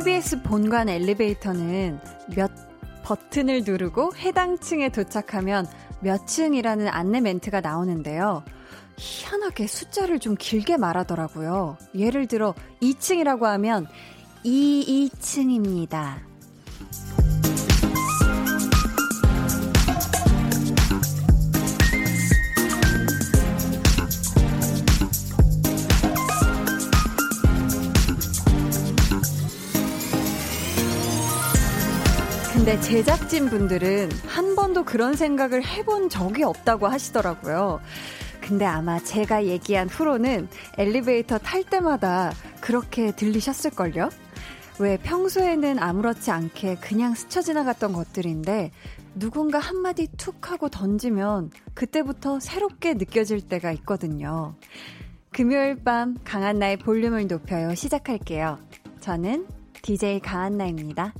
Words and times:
KBS 0.00 0.42
본관 0.42 0.88
엘리베이터는 0.88 2.00
몇 2.34 2.50
버튼을 3.02 3.64
누르고 3.66 4.12
해당 4.16 4.58
층에 4.58 4.88
도착하면 4.88 5.66
몇 6.00 6.26
층이라는 6.26 6.88
안내 6.88 7.20
멘트가 7.20 7.60
나오는데요. 7.60 8.42
희한하게 8.96 9.66
숫자를 9.66 10.18
좀 10.18 10.36
길게 10.38 10.78
말하더라고요. 10.78 11.76
예를 11.94 12.28
들어 12.28 12.54
2층이라고 12.80 13.42
하면 13.42 13.88
22층입니다. 14.42 16.29
근데 32.60 32.78
제작진 32.82 33.48
분들은 33.48 34.10
한 34.26 34.54
번도 34.54 34.84
그런 34.84 35.14
생각을 35.14 35.64
해본 35.64 36.10
적이 36.10 36.42
없다고 36.42 36.88
하시더라고요. 36.88 37.80
근데 38.42 38.66
아마 38.66 38.98
제가 38.98 39.46
얘기한 39.46 39.88
후로는 39.88 40.46
엘리베이터 40.76 41.38
탈 41.38 41.64
때마다 41.64 42.34
그렇게 42.60 43.12
들리셨을걸요? 43.12 44.10
왜 44.78 44.98
평소에는 44.98 45.78
아무렇지 45.78 46.30
않게 46.30 46.74
그냥 46.82 47.14
스쳐 47.14 47.40
지나갔던 47.40 47.94
것들인데 47.94 48.72
누군가 49.14 49.58
한마디 49.58 50.06
툭 50.18 50.50
하고 50.50 50.68
던지면 50.68 51.52
그때부터 51.72 52.40
새롭게 52.40 52.92
느껴질 52.92 53.40
때가 53.40 53.72
있거든요. 53.72 54.54
금요일 55.32 55.82
밤 55.82 56.18
강한나의 56.24 56.76
볼륨을 56.76 57.26
높여요 57.26 57.74
시작할게요. 57.74 58.58
저는 59.00 59.46
DJ 59.80 60.20
강한나입니다. 60.20 61.14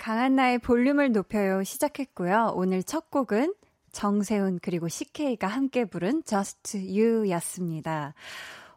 강한 0.00 0.34
나의 0.34 0.58
볼륨을 0.58 1.12
높여요 1.12 1.62
시작했고요. 1.62 2.54
오늘 2.54 2.82
첫 2.82 3.10
곡은 3.10 3.54
정세훈 3.92 4.58
그리고 4.62 4.88
CK가 4.88 5.46
함께 5.46 5.84
부른 5.84 6.24
Just 6.24 6.78
You 6.78 7.28
였습니다. 7.32 8.14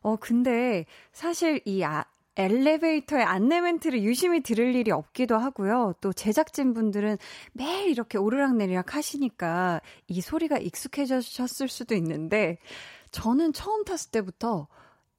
어, 0.02 0.18
근데 0.18 0.86
사실 1.14 1.62
이 1.64 1.82
아, 1.82 2.04
엘리베이터의 2.36 3.24
안내 3.24 3.62
멘트를 3.62 4.04
유심히 4.04 4.42
들을 4.42 4.76
일이 4.76 4.92
없기도 4.92 5.38
하고요. 5.38 5.94
또 6.02 6.12
제작진분들은 6.12 7.18
매일 7.54 7.90
이렇게 7.90 8.18
오르락내리락 8.18 8.94
하시니까 8.94 9.80
이 10.10 10.20
소리가 10.20 10.58
익숙해졌을 10.58 11.70
수도 11.70 11.96
있는데 11.96 12.58
저는 13.12 13.54
처음 13.54 13.86
탔을 13.86 14.12
때부터 14.12 14.68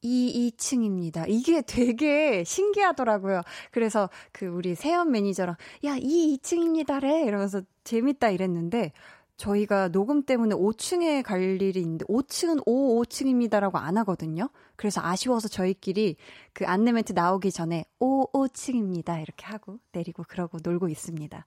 이 0.04 0.52
2층입니다. 0.56 1.24
이게 1.28 1.62
되게 1.62 2.44
신기하더라고요. 2.44 3.40
그래서 3.70 4.10
그 4.32 4.46
우리 4.46 4.74
세연 4.74 5.10
매니저랑 5.10 5.56
야, 5.86 5.96
이 5.98 6.38
2층입니다래 6.38 7.26
이러면서 7.26 7.62
재밌다 7.84 8.28
이랬는데 8.28 8.92
저희가 9.36 9.88
녹음 9.88 10.22
때문에 10.22 10.54
5층에 10.54 11.22
갈 11.22 11.42
일이 11.60 11.80
있는데 11.80 12.04
5층은 12.04 12.62
5, 12.66 13.02
5층입니다라고 13.02 13.76
안 13.76 13.96
하거든요. 13.98 14.48
그래서 14.76 15.00
아쉬워서 15.02 15.48
저희끼리 15.48 16.16
그 16.52 16.66
안내 16.66 16.92
멘트 16.92 17.12
나오기 17.12 17.50
전에 17.50 17.84
5, 17.98 18.30
5층입니다 18.32 19.20
이렇게 19.22 19.46
하고 19.46 19.78
내리고 19.92 20.22
그러고 20.28 20.58
놀고 20.62 20.88
있습니다. 20.88 21.44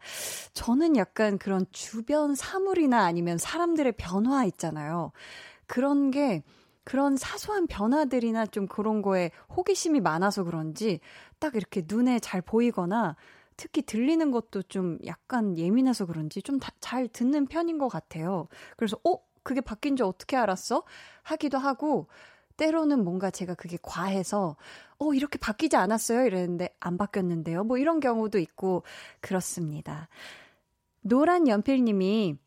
저는 0.54 0.98
약간 0.98 1.38
그런 1.38 1.66
주변 1.72 2.36
사물이나 2.36 3.06
아니면 3.06 3.38
사람들의 3.38 3.94
변화 3.98 4.44
있잖아요. 4.46 5.12
그런 5.66 6.12
게 6.12 6.44
그런 6.88 7.18
사소한 7.18 7.68
변화들이나 7.68 8.46
좀 8.46 8.66
그런 8.66 9.02
거에 9.02 9.32
호기심이 9.58 10.00
많아서 10.00 10.46
그런지 10.46 11.02
딱 11.38 11.56
이렇게 11.56 11.84
눈에 11.86 12.20
잘 12.20 12.42
보이거나 12.42 13.18
특히 13.58 13.82
들리는 13.82 14.32
것도 14.32 14.62
좀 14.64 14.98
약간 15.06 15.58
예민해서 15.58 16.06
그런지 16.06 16.42
좀 16.42 16.60
잘 16.80 17.10
듣는 17.10 17.48
편인 17.48 17.78
것 17.78 17.90
같아요. 17.90 18.48
그래서, 18.78 18.98
어? 19.04 19.18
그게 19.44 19.60
바뀐 19.60 19.98
지 19.98 20.04
어떻게 20.04 20.38
알았어? 20.38 20.84
하기도 21.24 21.58
하고, 21.58 22.08
때로는 22.56 23.04
뭔가 23.04 23.32
제가 23.32 23.56
그게 23.56 23.78
과해서, 23.82 24.56
어, 24.98 25.14
이렇게 25.14 25.38
바뀌지 25.40 25.76
않았어요? 25.76 26.26
이랬는데, 26.26 26.70
안 26.80 26.98
바뀌었는데요? 26.98 27.66
뭐 27.66 27.78
이런 27.78 28.00
경우도 28.00 28.40
있고, 28.40 28.84
그렇습니다. 29.20 30.08
노란 31.02 31.50
연필님이 31.50 32.38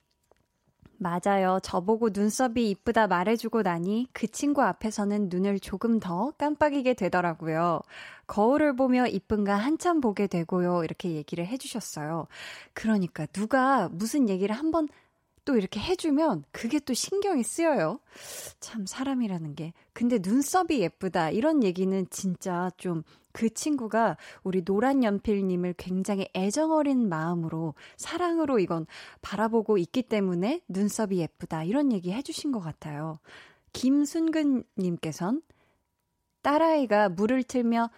맞아요. 1.02 1.60
저보고 1.62 2.10
눈썹이 2.12 2.68
이쁘다 2.70 3.06
말해주고 3.06 3.62
나니 3.62 4.06
그 4.12 4.26
친구 4.26 4.62
앞에서는 4.62 5.30
눈을 5.30 5.58
조금 5.58 5.98
더 5.98 6.30
깜빡이게 6.36 6.92
되더라고요. 6.92 7.80
거울을 8.26 8.76
보며 8.76 9.06
이쁜가 9.06 9.54
한참 9.56 10.02
보게 10.02 10.26
되고요. 10.26 10.84
이렇게 10.84 11.12
얘기를 11.12 11.46
해주셨어요. 11.46 12.26
그러니까 12.74 13.24
누가 13.32 13.88
무슨 13.88 14.28
얘기를 14.28 14.54
한번 14.54 14.88
또 15.46 15.56
이렇게 15.56 15.80
해주면 15.80 16.44
그게 16.52 16.78
또 16.78 16.92
신경이 16.92 17.44
쓰여요. 17.44 17.98
참 18.60 18.84
사람이라는 18.84 19.54
게. 19.54 19.72
근데 19.94 20.18
눈썹이 20.20 20.80
예쁘다 20.80 21.30
이런 21.30 21.64
얘기는 21.64 22.06
진짜 22.10 22.70
좀 22.76 23.04
그 23.32 23.52
친구가 23.52 24.16
우리 24.42 24.64
노란 24.64 25.04
연필님을 25.04 25.74
굉장히 25.76 26.28
애정어린 26.34 27.08
마음으로 27.08 27.74
사랑으로 27.96 28.58
이건 28.58 28.86
바라보고 29.22 29.78
있기 29.78 30.02
때문에 30.02 30.60
눈썹이 30.68 31.18
예쁘다 31.18 31.64
이런 31.64 31.92
얘기 31.92 32.12
해주신 32.12 32.52
것 32.52 32.60
같아요. 32.60 33.18
김순근님께선 33.72 35.42
딸아이가 36.42 37.10
물을 37.10 37.42
틀며 37.42 37.90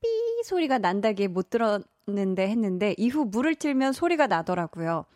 삐 0.00 0.08
소리가 0.44 0.78
난다기에 0.78 1.28
못 1.28 1.50
들었는데 1.50 2.48
했는데 2.48 2.94
이후 2.98 3.24
물을 3.24 3.54
틀면 3.54 3.92
소리가 3.92 4.26
나더라고요. 4.26 5.06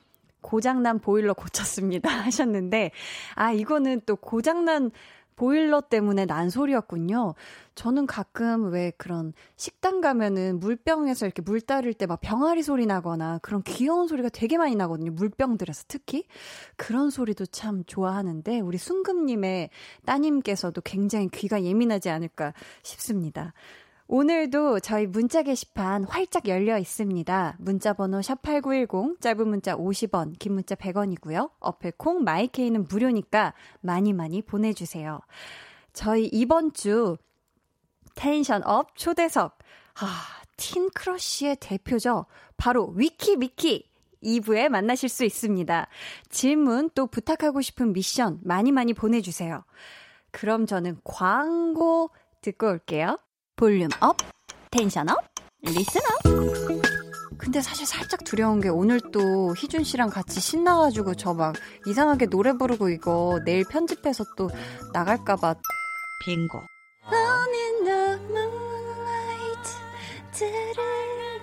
고장난 0.41 0.99
보일러 0.99 1.35
고쳤습니다. 1.35 2.09
하셨는데, 2.25 2.93
아, 3.35 3.53
이거는 3.53 4.03
또 4.07 4.17
고장난 4.17 4.91
보일러 5.39 5.81
때문에 5.81 6.27
난 6.27 6.51
소리였군요. 6.51 7.35
저는 7.77 8.07
가끔 8.07 8.73
왜 8.73 8.91
그런 8.99 9.33
식당 9.57 10.01
가면은 10.01 10.59
물병에서 10.59 11.27
이렇게 11.27 11.43
물 11.43 11.61
따를 11.61 11.95
때 11.95 12.07
막 12.07 12.21
병아리 12.21 12.63
소리 12.65 12.87
나거나 12.87 13.39
그런 13.41 13.63
귀여운 13.63 14.09
소리가 14.09 14.31
되게 14.31 14.59
많이 14.59 14.75
나거든요. 14.75 15.13
물병들에서 15.13 15.85
특히. 15.87 16.25
그런 16.77 17.11
소리도 17.11 17.47
참 17.47 17.85
좋아하는데, 17.87 18.61
우리 18.61 18.79
순금님의 18.79 19.71
따님께서도 20.07 20.81
굉장히 20.81 21.29
귀가 21.29 21.63
예민하지 21.63 22.11
않을까 22.11 22.53
싶습니다. 22.83 23.53
오늘도 24.11 24.81
저희 24.81 25.07
문자 25.07 25.43
게시판 25.43 26.05
활짝 26.05 26.49
열려 26.49 26.79
있습니다. 26.79 27.57
문자 27.59 27.93
번호 27.93 28.21
샵8910, 28.21 29.21
짧은 29.21 29.47
문자 29.47 29.77
50원, 29.77 30.39
긴 30.39 30.55
문자 30.55 30.75
100원이고요. 30.75 31.51
어플 31.61 31.93
콩 31.99 32.25
마이케이는 32.25 32.87
무료니까 32.89 33.53
많이 33.83 34.15
많이 34.15 34.41
보내주세요. 34.41 35.21
저희 35.93 36.25
이번 36.25 36.73
주 36.73 37.19
tension 38.15 38.65
up 38.65 38.97
초대석, 38.97 39.59
아, 40.01 40.25
teen 40.57 40.89
crush의 40.89 41.59
대표죠. 41.61 42.25
바로 42.57 42.95
위키 42.97 43.37
미키. 43.37 43.87
2부에 44.25 44.69
만나실 44.69 45.11
수 45.11 45.25
있습니다. 45.25 45.87
질문 46.31 46.91
또 46.95 47.07
부탁하고 47.07 47.61
싶은 47.61 47.93
미션 47.93 48.41
많이 48.43 48.73
많이 48.73 48.93
보내주세요. 48.95 49.65
그럼 50.33 50.67
저는 50.67 50.99
광고 51.05 52.11
듣고 52.41 52.69
올게요. 52.69 53.19
volume 53.59 53.89
up, 54.01 54.17
tension 54.71 55.09
up, 55.09 55.17
listen 55.63 56.01
up. 56.01 56.23
근데 57.39 57.61
사실 57.61 57.87
살짝 57.87 58.23
두려운 58.23 58.61
게 58.61 58.69
오늘 58.69 59.01
또 59.13 59.53
희준 59.57 59.83
씨랑 59.83 60.11
같이 60.11 60.39
신나가지고 60.39 61.15
저 61.17 61.35
막 61.35 61.57
이상하게 61.85 62.27
노래 62.27 62.53
부르고 62.53 62.89
이거 62.89 63.41
내일 63.45 63.65
편집해서 63.69 64.25
또 64.37 64.49
나갈까봐. 64.93 65.57
빙고. 66.25 66.63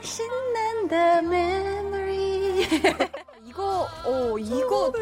신난다 0.02 1.18
memory. 1.20 2.68
이거, 3.44 3.88
어, 4.06 4.38
이거. 4.40 4.94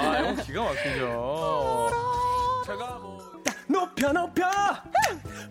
아, 0.00 0.32
이거 0.32 0.42
기가 0.42 0.62
막히죠. 0.64 1.90
제가 2.66 2.98
뭐. 2.98 2.99
높여 4.00 4.12
높여. 4.12 4.46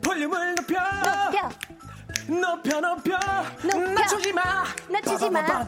볼륨을 0.02 0.56
높여. 0.56 0.80
높여. 2.28 2.82
높여, 2.82 2.82
높여. 2.82 3.20
낮추지 3.94 4.34
마. 4.34 4.64
낮추지 4.90 5.30
마. 5.30 5.66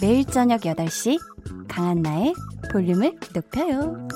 매일 0.00 0.24
저녁 0.24 0.62
8시 0.62 1.16
강한나의 1.68 2.34
볼륨을 2.72 3.16
높여요. 3.32 4.08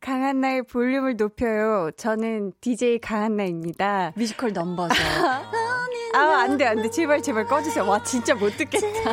강한나의 0.00 0.62
볼륨을 0.62 1.16
높여요. 1.16 1.90
저는 1.98 2.52
DJ 2.62 3.00
강한나입니다. 3.00 4.12
뮤지컬 4.16 4.54
넘버죠. 4.54 4.94
아, 6.14 6.18
안 6.42 6.56
돼, 6.56 6.66
안 6.66 6.80
돼. 6.80 6.88
제발, 6.88 7.20
제발 7.20 7.44
꺼주세요. 7.46 7.86
와, 7.86 8.02
진짜 8.02 8.34
못 8.34 8.56
듣겠다. 8.56 9.10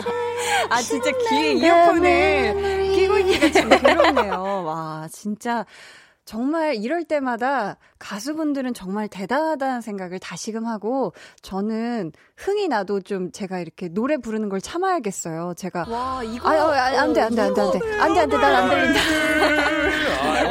아, 0.70 0.82
진짜 0.82 1.12
귀에 1.30 1.54
이어폰을 1.54 2.81
참 3.52 3.70
괴롭네요. 3.70 4.64
와, 4.66 5.08
진짜. 5.12 5.66
정말 6.24 6.76
이럴 6.76 7.04
때마다 7.04 7.78
가수분들은 7.98 8.74
정말 8.76 9.08
대단하다는 9.08 9.82
생각을 9.82 10.20
다시금 10.20 10.68
하고 10.68 11.14
저는 11.42 12.12
흥이 12.38 12.68
나도 12.68 13.02
좀 13.02 13.32
제가 13.32 13.60
이렇게 13.60 13.90
노래 13.90 14.18
부르는 14.18 14.48
걸 14.48 14.62
참아야겠어요. 14.62 15.56
제가 15.58 15.86
와 15.90 16.22
이거 16.24 16.48
아유 16.48 16.62
안돼 16.62 17.22
안돼 17.22 17.42
안돼 17.42 17.62
안돼 17.62 17.80
안돼 18.00 18.20
안돼 18.22 18.38
난안 18.38 18.70
들린다. 18.70 19.00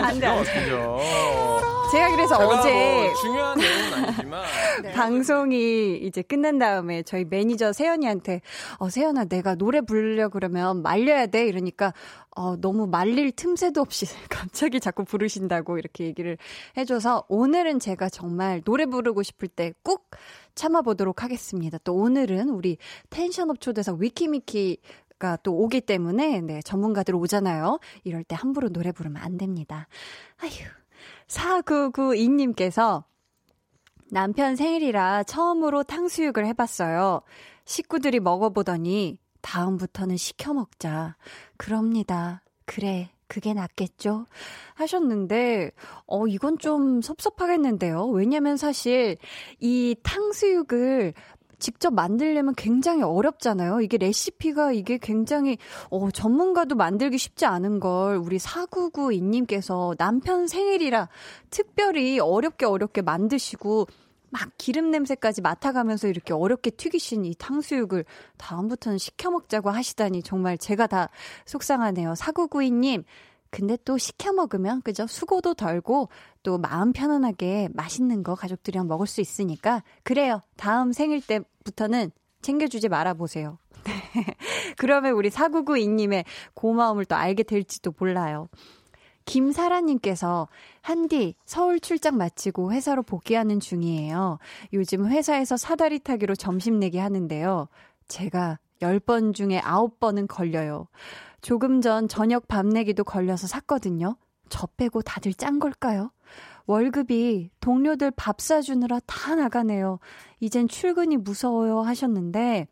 안 0.07 0.19
돼. 0.19 0.27
안 0.27 0.45
돼. 0.45 1.80
제가 1.91 2.11
그래서 2.11 2.37
제가 2.39 2.49
어제 2.49 3.03
뭐 3.05 3.15
중요한 3.15 3.59
내용은 3.59 3.95
아니지만 3.95 4.45
네. 4.83 4.93
방송이 4.93 5.97
이제 5.99 6.23
끝난 6.23 6.59
다음에 6.59 7.03
저희 7.03 7.25
매니저 7.25 7.73
세연이한테 7.73 8.43
어 8.79 8.89
세연아 8.89 9.25
내가 9.25 9.55
노래 9.57 9.81
부르려 9.81 10.29
그러면 10.29 10.83
말려야 10.83 11.27
돼 11.27 11.47
이러니까 11.47 11.93
어 12.37 12.57
너무 12.57 12.87
말릴 12.87 13.33
틈새도 13.33 13.81
없이 13.81 14.07
갑자기 14.31 14.79
자꾸 14.79 15.05
부르신다고 15.05 15.79
이렇게 15.79 16.05
얘기를 16.05 16.39
해줘서 16.77 17.25
오늘은 17.29 17.81
제가 17.81 18.09
정말 18.09 18.61
노래 18.63 18.87
부르고 18.87 19.23
싶을 19.23 19.49
때 19.49 19.73
꾹 19.83 20.09
참아보도록 20.55 21.23
하겠습니다. 21.23 21.79
또 21.85 21.95
오늘은 21.95 22.51
우리 22.51 22.77
텐션업 23.09 23.61
초대석 23.61 24.01
위키미키 24.01 24.79
가또 25.19 25.55
오기 25.55 25.83
때문에 25.83 26.41
네 26.41 26.61
전문가들 26.63 27.15
오잖아요. 27.15 27.79
이럴 28.05 28.25
때 28.25 28.37
함부로 28.37 28.69
노래 28.69 28.93
부르면 28.93 29.23
안 29.23 29.37
됩니다. 29.39 29.87
아휴 30.43 30.80
4992님께서 31.31 33.05
남편 34.11 34.57
생일이라 34.57 35.23
처음으로 35.23 35.85
탕수육을 35.85 36.45
해봤어요. 36.47 37.23
식구들이 37.65 38.21
먹어보더니 38.21 39.19
다음부터는 39.41 40.17
시켜 40.17 40.53
먹자. 40.53 41.17
그럽니다. 41.57 42.43
그래. 42.67 43.11
그게 43.29 43.55
낫겠죠? 43.55 44.27
하셨는데, 44.75 45.71
어, 46.09 46.27
이건 46.27 46.59
좀 46.59 47.01
섭섭하겠는데요. 47.01 48.07
왜냐면 48.07 48.57
사실 48.57 49.19
이 49.61 49.95
탕수육을 50.03 51.15
직접 51.61 51.93
만들려면 51.93 52.55
굉장히 52.57 53.03
어렵잖아요. 53.03 53.81
이게 53.81 53.97
레시피가 53.99 54.73
이게 54.73 54.99
굉장히 54.99 55.59
어, 55.91 56.11
전문가도 56.11 56.75
만들기 56.75 57.19
쉽지 57.19 57.47
않은 57.47 57.79
걸 57.81 58.17
우리 58.17 58.39
4992님께서 58.39 59.97
남편 59.97 60.47
생일이라 60.47 61.09
특별히 61.51 62.19
어렵게 62.19 62.67
어렵게 62.67 63.03
만드시고 63.03 63.87
막 64.31 64.51
기름 64.57 64.91
냄새까지 64.91 65.43
맡아가면서 65.43 66.09
이렇게 66.09 66.33
어렵게 66.33 66.71
튀기신 66.71 67.25
이 67.25 67.35
탕수육을 67.37 68.05
다음부터는 68.39 68.99
시켜 68.99 69.31
먹자고 69.31 69.71
하시다니 69.71 70.23
정말 70.23 70.57
제가 70.57 70.87
다 70.87 71.09
속상하네요. 71.47 72.15
4992님, 72.15 73.05
근데 73.51 73.77
또 73.85 73.99
시켜 73.99 74.33
먹으면 74.33 74.81
그죠? 74.83 75.07
수고도 75.09 75.55
덜고 75.55 76.09
또 76.43 76.57
마음 76.57 76.93
편안하게 76.93 77.71
맛있는 77.75 78.23
거 78.23 78.35
가족들이랑 78.37 78.87
먹을 78.87 79.07
수 79.07 79.21
있으니까 79.21 79.83
그래요. 80.05 80.41
다음 80.57 80.93
생일 80.93 81.21
때 81.21 81.41
부터는 81.65 82.11
챙겨주지 82.43 82.89
말아보세요. 82.89 83.59
그러면 84.79 85.13
우리 85.13 85.31
4992님의 85.31 86.25
고마움을 86.55 87.05
또 87.05 87.17
알게 87.17 87.43
될지도 87.43 87.93
몰라요. 87.99 88.49
김사라님께서 89.27 90.49
한디 90.81 91.35
서울 91.45 91.79
출장 91.79 92.17
마치고 92.17 92.73
회사로 92.73 93.03
복귀하는 93.03 93.61
중이에요. 93.61 94.39
요즘 94.73 95.07
회사에서 95.07 95.57
사다리 95.57 96.01
타기로 96.01 96.35
점심 96.35 96.79
내기 96.81 96.99
하는데요. 96.99 97.69
제가 98.09 98.59
10번 98.81 99.35
중에 99.35 99.61
9번은 99.61 100.27
걸려요. 100.27 100.89
조금 101.43 101.81
전 101.81 102.09
저녁 102.09 102.49
밥 102.49 102.67
내기도 102.67 103.05
걸려서 103.05 103.47
샀거든요. 103.47 104.17
저 104.49 104.67
빼고 104.77 105.03
다들 105.03 105.33
짠 105.35 105.59
걸까요? 105.59 106.11
월급이 106.71 107.51
동료들 107.61 108.13
밥 108.13 108.41
사주느라 108.41 109.01
다 109.07 109.35
나가네요. 109.35 109.99
이젠 110.39 110.69
출근이 110.69 111.17
무서워요 111.17 111.81
하셨는데, 111.81 112.69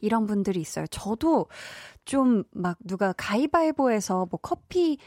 이런 0.00 0.26
분들이 0.26 0.60
있어요. 0.60 0.86
저도 0.88 1.46
좀 2.06 2.44
막 2.52 2.78
누가 2.84 3.12
가위바위보에서 3.12 4.26
뭐 4.30 4.38
커피 4.42 4.98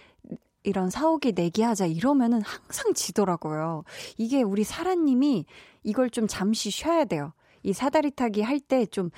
이런 0.63 0.89
사오기 0.89 1.31
내기 1.33 1.61
하자 1.63 1.85
이러면은 1.87 2.41
항상 2.41 2.93
지더라고요. 2.93 3.83
이게 4.17 4.41
우리 4.43 4.63
사라님이 4.63 5.45
이걸 5.83 6.09
좀 6.09 6.27
잠시 6.27 6.69
쉬어야 6.71 7.05
돼요. 7.05 7.33
이 7.63 7.73
사다리 7.73 8.11
타기 8.11 8.41
할 8.41 8.59
때 8.59 8.85
좀, 8.85 9.09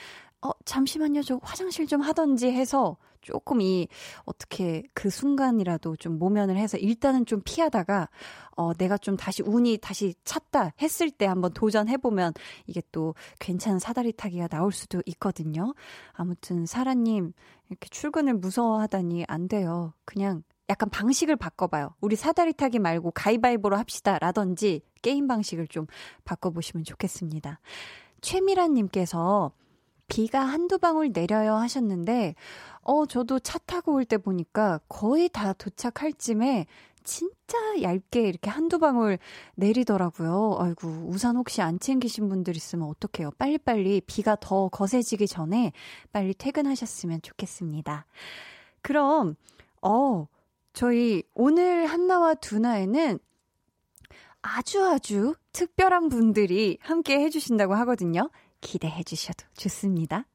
어, 0.41 0.51
잠시만요. 0.65 1.21
저 1.23 1.39
화장실 1.43 1.85
좀 1.87 2.01
하던지 2.01 2.49
해서 2.51 2.97
조금 3.21 3.61
이 3.61 3.87
어떻게 4.25 4.83
그 4.93 5.09
순간이라도 5.09 5.95
좀 5.97 6.19
모면을 6.19 6.57
해서 6.57 6.77
일단은 6.77 7.25
좀 7.25 7.41
피하다가 7.43 8.09
어 8.55 8.73
내가 8.73 8.97
좀 8.97 9.17
다시 9.17 9.43
운이 9.43 9.77
다시 9.81 10.13
찼다 10.23 10.73
했을 10.81 11.09
때 11.11 11.25
한번 11.25 11.53
도전해 11.53 11.97
보면 11.97 12.33
이게 12.67 12.81
또 12.91 13.15
괜찮은 13.39 13.79
사다리 13.79 14.13
타기가 14.13 14.47
나올 14.47 14.71
수도 14.71 15.01
있거든요. 15.05 15.73
아무튼 16.13 16.65
사라 16.65 16.93
님 16.93 17.33
이렇게 17.69 17.89
출근을 17.89 18.33
무서워하다니 18.35 19.25
안 19.27 19.47
돼요. 19.47 19.93
그냥 20.05 20.43
약간 20.69 20.89
방식을 20.89 21.35
바꿔봐요. 21.35 21.95
우리 21.99 22.15
사다리 22.15 22.53
타기 22.53 22.79
말고 22.79 23.11
가위바위보로 23.11 23.75
합시다. 23.75 24.19
라든지 24.19 24.81
게임 25.01 25.27
방식을 25.27 25.67
좀 25.67 25.87
바꿔보시면 26.25 26.83
좋겠습니다. 26.83 27.59
최미란님께서 28.21 29.51
비가 30.09 30.41
한두 30.41 30.77
방울 30.79 31.11
내려요 31.13 31.55
하셨는데, 31.55 32.35
어, 32.81 33.05
저도 33.05 33.39
차 33.39 33.57
타고 33.59 33.93
올 33.93 34.05
때 34.05 34.17
보니까 34.17 34.79
거의 34.89 35.29
다 35.29 35.53
도착할 35.53 36.13
쯤에 36.13 36.65
진짜 37.03 37.57
얇게 37.81 38.27
이렇게 38.27 38.49
한두 38.49 38.77
방울 38.79 39.17
내리더라고요. 39.55 40.57
아이고, 40.59 40.87
우산 41.07 41.37
혹시 41.37 41.61
안 41.61 41.79
챙기신 41.79 42.27
분들 42.29 42.55
있으면 42.55 42.89
어떡해요. 42.89 43.31
빨리빨리 43.37 44.01
비가 44.01 44.35
더 44.35 44.67
거세지기 44.69 45.27
전에 45.27 45.71
빨리 46.11 46.33
퇴근하셨으면 46.33 47.21
좋겠습니다. 47.21 48.05
그럼, 48.81 49.35
어, 49.81 50.27
저희 50.73 51.23
오늘 51.33 51.85
한나와 51.87 52.33
두나에는 52.35 53.19
아주 54.41 54.85
아주 54.85 55.35
특별한 55.51 56.09
분들이 56.09 56.77
함께 56.81 57.19
해주신다고 57.19 57.73
하거든요. 57.75 58.29
기대해 58.61 59.03
주셔도 59.03 59.45
좋습니다. 59.55 60.25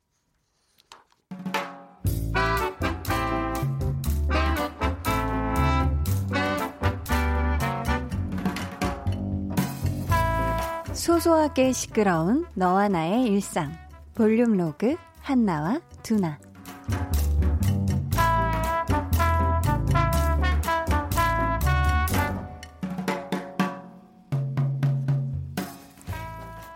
소소하게 10.93 11.73
시끄러운 11.73 12.47
너와 12.55 12.89
나의 12.89 13.25
일상 13.25 13.73
볼륨 14.15 14.57
로그 14.57 14.97
한나와 15.21 15.81
두나 16.03 16.39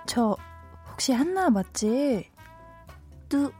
저 0.06 0.36
혹시 1.08 1.12
한나 1.14 1.48
맞지? 1.48 2.30
누, 3.30 3.50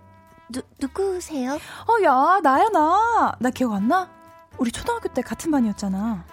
누, 0.53 0.61
누구세요? 0.79 1.55
어, 1.55 2.03
야, 2.05 2.41
나야, 2.43 2.69
나. 2.69 3.35
나 3.41 3.49
기억 3.49 3.73
안 3.73 3.89
나? 3.89 4.11
우리 4.59 4.71
초등학교 4.71 5.09
때 5.09 5.23
같은 5.23 5.51
반이었잖아. 5.51 6.27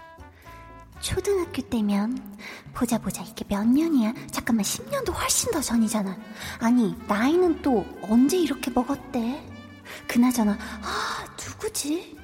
초등학교 1.00 1.62
때면 1.62 2.38
보자 2.74 2.98
보자 2.98 3.22
이게 3.24 3.46
몇 3.48 3.66
년이야? 3.66 4.14
잠깐만 4.30 4.66
10년도 4.66 5.14
훨씬 5.14 5.52
더 5.52 5.62
전이잖아. 5.62 6.18
아니 6.60 6.98
나이는 7.08 7.62
또 7.62 7.86
언제 8.02 8.38
이렇게 8.38 8.70
먹었대? 8.72 9.42
그나저나 10.10 10.52
아 10.52 11.26
누구지? 11.40 12.18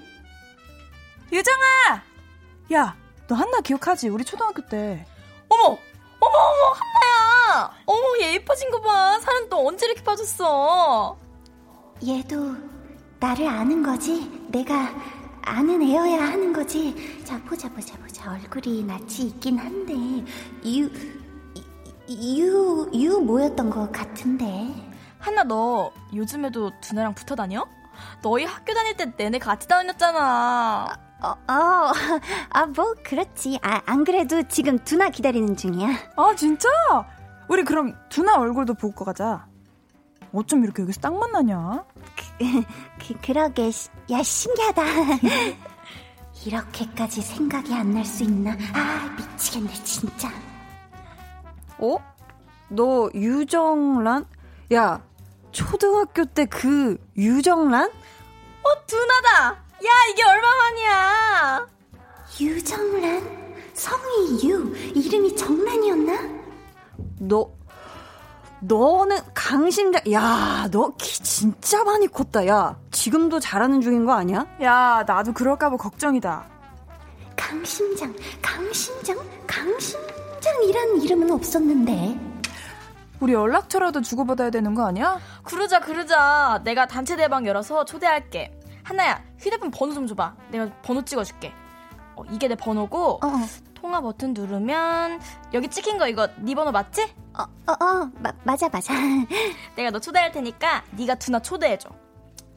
유정아! 1.31 2.03
야, 2.74 2.98
너 3.27 3.36
한나 3.36 3.62
기억하지? 3.62 4.10
우리 4.10 4.25
초등학교 4.25 4.65
때. 4.67 5.05
어머, 5.48 5.63
어머, 5.63 5.77
어머, 6.19 6.74
한나야! 6.74 7.30
어머, 7.86 8.03
얘 8.22 8.34
예뻐진 8.34 8.70
거 8.72 8.81
봐. 8.81 9.20
살은 9.20 9.50
또 9.50 9.67
언제 9.67 9.86
이렇게 9.86 10.03
빠졌어? 10.03 11.17
얘도 12.05 12.55
나를 13.20 13.48
아는 13.48 13.84
거지? 13.84 14.29
내가 14.50 14.89
아는 15.43 15.81
애여야 15.81 16.22
하는 16.22 16.53
거지? 16.53 17.24
자, 17.24 17.39
보자, 17.43 17.70
보자, 17.70 17.98
보자. 17.98 18.31
얼굴이 18.31 18.84
낯이 18.84 19.27
있긴 19.27 19.58
한데, 19.58 19.93
유, 20.65 20.89
유, 22.10 22.89
유 22.93 23.20
뭐였던 23.20 23.70
것 23.70 23.91
같은데. 23.91 24.89
한나, 25.20 25.43
너 25.43 25.91
요즘에도 26.15 26.72
두나랑 26.81 27.13
붙어 27.13 27.36
다녀? 27.36 27.65
너희 28.24 28.46
학교 28.46 28.74
다닐 28.74 28.96
때 28.98 29.12
내내 29.15 29.38
같이 29.39 29.67
다녔잖아. 29.67 30.88
어, 31.22 31.27
어, 31.27 31.91
아, 32.50 32.65
뭐, 32.65 32.96
그렇지. 33.03 33.60
아, 33.62 33.81
안 33.86 34.03
그래도 34.03 34.41
지금 34.48 34.79
두나 34.79 35.10
기다리는 35.10 35.55
중이야. 35.55 35.88
아, 36.15 36.36
진짜? 36.36 36.67
우리 37.51 37.63
그럼 37.65 37.93
두나 38.08 38.38
얼굴도 38.38 38.75
보고 38.75 39.03
가자. 39.03 39.46
어쩜 40.34 40.63
이렇게 40.63 40.84
여기서 40.84 41.01
딱 41.01 41.13
만나냐? 41.13 41.84
그, 42.39 42.63
그, 43.05 43.22
그러게. 43.22 43.70
야, 44.10 44.24
신기하다. 44.24 44.81
이렇게까지 46.46 47.22
생각이 47.22 47.74
안 47.75 47.91
날 47.93 48.05
수 48.05 48.24
있나? 48.24 48.51
아, 48.74 49.13
미치겠네, 49.17 49.74
진짜. 49.84 50.29
어? 51.77 51.98
너 52.70 53.10
유정란? 53.13 54.25
야, 54.74 55.03
초등학교 55.51 56.24
때 56.24 56.46
그 56.46 56.98
유정란? 57.17 57.89
어, 57.89 58.86
두나다! 58.88 59.50
야, 59.51 59.89
이게 60.10 60.24
얼마만이야! 60.24 61.67
유정란? 62.39 63.41
성이 63.74 64.48
유, 64.50 64.74
이름이 64.96 65.36
정란이었나? 65.36 66.40
너, 67.21 67.49
너는 68.61 69.17
강심장, 69.33 70.01
야, 70.11 70.67
너 70.71 70.91
키 70.97 71.23
진짜 71.23 71.83
많이 71.83 72.07
컸다, 72.07 72.45
야. 72.47 72.77
지금도 72.91 73.39
잘하는 73.39 73.81
중인 73.81 74.05
거 74.05 74.13
아니야? 74.13 74.45
야, 74.61 75.03
나도 75.07 75.33
그럴까봐 75.33 75.77
걱정이다. 75.77 76.45
강심장, 77.35 78.13
강심장, 78.41 79.17
강심장이란 79.47 81.01
이름은 81.01 81.31
없었는데. 81.31 82.19
우리 83.19 83.33
연락처라도 83.33 84.01
주고받아야 84.01 84.49
되는 84.49 84.73
거 84.73 84.85
아니야? 84.87 85.19
그러자, 85.43 85.79
그러자. 85.79 86.61
내가 86.63 86.87
단체 86.87 87.15
대방 87.15 87.45
열어서 87.45 87.85
초대할게. 87.85 88.51
하나야, 88.83 89.23
휴대폰 89.39 89.69
번호 89.71 89.93
좀 89.93 90.07
줘봐. 90.07 90.35
내가 90.49 90.69
번호 90.83 91.03
찍어줄게. 91.03 91.53
어, 92.15 92.23
이게 92.31 92.47
내 92.47 92.55
번호고, 92.55 93.19
어, 93.23 93.27
통화 93.81 94.00
버튼 94.00 94.33
누르면, 94.35 95.19
여기 95.53 95.67
찍힌 95.67 95.97
거 95.97 96.07
이거 96.07 96.27
네 96.38 96.53
번호 96.53 96.71
맞지? 96.71 97.01
어, 97.33 97.41
어, 97.41 97.71
어, 97.71 98.11
마, 98.19 98.31
맞아, 98.43 98.69
맞아. 98.69 98.93
내가 99.75 99.89
너 99.89 100.00
초대할 100.00 100.31
테니까 100.31 100.83
네가 100.91 101.15
두나 101.15 101.39
초대해줘. 101.39 101.89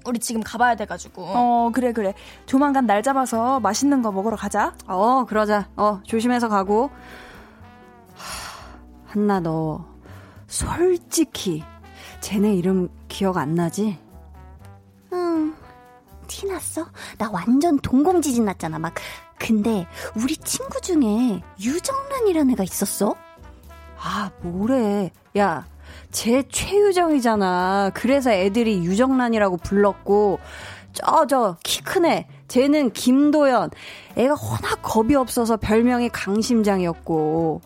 우리 0.05 0.19
지금 0.19 0.43
가봐야 0.43 0.77
돼가지고. 0.77 1.23
어, 1.25 1.71
그래, 1.73 1.95
그래. 1.95 2.13
조만간 2.45 2.85
날 2.85 3.03
잡아서 3.03 3.59
맛있는 3.61 4.03
거 4.03 4.13
먹으러 4.13 4.37
가자. 4.37 4.75
어, 4.87 5.25
그러자. 5.25 5.71
어, 5.77 6.01
조심해서 6.05 6.51
가고. 6.51 6.91
하, 8.15 9.11
한나, 9.13 9.41
너, 9.41 9.87
솔직히, 10.47 11.65
쟤네 12.21 12.55
이름 12.55 12.91
기억 13.09 13.39
안 13.39 13.55
나지? 13.55 13.99
응, 15.15 15.55
티 16.27 16.47
났어? 16.49 16.87
나 17.17 17.31
완전 17.31 17.79
동공지진 17.79 18.45
났잖아, 18.45 18.79
막. 18.79 18.95
근데, 19.39 19.87
우리 20.17 20.37
친구 20.37 20.81
중에 20.81 21.43
유정란이라는 21.61 22.53
애가 22.53 22.65
있었어? 22.65 23.15
아, 23.99 24.31
뭐래. 24.43 25.11
야, 25.39 25.67
쟤 26.11 26.43
최유정이잖아. 26.49 27.91
그래서 27.95 28.31
애들이 28.33 28.79
유정란이라고 28.85 29.59
불렀고, 29.59 30.39
저, 30.93 31.27
저, 31.27 31.57
키 31.63 31.83
큰 31.83 32.05
애. 32.07 32.27
쟤는 32.49 32.93
김도연. 32.93 33.71
애가 34.17 34.35
워낙 34.41 34.81
겁이 34.83 35.15
없어서 35.17 35.57
별명이 35.57 36.09
강심장이었고. 36.11 37.61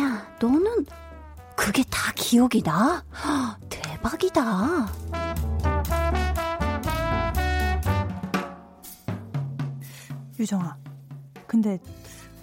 야, 0.00 0.26
너는 0.40 0.86
그게 1.54 1.82
다 1.90 2.12
기억이 2.14 2.62
나? 2.62 3.04
헉, 3.24 3.56
대박이다. 3.70 4.88
유정아. 10.38 10.78
근데, 11.46 11.78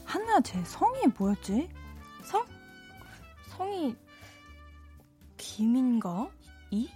한나 0.03 0.39
쟤 0.41 0.63
성이 0.65 1.01
뭐였지? 1.17 1.69
성? 2.23 2.45
성이 3.49 3.95
김인가? 5.37 6.29
이? 6.71 6.89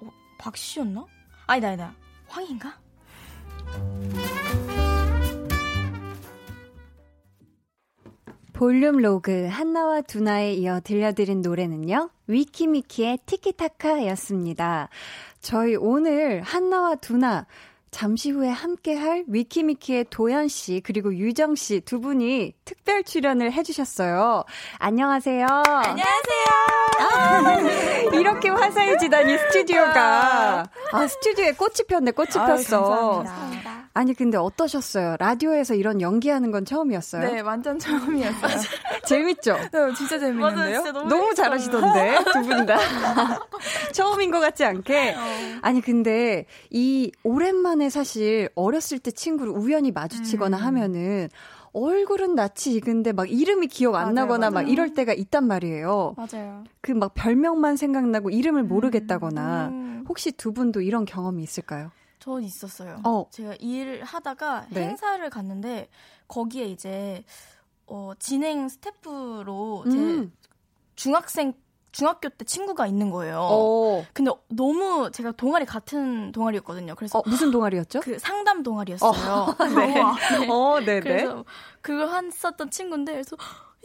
어, 0.00 0.10
박씨였나? 0.38 1.06
아니다 1.46 1.68
아니다 1.68 1.94
황인가? 2.26 2.78
볼륨 8.52 8.96
로그 8.96 9.46
한나와 9.46 10.00
두나에 10.00 10.54
이어 10.54 10.80
들려드린 10.80 11.42
노래는요. 11.42 12.10
위키미키의 12.26 13.20
티키타카였습니다. 13.24 14.88
저희 15.40 15.76
오늘 15.76 16.42
한나와 16.42 16.96
두나 16.96 17.46
잠시 17.90 18.30
후에 18.30 18.48
함께할 18.50 19.24
위키미키의 19.28 20.06
도연 20.10 20.48
씨 20.48 20.80
그리고 20.84 21.14
유정 21.14 21.54
씨 21.54 21.80
두 21.80 22.00
분이 22.00 22.54
특별 22.64 23.02
출연을 23.02 23.52
해주셨어요. 23.52 24.44
안녕하세요. 24.78 25.46
안녕하세요. 25.46 26.46
아, 27.00 27.60
이렇게 28.18 28.48
화사해지다니 28.50 29.38
스튜디오가 29.38 30.64
아 30.92 31.06
스튜디오에 31.06 31.52
꽃이 31.52 31.74
폈네 31.88 32.10
꽃이 32.12 32.30
아유, 32.36 32.56
폈어. 32.56 33.22
감사합니다. 33.24 33.87
아니 33.98 34.14
근데 34.14 34.38
어떠셨어요? 34.38 35.16
라디오에서 35.18 35.74
이런 35.74 36.00
연기하는 36.00 36.52
건 36.52 36.64
처음이었어요? 36.64 37.32
네, 37.32 37.40
완전 37.40 37.80
처음이었어요. 37.80 38.60
재밌죠? 39.08 39.54
네, 39.72 39.92
진짜 39.96 40.20
재밌는데요? 40.20 40.76
진짜 40.76 40.92
너무, 40.92 41.08
너무 41.08 41.34
잘하시던데 41.34 42.18
두 42.32 42.42
분 42.42 42.64
다. 42.64 42.78
처음인 43.92 44.30
것 44.30 44.38
같지 44.38 44.64
않게. 44.64 45.14
어. 45.16 45.18
아니 45.62 45.80
근데 45.80 46.46
이 46.70 47.10
오랜만에 47.24 47.90
사실 47.90 48.48
어렸을 48.54 49.00
때 49.00 49.10
친구를 49.10 49.50
우연히 49.52 49.90
마주치거나 49.90 50.58
음. 50.58 50.62
하면은 50.62 51.28
얼굴은 51.72 52.36
낯이 52.36 52.74
익은데 52.76 53.10
막 53.12 53.28
이름이 53.28 53.66
기억 53.66 53.96
안 53.96 54.02
맞아요, 54.02 54.12
나거나 54.14 54.50
막 54.50 54.60
맞아요. 54.62 54.68
이럴 54.72 54.94
때가 54.94 55.12
있단 55.12 55.44
말이에요. 55.48 56.14
맞아요. 56.16 56.62
그 56.82 56.92
막 56.92 57.14
별명만 57.14 57.74
생각나고 57.76 58.30
이름을 58.30 58.62
모르겠다거나 58.62 59.68
음, 59.72 60.04
혹시 60.08 60.30
두 60.30 60.52
분도 60.52 60.82
이런 60.82 61.04
경험이 61.04 61.42
있을까요? 61.42 61.90
전 62.18 62.42
있었어요. 62.42 63.00
어. 63.04 63.26
제가 63.30 63.54
일을 63.60 64.04
하다가 64.04 64.66
네. 64.70 64.82
행사를 64.82 65.28
갔는데 65.30 65.88
거기에 66.26 66.66
이제 66.66 67.24
어, 67.86 68.12
진행 68.18 68.68
스태프로 68.68 69.84
제 69.90 69.96
음. 69.96 70.32
중학생 70.94 71.54
중학교 71.90 72.28
때 72.28 72.44
친구가 72.44 72.86
있는 72.86 73.10
거예요. 73.10 73.38
어. 73.40 74.06
근데 74.12 74.30
너무 74.48 75.10
제가 75.10 75.32
동아리 75.32 75.64
같은 75.64 76.32
동아리였거든요. 76.32 76.94
그래서 76.94 77.18
어, 77.18 77.22
무슨 77.26 77.50
동아리였죠? 77.50 78.00
그 78.00 78.18
상담 78.18 78.62
동아리였어요. 78.62 79.46
네. 79.74 79.94
네. 80.38 80.48
어, 80.48 80.80
네네. 80.80 81.00
그래서 81.00 81.44
그걸 81.80 82.08
했었던 82.26 82.70
친구인데 82.70 83.12
그래서 83.12 83.36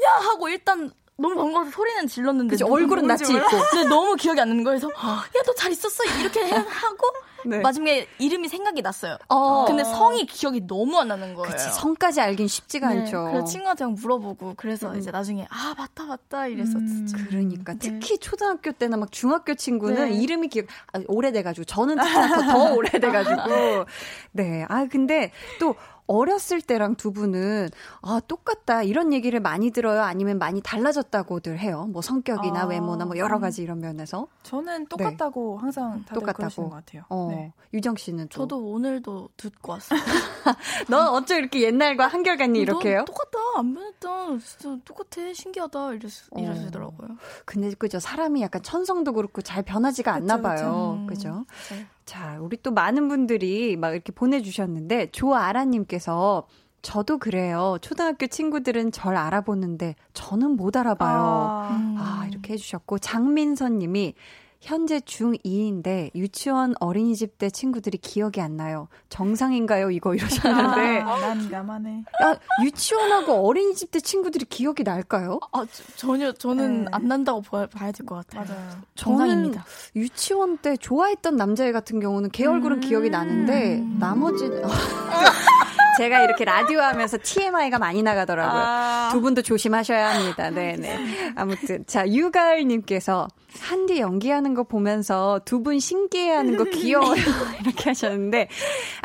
야 0.04 0.10
하고 0.30 0.50
일단 0.50 0.92
너무 1.24 1.36
반가워서 1.36 1.72
소리는 1.72 2.06
질렀는데 2.08 2.52
그치, 2.52 2.64
얼굴은 2.64 3.08
낯이. 3.08 3.22
있고. 3.34 3.50
근데 3.72 3.88
너무 3.90 4.16
기억이 4.16 4.40
안 4.42 4.50
나는 4.50 4.64
거예요. 4.64 4.80
그래서 4.80 4.94
야 4.96 5.24
너 5.46 5.54
잘 5.56 5.72
있었어 5.72 6.04
이렇게 6.20 6.42
하고 6.52 7.08
네. 7.46 7.60
마지막에 7.60 8.08
이름이 8.20 8.48
생각이 8.50 8.82
났어요. 8.82 9.18
어. 9.30 9.66
근데 9.66 9.84
성이 9.84 10.26
기억이 10.26 10.66
너무 10.68 10.98
안 11.00 11.08
나는 11.10 11.34
거예요. 11.34 11.50
그치, 11.52 11.70
성까지 11.74 12.22
알긴 12.22 12.48
쉽지가 12.48 12.90
네, 12.90 13.00
않죠. 13.02 13.26
그래서 13.32 13.46
친구한테 13.46 13.84
막 13.86 13.94
물어보고 13.94 14.54
그래서 14.58 14.92
음. 14.92 15.00
이제 15.00 15.12
나중에 15.12 15.46
아 15.50 15.74
맞다 15.78 16.06
맞다 16.06 16.48
이랬었지. 16.48 17.14
그러니까 17.30 17.74
네. 17.74 17.80
특히 17.80 18.18
초등학교 18.18 18.72
때나 18.72 18.98
막 18.98 19.12
중학교 19.12 19.54
친구는 19.54 20.10
네. 20.12 20.16
이름이 20.16 20.48
기억 20.50 20.66
아, 20.94 21.00
오래돼가지고 21.08 21.66
저는 21.66 21.98
특히 21.98 22.14
더, 22.14 22.42
더 22.52 22.74
오래돼가지고 22.76 23.86
네. 24.34 24.66
아 24.70 24.86
근데 24.90 25.32
또 25.60 25.76
어렸을 26.14 26.62
때랑 26.62 26.96
두 26.96 27.12
분은 27.12 27.70
아 28.02 28.22
똑같다 28.28 28.84
이런 28.84 29.14
얘기를 29.14 29.40
많이 29.40 29.72
들어요 29.72 30.02
아니면 30.02 30.38
많이 30.38 30.62
달라졌다고들 30.62 31.60
해요 31.60 31.88
뭐 31.90 32.02
성격이나 32.02 32.62
아. 32.62 32.66
외모나 32.66 33.06
뭐 33.06 33.18
여러 33.18 33.40
가지 33.40 33.64
이런 33.64 33.80
면에서 33.80 34.28
저는 34.44 34.88
똑같다고 34.88 35.58
항상 35.58 36.04
다들 36.06 36.20
똑같다고. 36.22 36.38
그러시는 36.38 36.70
것 36.70 36.76
같아요. 36.76 37.04
어 37.10 37.28
네. 37.32 37.54
유정 37.74 37.96
씨는 37.96 38.28
또 38.30 38.44
저도 38.44 38.66
오늘도 38.72 39.30
듣고 39.38 39.72
왔어요. 39.72 40.00
넌 40.90 41.08
어쩜 41.08 41.38
이렇게 41.40 41.62
옛날과 41.62 42.08
한결같니 42.08 42.60
이렇게 42.60 42.90
해요? 42.90 42.98
넌 43.00 43.06
똑같다 43.06 43.40
안 43.56 43.74
변했다 43.74 44.38
진짜 44.40 44.78
똑같아 44.86 45.34
신기하다 45.34 45.94
이랬, 45.94 46.12
어. 46.32 46.40
이러시더라고요. 46.40 47.10
근데 47.46 47.74
그죠 47.74 48.00
사람이 48.00 48.42
약간 48.42 48.62
천성도 48.62 49.14
그렇고 49.14 49.42
잘 49.42 49.64
변하지가 49.64 50.14
않나 50.14 50.38
그쵸, 50.38 50.50
그쵸. 50.50 50.62
봐요 50.64 50.98
음, 51.00 51.08
그죠? 51.08 51.46
네. 51.72 51.88
자, 52.06 52.38
우리 52.42 52.58
또 52.62 52.72
많은 52.72 53.08
분들이 53.08 53.78
막 53.78 53.92
이렇게 53.94 54.12
보내주셨는데, 54.12 55.12
조아라님께서, 55.12 56.48
저도 56.82 57.18
그래요. 57.18 57.78
초등학교 57.82 58.28
친구들은 58.28 58.92
절 58.92 59.16
알아보는데, 59.16 59.96
저는 60.14 60.58
못 60.58 60.76
알아봐요. 60.76 61.18
아, 61.18 61.78
음. 61.78 61.96
아, 61.98 62.28
이렇게 62.30 62.54
해주셨고, 62.54 63.00
장민선 63.00 63.80
님이, 63.80 64.16
현재 64.64 65.00
중2인데, 65.02 66.10
유치원 66.16 66.74
어린이집 66.80 67.38
때 67.38 67.50
친구들이 67.50 67.98
기억이 67.98 68.40
안 68.40 68.56
나요. 68.56 68.88
정상인가요? 69.10 69.92
이거 69.92 70.16
이러셨는데, 70.16 71.02
아, 71.02 71.20
난감하네. 71.20 72.04
야, 72.24 72.36
유치원하고 72.64 73.46
어린이집 73.46 73.92
때 73.92 74.00
친구들이 74.00 74.46
기억이 74.46 74.84
날까요? 74.84 75.40
아 75.52 75.66
저- 75.70 75.84
전혀 75.98 76.32
저는 76.32 76.86
네. 76.86 76.90
안 76.94 77.08
난다고 77.10 77.42
봐야, 77.42 77.68
봐야 77.68 77.92
될 77.92 78.06
것 78.06 78.16
같아요. 78.26 78.46
맞아요. 78.48 78.70
정상입니다. 78.96 79.66
유치원 79.98 80.58
때 80.60 80.78
좋아했던 80.78 81.36
남자애 81.36 81.74
같은 81.74 82.00
경우는 82.00 82.30
걔 82.32 82.46
얼굴은 82.46 82.78
음. 82.78 82.80
기억이 82.80 83.10
나는데, 83.10 83.84
나머지, 84.00 84.46
제가 85.98 86.24
이렇게 86.24 86.46
라디오 86.46 86.80
하면서 86.80 87.18
TMI가 87.22 87.80
많이 87.80 88.02
나가더라고요. 88.04 88.62
아. 88.64 89.10
두 89.12 89.22
분도 89.22 89.42
조심하셔야 89.42 90.16
합니다. 90.16 90.50
네네. 90.50 91.34
아무튼. 91.36 91.84
자, 91.88 92.08
유가을님께서 92.08 93.28
한디 93.62 94.00
연기하는 94.00 94.56
거 94.56 94.64
보면서 94.64 95.40
두 95.46 95.64
분 95.64 95.80
신기해하는 95.80 96.58
거 96.58 96.64
귀여워요. 96.66 97.14
이렇게 97.62 97.92
하셨는데, 97.92 98.50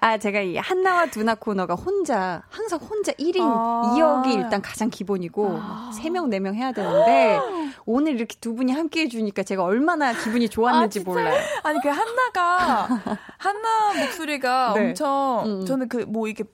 아, 0.00 0.18
제가 0.18 0.40
이 0.40 0.56
한나와 0.56 1.06
두나 1.06 1.34
코너가 1.34 1.74
혼자, 1.74 2.42
항상 2.48 2.78
혼자 2.80 3.12
1인 3.12 3.42
아~ 3.42 3.94
2역이 3.94 4.34
일단 4.34 4.60
가장 4.62 4.88
기본이고, 4.90 5.58
아~ 5.60 5.90
3명, 5.94 6.30
4명 6.30 6.54
해야 6.54 6.72
되는데, 6.72 7.38
오늘 7.86 8.14
이렇게 8.14 8.36
두 8.40 8.54
분이 8.54 8.72
함께 8.72 9.02
해주니까 9.02 9.42
제가 9.44 9.62
얼마나 9.62 10.12
기분이 10.14 10.48
좋았는지 10.48 11.00
아, 11.00 11.02
몰라요. 11.04 11.38
아니, 11.62 11.78
그 11.80 11.88
한나가, 11.90 12.88
한나 13.36 13.92
목소리가 14.00 14.72
네. 14.74 14.88
엄청, 14.88 15.42
음. 15.46 15.66
저는 15.66 15.88
그 15.88 15.98
뭐 16.08 16.26
이렇게 16.26 16.44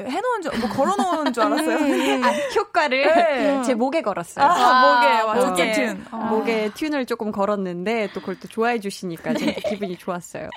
해놓은 0.00 0.42
줄, 0.42 0.58
뭐 0.58 0.68
걸어놓은 0.70 1.32
줄 1.32 1.44
알았어요. 1.44 1.78
네. 1.78 2.20
아, 2.24 2.32
효과를 2.56 3.02
네. 3.14 3.62
제 3.62 3.74
목에 3.74 4.02
걸었어요. 4.02 4.44
아, 4.44 4.50
아 4.50 5.32
목에, 5.32 5.46
목에 5.50 5.72
튠. 5.72 5.98
아. 6.10 6.16
목에 6.16 6.70
튠을 6.70 7.06
조금 7.06 7.30
걸었는데 7.30 8.08
또 8.12 8.18
그걸 8.20 8.40
또 8.40 8.48
좋아해 8.48 8.80
주시니까 8.80 9.34
네. 9.34 9.54
기분이 9.54 9.96
좋았어요. 9.96 10.48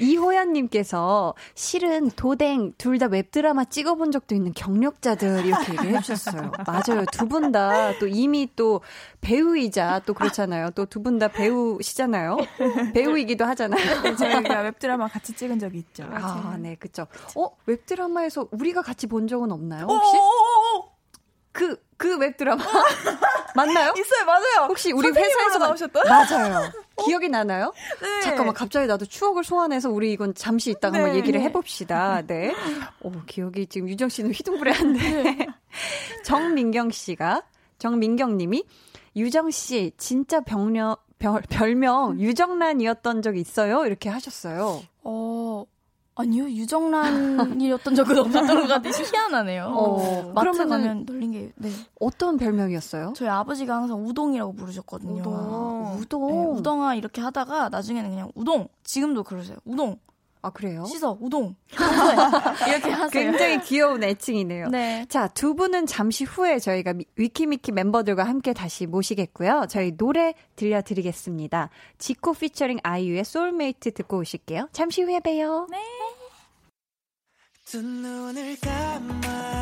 이호연님께서 0.00 1.34
실은 1.54 2.10
도댕 2.10 2.72
둘 2.78 2.96
다 2.96 3.06
웹드라마 3.08 3.64
찍어본 3.66 4.10
적도 4.10 4.34
있는 4.34 4.54
경력자들 4.54 5.44
이렇게 5.44 5.72
얘기해 5.72 6.00
주셨어요. 6.00 6.50
맞아요. 6.66 7.04
두 7.12 7.26
분 7.28 7.52
다 7.52 7.92
또 8.00 8.06
이미 8.06 8.48
또 8.56 8.80
배우이자 9.26 10.00
또 10.06 10.14
그렇잖아요. 10.14 10.70
또 10.70 10.86
두 10.86 11.02
분 11.02 11.18
다 11.18 11.28
배우시잖아요. 11.28 12.36
배우이기도 12.94 13.44
하잖아요. 13.44 14.16
저희가 14.16 14.60
웹드라마 14.62 15.08
같이 15.08 15.32
찍은 15.32 15.58
적이 15.58 15.78
있죠. 15.78 16.04
아, 16.12 16.56
네, 16.58 16.76
그쵸. 16.76 17.06
어, 17.34 17.50
웹드라마에서 17.66 18.48
우리가 18.50 18.82
같이 18.82 19.06
본 19.06 19.26
적은 19.28 19.50
없나요, 19.50 19.86
혹시? 19.86 20.16
어어어어. 20.16 20.96
그, 21.52 21.76
그 21.96 22.18
웹드라마. 22.18 22.62
맞나요? 23.56 23.94
있어요, 23.96 24.26
맞아요. 24.26 24.66
혹시 24.68 24.92
우리 24.92 25.08
회사에서 25.08 25.58
나오셨던? 25.58 26.02
맞아요. 26.06 26.70
기억이 27.06 27.30
나나요? 27.30 27.72
네. 28.02 28.20
잠깐만, 28.22 28.54
갑자기 28.54 28.86
나도 28.86 29.06
추억을 29.06 29.42
소환해서 29.42 29.88
우리 29.90 30.12
이건 30.12 30.34
잠시 30.34 30.70
있다가 30.70 30.98
네. 30.98 31.02
한번 31.02 31.16
얘기를 31.18 31.40
해봅시다. 31.40 32.22
네. 32.26 32.54
오, 33.00 33.10
기억이 33.26 33.66
지금 33.68 33.88
유정 33.88 34.10
씨는 34.10 34.32
휘둥그레한데. 34.32 35.00
네. 35.22 35.46
정민경 36.24 36.90
씨가, 36.90 37.42
정민경 37.78 38.36
님이 38.36 38.64
유정 39.16 39.50
씨 39.50 39.92
진짜 39.96 40.40
병력 40.40 41.06
별, 41.18 41.40
별명 41.48 42.20
유정란이었던 42.20 43.22
적 43.22 43.36
있어요? 43.36 43.86
이렇게 43.86 44.10
하셨어요. 44.10 44.82
어, 45.02 45.64
아니요, 46.14 46.44
유정란이었던 46.44 47.94
적은 47.94 48.18
없었던 48.18 48.60
것 48.60 48.68
같아요. 48.68 48.92
희한하네요. 48.92 49.64
어, 49.66 50.32
마트 50.34 50.66
가면 50.66 51.06
널린 51.06 51.32
게, 51.32 51.52
네. 51.56 51.70
어떤 52.00 52.36
별명이었어요? 52.36 53.14
저희 53.16 53.28
아버지가 53.28 53.74
항상 53.74 54.04
우동이라고 54.06 54.52
부르셨거든요. 54.52 55.20
우동. 55.20 55.96
우동. 56.00 56.28
네, 56.28 56.58
우동아 56.58 56.94
이렇게 56.94 57.20
하다가 57.22 57.70
나중에는 57.70 58.10
그냥 58.10 58.30
우동. 58.34 58.68
지금도 58.84 59.24
그러세요. 59.24 59.56
우동. 59.64 59.98
아, 60.46 60.50
그래요? 60.50 60.84
씻어, 60.84 61.18
우동. 61.20 61.56
이렇게 62.68 62.90
하세요. 62.90 63.08
굉장히 63.10 63.60
귀여운 63.62 64.04
애칭이네요. 64.04 64.68
네. 64.68 65.04
자, 65.08 65.26
두 65.26 65.56
분은 65.56 65.86
잠시 65.86 66.22
후에 66.22 66.60
저희가 66.60 66.94
위키미키 67.16 67.72
멤버들과 67.72 68.22
함께 68.22 68.52
다시 68.52 68.86
모시겠고요. 68.86 69.66
저희 69.68 69.96
노래 69.96 70.34
들려드리겠습니다. 70.54 71.70
지코 71.98 72.32
피처링 72.32 72.78
아이유의 72.84 73.24
소울메이트 73.24 73.92
듣고 73.94 74.18
오실게요. 74.18 74.68
잠시 74.72 75.02
후에 75.02 75.18
봬요. 75.18 75.66
네. 75.70 75.78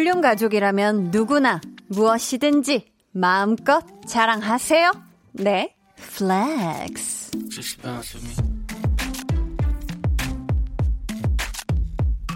볼륨 0.00 0.22
가족이라면 0.22 1.10
누구나 1.10 1.60
무엇이든지 1.88 2.90
마음껏 3.12 3.84
자랑하세요. 4.06 4.92
네, 5.32 5.76
플렉스. 5.96 7.32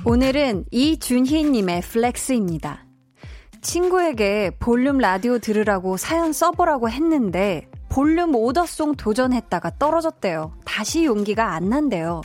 오늘은 0.04 0.66
이준희님의 0.70 1.80
flex입니다. 1.80 2.84
친구에게 3.62 4.50
볼륨 4.58 4.98
라디오 4.98 5.38
들으라고 5.38 5.96
사연 5.96 6.34
써보라고 6.34 6.90
했는데 6.90 7.66
볼륨 7.88 8.34
order 8.34 8.68
song 8.68 8.96
도전했다가 8.96 9.78
떨어졌대요. 9.78 10.52
다시 10.66 11.06
용기가 11.06 11.54
안 11.54 11.70
난대요. 11.70 12.20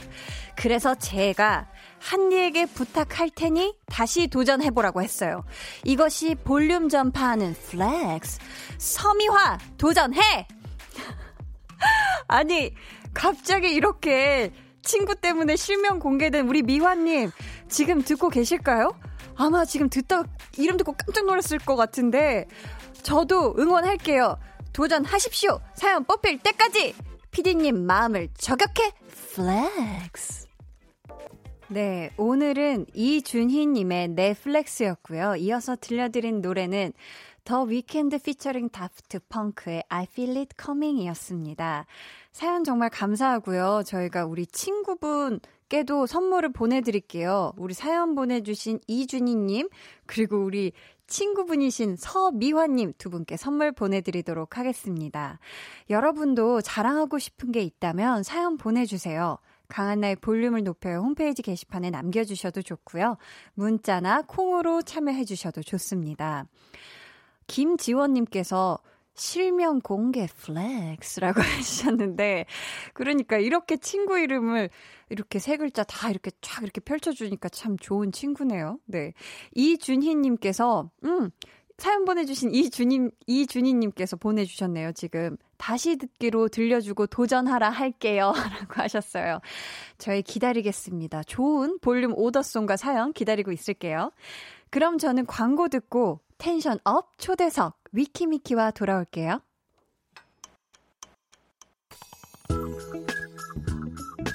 그래서 0.58 0.95
제가 0.95 1.69
한디에게 2.00 2.66
부탁할 2.66 3.30
테니 3.30 3.76
다시 3.88 4.28
도전해보라고 4.28 5.02
했어요. 5.02 5.44
이것이 5.84 6.36
볼륨 6.36 6.90
전파하는 6.90 7.54
flex. 7.54 8.39
서미화 8.78 9.58
도전해! 9.78 10.20
아니, 12.28 12.74
갑자기 13.14 13.72
이렇게 13.72 14.52
친구 14.82 15.16
때문에 15.16 15.56
실명 15.56 16.00
공개된 16.00 16.48
우리 16.48 16.62
미화님 16.62 17.32
지금 17.68 18.02
듣고 18.02 18.30
계실까요? 18.30 18.92
아마 19.36 19.66
지금 19.66 19.90
듣다 19.90 20.24
이름 20.58 20.78
듣고 20.78 20.94
깜짝 20.94 21.26
놀랐을 21.26 21.60
것 21.60 21.76
같은데 21.76 22.46
저도 23.04 23.56
응원할게요. 23.58 24.38
도전하십시오. 24.74 25.60
사연 25.76 26.04
뽑힐 26.06 26.40
때까지 26.40 26.96
피디님 27.32 27.86
마음을 27.86 28.30
저격해 28.38 28.94
flex. 29.34 30.49
네, 31.71 32.10
오늘은 32.17 32.88
이준희님의 32.95 34.08
flex였고요. 34.10 35.36
이어서 35.36 35.75
들려드린 35.75 36.41
노래는 36.41 36.93
The 37.43 37.62
Weeknd 37.62 38.17
featuring 38.24 38.69
Daft 38.69 39.19
Punk의 39.30 39.84
I 39.88 40.08
Feel 40.10 40.36
It 40.36 40.55
Coming 40.60 41.03
이었습니다. 41.03 41.86
사연 42.32 42.63
정말 42.63 42.89
감사하고요. 42.89 43.84
저희가 43.86 44.25
우리 44.25 44.47
친구분 44.47 45.41
께도 45.69 46.08
선물을 46.08 46.53
보내드릴게요. 46.53 47.53
우리 47.55 47.75
사연 47.75 48.15
보내주신 48.15 48.79
이준희님, 48.88 49.69
그리고 50.08 50.43
우리 50.43 50.71
친구분이신 51.05 51.97
서미화님 51.97 52.93
두 52.97 53.12
분께 53.12 53.38
선물 53.38 53.73
보내드리도록 53.73 54.58
하겠습니다. 54.58 55.38
여러분도 55.91 56.62
자랑하고 56.62 57.19
싶은 57.19 57.51
게 57.51 57.62
있다면 57.62 58.23
사연 58.23 58.58
보내주세요. 58.58 59.38
강한나의 59.69 60.17
볼륨을 60.17 60.63
높여요 60.63 60.99
홈페이지 60.99 61.41
게시판에 61.41 61.89
남겨주셔도 61.89 62.62
좋고요. 62.62 63.17
문자나 63.53 64.23
콩으로 64.23 64.82
참여해주셔도 64.82 65.63
좋습니다. 65.63 66.45
김지원님께서 67.47 68.79
실명 69.19 69.82
공개 69.82 70.27
flex라고 70.28 71.41
하셨는데, 71.41 72.45
그러니까 72.93 73.38
이렇게 73.38 73.75
친구 73.77 74.17
이름을 74.17 74.69
이렇게 75.10 75.39
세 75.39 75.58
글자 75.58 75.84
다 75.84 76.10
이렇게 76.10 76.32
쫙 76.41 76.63
이렇게 76.63 76.79
펼쳐주니까 76.79 77.49
참 77.49 77.77
좋은 77.77 78.12
친구네요. 78.12 78.79
네. 78.86 79.13
이준희님께서, 79.55 80.89
음, 81.03 81.32
사연 81.80 82.06
보내주신 82.06 82.54
이준님, 82.54 83.12
이준희님께서 83.26 84.18
보내주셨네요, 84.18 84.92
지금. 84.92 85.38
다시 85.58 85.96
듣기로 85.96 86.50
들려주고 86.50 87.08
도전하라 87.08 87.70
할게요. 87.70 88.34
라고 88.52 88.82
하셨어요. 88.82 89.39
저희 89.98 90.22
기다리겠습니다. 90.22 91.24
좋은 91.24 91.80
볼륨 91.80 92.13
order 92.15 92.41
song과 92.41 92.78
사연 92.78 93.13
기다리고 93.13 93.52
있을게요. 93.52 94.12
그럼 94.70 94.98
저는 94.98 95.26
광고 95.26 95.68
듣고 95.70 96.20
텐션 96.38 96.80
업 96.84 97.18
초대석 97.18 97.80
위키미키와 97.92 98.72
돌아올게요. 98.72 99.42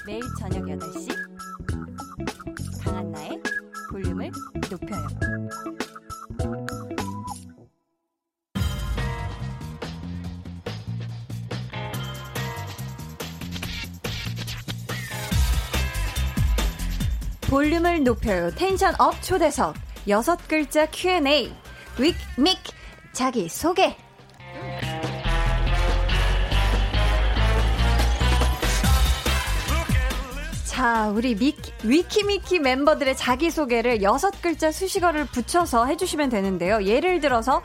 매일 0.05 0.21
저녁 0.39 0.65
8시 0.65 1.09
강한나의 2.83 3.41
볼륨을 3.91 4.31
높여요. 4.69 5.84
볼륨을 17.49 18.03
높여요. 18.03 18.51
tension 18.55 18.95
up 18.99 19.21
초대석. 19.21 19.75
여섯 20.07 20.47
글자 20.47 20.87
Q&A. 20.87 21.53
윅, 21.99 22.15
믹, 22.37 22.57
자기 23.13 23.47
소개. 23.47 23.95
자, 30.65 31.09
우리 31.09 31.35
미키, 31.35 31.71
위키미키 31.83 32.59
멤버들의 32.59 33.15
자기소개를 33.15 34.01
여섯 34.01 34.41
글자 34.41 34.71
수식어를 34.71 35.25
붙여서 35.25 35.85
해주시면 35.85 36.29
되는데요. 36.29 36.83
예를 36.83 37.21
들어서, 37.21 37.61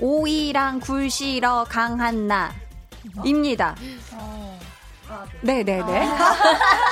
오이랑 0.00 0.80
굴시러 0.80 1.66
강한나. 1.68 2.52
입니다. 3.24 3.76
네네네. 5.42 6.08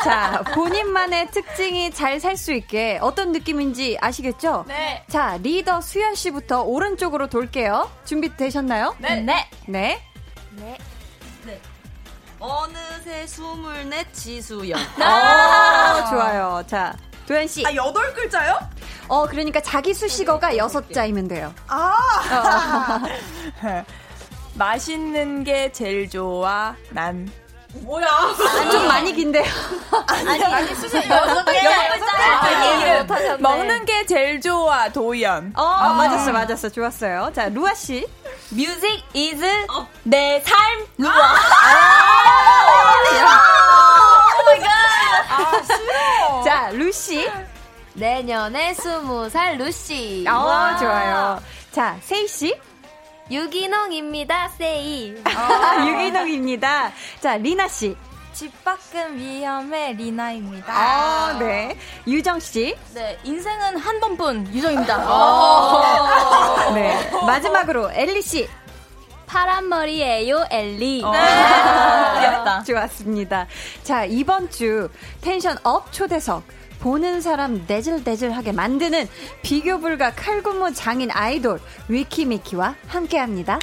자, 0.04 0.42
본인만의 0.54 1.30
특징이 1.30 1.90
잘 1.92 2.18
살 2.20 2.36
수 2.36 2.52
있게 2.52 2.98
어떤 3.02 3.32
느낌인지 3.32 3.98
아시겠죠? 4.00 4.64
네. 4.68 5.04
자, 5.08 5.38
리더 5.42 5.80
수연 5.80 6.14
씨부터 6.14 6.62
오른쪽으로 6.62 7.28
돌게요. 7.28 7.90
준비되셨나요? 8.04 8.94
네. 8.98 9.20
네. 9.20 9.48
네. 9.66 10.02
네. 10.52 10.78
네. 11.44 11.60
어느새 12.38 13.26
스물넷 13.26 14.12
지수연. 14.12 14.78
아, 15.00 16.06
좋아요. 16.10 16.62
자, 16.66 16.94
도현 17.26 17.46
씨. 17.48 17.66
아, 17.66 17.74
여덟 17.74 18.12
글자요? 18.14 18.58
어, 19.08 19.26
그러니까 19.26 19.60
자기 19.60 19.94
수식어가 19.94 20.56
여섯 20.56 20.92
자이면 20.92 21.28
돼요. 21.28 21.54
아! 21.68 23.00
어. 23.62 23.84
맛있는 24.54 25.44
게 25.44 25.70
제일 25.72 26.08
좋아, 26.08 26.74
난. 26.90 27.28
뭐야? 27.82 28.06
아, 28.06 28.70
좀 28.70 28.86
많이 28.88 29.12
긴데요. 29.12 29.44
아니, 30.08 30.44
아니, 30.44 30.74
수식 30.74 30.96
여섯 31.08 31.44
개. 31.44 31.64
여섯 31.64 33.16
개. 33.16 33.36
먹는 33.38 33.84
게 33.84 34.06
제일 34.06 34.40
좋아, 34.40 34.88
도연. 34.88 35.52
어, 35.56 35.62
아. 35.62 35.92
맞았어, 35.94 36.32
맞았어. 36.32 36.68
좋았어요. 36.70 37.30
자, 37.34 37.48
루아 37.48 37.74
씨. 37.74 38.06
Music 38.52 39.02
is 39.14 39.44
어. 39.70 39.86
내 40.04 40.40
삶, 40.44 40.86
루아. 40.98 41.12
아, 41.12 42.92
싫어. 43.10 43.28
자, 46.44 46.70
루시. 46.72 47.28
내년에 47.94 48.74
스무 48.74 49.28
살 49.28 49.56
루시. 49.58 50.24
어, 50.28 50.76
좋아요. 50.78 51.40
자, 51.72 51.96
세이 52.02 52.28
씨. 52.28 52.60
유기농입니다, 53.30 54.48
세이. 54.56 55.22
아, 55.24 55.86
유기농입니다. 55.86 56.92
자, 57.20 57.36
리나 57.36 57.66
씨. 57.68 57.96
집 58.32 58.52
밖은 58.64 59.16
위험해, 59.18 59.94
리나입니다. 59.94 60.66
아, 60.72 61.36
네. 61.38 61.76
유정 62.06 62.38
씨. 62.38 62.76
네, 62.94 63.18
인생은 63.24 63.78
한 63.78 63.98
번뿐, 63.98 64.46
유정입니다. 64.52 64.94
아. 65.08 66.70
네. 66.74 67.10
마지막으로 67.26 67.90
엘리 67.92 68.20
씨. 68.22 68.48
파란 69.26 69.68
머리예요, 69.68 70.44
엘리. 70.50 71.02
네. 71.02 71.18
귀엽다. 72.20 72.62
좋았습니다. 72.62 73.46
자, 73.82 74.04
이번 74.04 74.48
주 74.50 74.88
tension 75.20 75.56
up 75.64 75.90
초대석. 75.92 76.44
보는 76.86 77.20
사람 77.20 77.64
내질내질하게 77.66 78.52
만드는 78.52 79.08
비교 79.42 79.80
불가 79.80 80.12
칼군무 80.12 80.72
장인 80.72 81.10
아이돌 81.10 81.58
위키미키와 81.88 82.76
함께합니다. 82.86 83.58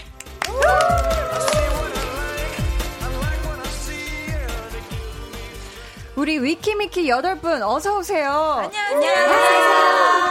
우리 6.17 6.37
위키미키 6.37 7.07
8분 7.07 7.61
어서 7.65 7.97
오세요. 7.97 8.29
안녕하세요. 8.29 10.22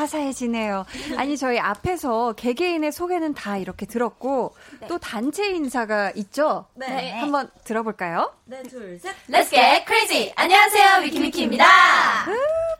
화사해지네요. 0.00 0.86
아니 1.16 1.36
저희 1.36 1.58
앞에서 1.58 2.32
개개인의 2.32 2.92
소개는 2.92 3.34
다 3.34 3.58
이렇게 3.58 3.86
들었고 3.86 4.54
네. 4.80 4.86
또 4.88 4.98
단체 4.98 5.50
인사가 5.50 6.10
있죠? 6.14 6.66
네. 6.74 7.12
한번 7.18 7.50
들어볼까요? 7.64 8.32
네, 8.46 8.62
둘, 8.62 8.98
셋. 8.98 9.14
Let's 9.28 9.50
get 9.50 9.84
crazy. 9.86 10.32
안녕하세요. 10.36 11.02
위키미키입니다. 11.04 11.64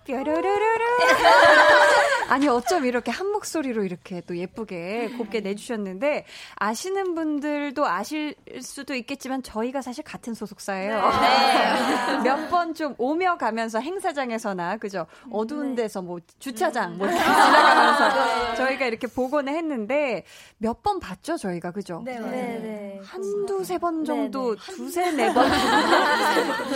뾰로로로로. 0.05 0.85
아니 2.31 2.47
어쩜 2.49 2.85
이렇게 2.87 3.11
한 3.11 3.27
목소리로 3.33 3.85
이렇게 3.85 4.21
또 4.27 4.37
예쁘게 4.37 5.11
곱게 5.19 5.41
내주셨는데 5.41 6.25
아시는 6.57 7.15
분들도 7.15 7.85
아실 7.87 8.35
수도 8.63 8.95
있겠지만 8.95 9.43
저희가 9.43 9.83
사실 9.83 10.05
같은 10.05 10.33
소속사예요. 10.35 11.01
네. 11.21 12.21
몇 12.25 12.49
번 12.51 12.75
좀 12.75 12.95
오며 12.99 13.37
가면서 13.37 13.81
행사장에서나 13.81 14.77
그죠? 14.77 15.07
어두운 15.33 15.75
네. 15.75 15.83
데서 15.83 16.01
뭐 16.03 16.19
주차장 16.39 16.97
뭐 16.99 17.09
지나가면서 17.09 18.55
저희가 18.55 18.87
이렇게 18.87 19.07
보곤 19.09 19.49
했는데 19.49 20.25
몇 20.59 20.81
번 20.83 20.99
봤죠 21.01 21.37
저희가 21.37 21.73
그죠? 21.73 22.01
네, 22.05 22.19
네. 22.19 23.01
한두 23.05 23.65
세 23.65 23.77
번 23.79 24.05
정도 24.05 24.55
두세 24.57 25.11
네 25.13 25.33
번. 25.35 25.47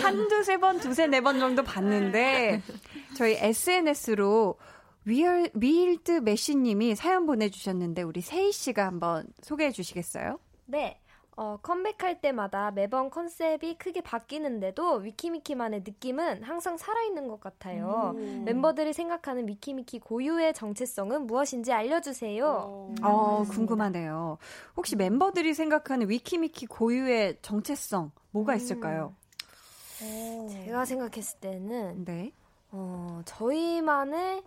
한두 0.03 0.43
세 0.43 0.57
번 0.59 0.79
두세 0.81 1.07
네 1.07 1.21
번 1.21 1.39
정도 1.39 1.63
봤는데 1.63 2.61
저희 3.17 3.35
SNS로 3.39 4.57
위얼, 5.05 5.51
위일드 5.55 6.21
메시님이 6.21 6.95
사연 6.95 7.27
보내주셨는데 7.27 8.03
우리 8.03 8.21
세희 8.21 8.53
씨가 8.53 8.87
한번 8.87 9.27
소개해 9.43 9.71
주시겠어요? 9.71 10.39
네. 10.67 11.01
어, 11.37 11.59
컴백할 11.63 12.21
때마다 12.21 12.71
매번 12.71 13.11
컨셉이 13.11 13.77
크게 13.77 14.03
바뀌는데도 14.03 14.99
위키미키만의 14.99 15.81
느낌은 15.81 16.45
항상 16.45 16.77
살아있는 16.77 17.27
것 17.27 17.41
같아요. 17.41 18.13
음. 18.15 18.45
멤버들이 18.45 18.93
생각하는 18.93 19.49
위키미키 19.49 19.99
고유의 19.99 20.55
정체성은 20.55 21.27
무엇인지 21.27 21.73
알려주세요. 21.73 22.95
어, 23.03 23.45
궁금하네요. 23.51 24.39
혹시 24.77 24.95
멤버들이 24.95 25.55
생각하는 25.55 26.09
위키미키 26.09 26.67
고유의 26.67 27.39
정체성 27.43 28.13
뭐가 28.31 28.53
음. 28.53 28.57
있을까요? 28.57 29.15
음. 30.03 30.49
제가 30.49 30.85
생각했을 30.85 31.41
때는 31.41 32.05
네. 32.05 32.33
어, 32.71 33.23
저희만의 33.25 34.43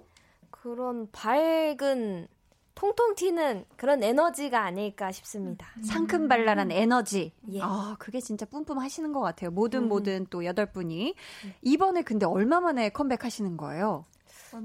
그런 0.61 1.09
밝은 1.11 2.27
통통 2.75 3.15
튀는 3.15 3.65
그런 3.75 4.03
에너지가 4.03 4.63
아닐까 4.63 5.11
싶습니다. 5.11 5.67
상큼발랄한 5.83 6.71
에너지. 6.71 7.31
예. 7.51 7.59
아, 7.63 7.95
그게 7.97 8.19
진짜 8.19 8.45
뿜뿜 8.45 8.77
하시는 8.77 9.11
것 9.13 9.19
같아요. 9.21 9.49
모든 9.49 9.83
음. 9.83 9.87
모든 9.87 10.27
또 10.29 10.45
여덟 10.45 10.67
분이. 10.67 11.15
이번에 11.63 12.03
근데 12.03 12.27
얼마 12.27 12.59
만에 12.59 12.89
컴백하시는 12.89 13.57
거예요? 13.57 14.05
4, 14.49 14.59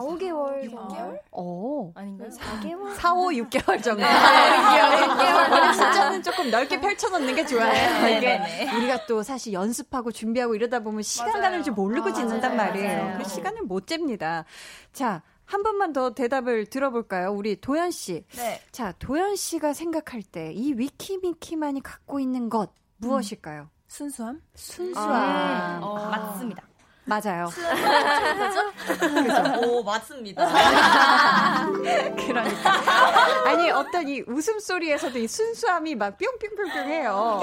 5개월 0.00 0.64
6개월? 0.70 1.20
어. 1.32 1.92
아닌가요? 1.94 2.30
4개월? 2.30 2.94
4, 2.94 3.14
5, 3.14 3.18
6개월 3.28 3.82
정도. 3.82 4.02
네, 4.02 4.06
6개월. 4.06 5.08
6개월. 5.08 5.72
숫자는 5.74 6.22
조금 6.22 6.50
넓게 6.50 6.80
펼쳐놓는 6.80 7.34
게 7.34 7.44
좋아요. 7.44 7.72
네, 8.02 8.16
이게 8.16 8.38
네, 8.38 8.76
우리가 8.76 9.06
또 9.06 9.22
사실 9.22 9.52
연습하고 9.52 10.12
준비하고 10.12 10.54
이러다 10.54 10.80
보면 10.80 11.02
시간 11.02 11.28
맞아요. 11.32 11.42
가는 11.42 11.62
줄 11.64 11.72
모르고 11.74 12.10
아, 12.10 12.12
짓는단 12.12 12.56
맞아요. 12.56 12.70
말이에요. 12.72 13.02
맞아요. 13.04 13.18
그 13.18 13.28
시간을 13.28 13.62
못 13.62 13.86
잽니다. 13.86 14.44
자, 14.92 15.22
한 15.46 15.62
번만 15.62 15.92
더 15.92 16.10
대답을 16.14 16.66
들어볼까요? 16.66 17.30
우리 17.32 17.60
도현 17.60 17.90
씨. 17.92 18.24
네. 18.36 18.60
자, 18.72 18.92
도현 18.98 19.36
씨가 19.36 19.72
생각할 19.72 20.22
때 20.22 20.52
이 20.52 20.74
위키미키만이 20.76 21.82
갖고 21.82 22.18
있는 22.20 22.48
것 22.50 22.70
무엇일까요? 22.98 23.62
음. 23.62 23.68
순수함? 23.88 24.42
순수함. 24.54 25.10
아, 25.12 25.78
어. 25.82 25.94
맞습니다. 26.10 26.62
맞아요. 27.08 27.46
그죠? 27.46 28.60
오, 29.70 29.80
맞습니다. 29.84 30.44
그러니까. 32.16 33.48
아니, 33.48 33.70
어떤 33.70 34.08
이 34.08 34.24
웃음소리에서도 34.26 35.16
이 35.16 35.28
순수함이 35.28 35.94
막 35.94 36.18
뿅뿅뿅뿅 36.18 36.88
해요. 36.88 37.12
어, 37.14 37.38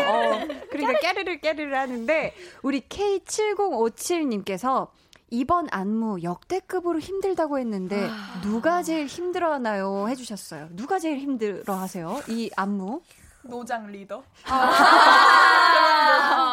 그러니까 0.69 0.99
깨르르 0.99 1.39
깨르르 1.39 1.73
하는데, 1.73 2.35
우리 2.61 2.81
K7057님께서 2.81 4.89
이번 5.33 5.67
안무 5.71 6.21
역대급으로 6.21 6.99
힘들다고 6.99 7.57
했는데 7.57 8.07
아. 8.07 8.39
누가 8.43 8.83
제일 8.83 9.07
힘들어하나요? 9.07 10.07
해주셨어요. 10.07 10.67
누가 10.73 10.99
제일 10.99 11.17
힘들어하세요? 11.17 12.21
이 12.29 12.51
안무? 12.55 13.01
노장 13.41 13.87
리더. 13.87 14.21
아, 14.45 14.69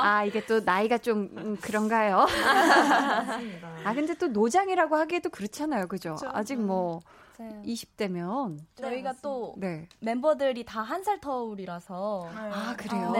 아 0.02 0.24
이게 0.24 0.42
또 0.46 0.60
나이가 0.60 0.96
좀 0.96 1.28
음, 1.36 1.58
그런가요? 1.60 2.26
아 3.84 3.92
근데 3.94 4.14
또 4.14 4.28
노장이라고 4.28 4.96
하기에도 4.96 5.28
그렇잖아요, 5.28 5.86
그죠? 5.86 6.14
그렇죠. 6.14 6.34
아직 6.34 6.58
뭐 6.58 7.02
맞아요. 7.40 7.62
20대면 7.64 8.58
저희가 8.74 9.12
네, 9.12 9.18
또 9.22 9.54
네. 9.58 9.88
멤버들이 10.00 10.64
다 10.64 10.82
한 10.82 11.02
살 11.04 11.20
터울이라서 11.20 12.28
아 12.34 12.74
그래요? 12.76 13.10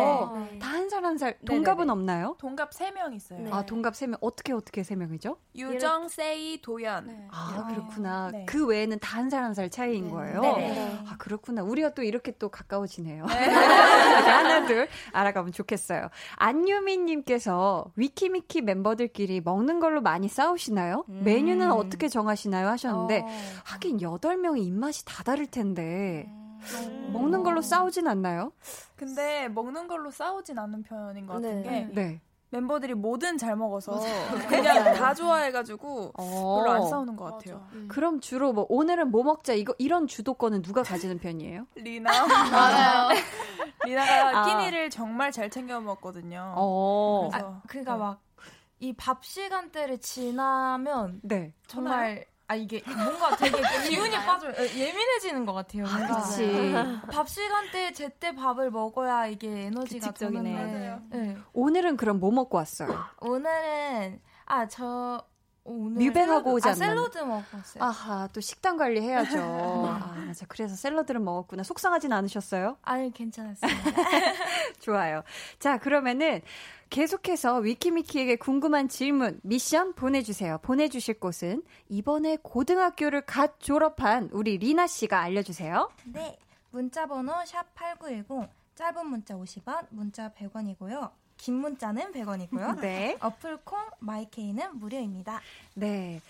네. 0.50 0.58
다 0.58 0.72
한 0.76 0.88
살 0.88 1.04
한 1.04 1.16
살 1.18 1.38
동갑은 1.46 1.86
네네네. 1.86 1.92
없나요? 1.92 2.36
동갑 2.38 2.70
3명 2.72 3.14
있어요. 3.14 3.54
아 3.54 3.64
동갑 3.64 3.94
세명 3.96 4.18
어떻게 4.20 4.52
어떻게 4.52 4.82
세 4.82 4.96
명이죠? 4.96 5.36
유정, 5.56 6.08
세이, 6.08 6.60
도연. 6.62 7.06
네. 7.06 7.26
아 7.30 7.66
그렇구나. 7.70 8.30
네. 8.32 8.44
그 8.46 8.66
외에는 8.66 8.98
다 8.98 9.18
한 9.18 9.28
살 9.28 9.42
한 9.44 9.54
살 9.54 9.70
차이인 9.70 10.10
거예요. 10.10 10.40
네. 10.40 10.98
아 11.08 11.16
그렇구나. 11.18 11.62
우리가 11.62 11.94
또 11.94 12.02
이렇게 12.02 12.32
또 12.38 12.48
가까워지네요. 12.48 13.24
하나 13.30 14.66
둘 14.66 14.88
알아가면 15.12 15.52
좋겠어요. 15.52 16.08
안유미님께서 16.36 17.92
위키미키 17.96 18.62
멤버들끼리 18.62 19.40
먹는 19.40 19.80
걸로 19.80 20.00
많이 20.00 20.28
싸우시나요? 20.28 21.04
음. 21.08 21.22
메뉴는 21.24 21.70
어떻게 21.72 22.08
정하시나요? 22.08 22.68
하셨는데 22.68 23.20
어. 23.20 23.26
하긴 23.64 24.00
8명이 24.18 24.64
입맛이 24.64 25.04
다 25.04 25.22
다를 25.22 25.46
텐데 25.46 26.26
음. 26.28 27.10
먹는 27.12 27.42
걸로 27.42 27.62
싸우진 27.62 28.06
않나요? 28.06 28.52
근데 28.96 29.48
먹는 29.48 29.88
걸로 29.88 30.10
싸우진 30.10 30.58
않는 30.58 30.82
편인 30.82 31.26
것 31.26 31.34
같은 31.34 31.62
네. 31.62 31.88
게 31.92 31.94
네. 31.94 32.20
멤버들이 32.50 32.94
뭐든 32.94 33.38
잘 33.38 33.56
먹어서 33.56 33.92
그냥 34.48 34.94
다 34.94 35.14
좋아해가지고 35.14 36.12
어. 36.16 36.56
별로 36.58 36.72
안 36.72 36.88
싸우는 36.88 37.16
것 37.16 37.24
같아요. 37.24 37.66
그럼 37.88 38.20
주로 38.20 38.52
뭐 38.52 38.66
오늘은 38.68 39.10
뭐 39.10 39.22
먹자 39.22 39.54
이거 39.54 39.74
이런 39.78 40.06
주도권은 40.06 40.62
누가 40.62 40.82
가지는 40.82 41.18
편이에요? 41.18 41.66
리나 41.76 42.26
맞아요. 42.26 43.08
리나가 43.84 44.40
아. 44.40 44.44
끼니를 44.46 44.90
정말 44.90 45.32
잘 45.32 45.48
챙겨 45.48 45.80
먹거든요. 45.80 46.54
어. 46.56 47.28
그래서 47.30 47.46
아, 47.46 47.62
그러니까 47.68 47.92
네. 47.94 47.98
막이 48.00 48.96
밥 48.96 49.24
시간대를 49.24 49.98
지나면 49.98 51.20
네. 51.22 51.54
정말 51.68 52.26
아 52.50 52.56
이게 52.56 52.82
뭔가 52.84 53.36
되게 53.36 53.56
기운이 53.88 54.10
빠져요. 54.10 54.52
예, 54.58 54.64
예민해지는 54.76 55.46
것 55.46 55.52
같아요. 55.52 55.86
아, 55.86 55.98
뭔가. 55.98 56.20
그치. 56.22 56.74
밥 57.12 57.28
시간대 57.28 57.92
제때 57.92 58.34
밥을 58.34 58.72
먹어야 58.72 59.28
이게 59.28 59.66
에너지가. 59.66 60.10
도는데. 60.10 60.98
네. 61.12 61.36
오늘은 61.52 61.96
그럼 61.96 62.18
뭐 62.18 62.32
먹고 62.32 62.56
왔어요? 62.56 62.92
오늘은 63.20 64.20
아저 64.46 65.24
오늘 65.64 66.02
뮤뱅하고 66.02 66.52
오지 66.54 66.68
아, 66.68 66.72
않나? 66.72 66.86
샐러드 66.86 67.18
먹었어요. 67.18 67.84
아하, 67.84 68.28
또 68.32 68.40
식단 68.40 68.76
관리 68.76 69.00
해야죠. 69.00 69.38
아, 69.40 70.14
맞아. 70.26 70.46
그래서 70.46 70.74
샐러드를 70.74 71.20
먹었구나. 71.20 71.62
속상하진 71.62 72.12
않으셨어요? 72.12 72.78
아니 72.82 73.12
괜찮았습니다. 73.12 73.80
좋아요. 74.80 75.22
자, 75.58 75.78
그러면은 75.78 76.40
계속해서 76.88 77.58
위키미키에게 77.58 78.36
궁금한 78.36 78.88
질문, 78.88 79.38
미션 79.42 79.94
보내주세요. 79.94 80.58
보내주실 80.62 81.20
곳은 81.20 81.62
이번에 81.88 82.38
고등학교를 82.42 83.22
갓 83.22 83.60
졸업한 83.60 84.30
우리 84.32 84.58
리나 84.58 84.86
씨가 84.86 85.20
알려주세요. 85.20 85.90
네. 86.06 86.38
문자 86.72 87.06
번호 87.06 87.32
샵8910 87.32 88.48
짧은 88.76 89.06
문자 89.06 89.34
50원, 89.34 89.86
문자 89.90 90.32
100원이고요. 90.32 91.10
긴 91.40 91.54
문자는 91.56 92.12
100원이고요. 92.12 92.80
네. 92.80 93.16
어플 93.20 93.58
콩 93.64 93.78
마이케이는 94.00 94.78
무료입니다. 94.78 95.40
네. 95.74 96.20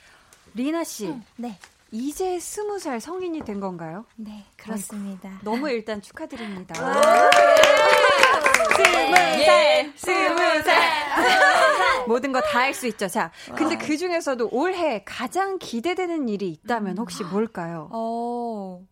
리나 0.55 0.85
씨. 0.85 1.15
네. 1.37 1.59
이제 1.93 2.39
스무 2.39 2.79
살 2.79 3.01
성인이 3.01 3.41
된 3.45 3.59
건가요? 3.59 4.05
네, 4.15 4.45
그렇습니다. 4.57 5.41
너무 5.43 5.69
일단 5.69 6.01
축하드립니다. 6.01 6.75
예. 9.41 9.93
스무 9.97 10.63
살. 10.63 12.07
모든 12.07 12.31
거 12.33 12.41
다 12.41 12.61
할 12.61 12.75
수 12.75 12.87
있죠. 12.89 13.09
자, 13.09 13.33
근데 13.57 13.77
그 13.77 13.97
중에서도 13.97 14.49
올해 14.53 15.03
가장 15.05 15.59
기대되는 15.59 16.29
일이 16.29 16.49
있다면 16.49 16.97
혹시 16.99 17.25
뭘까요? 17.25 17.89
어, 17.93 18.85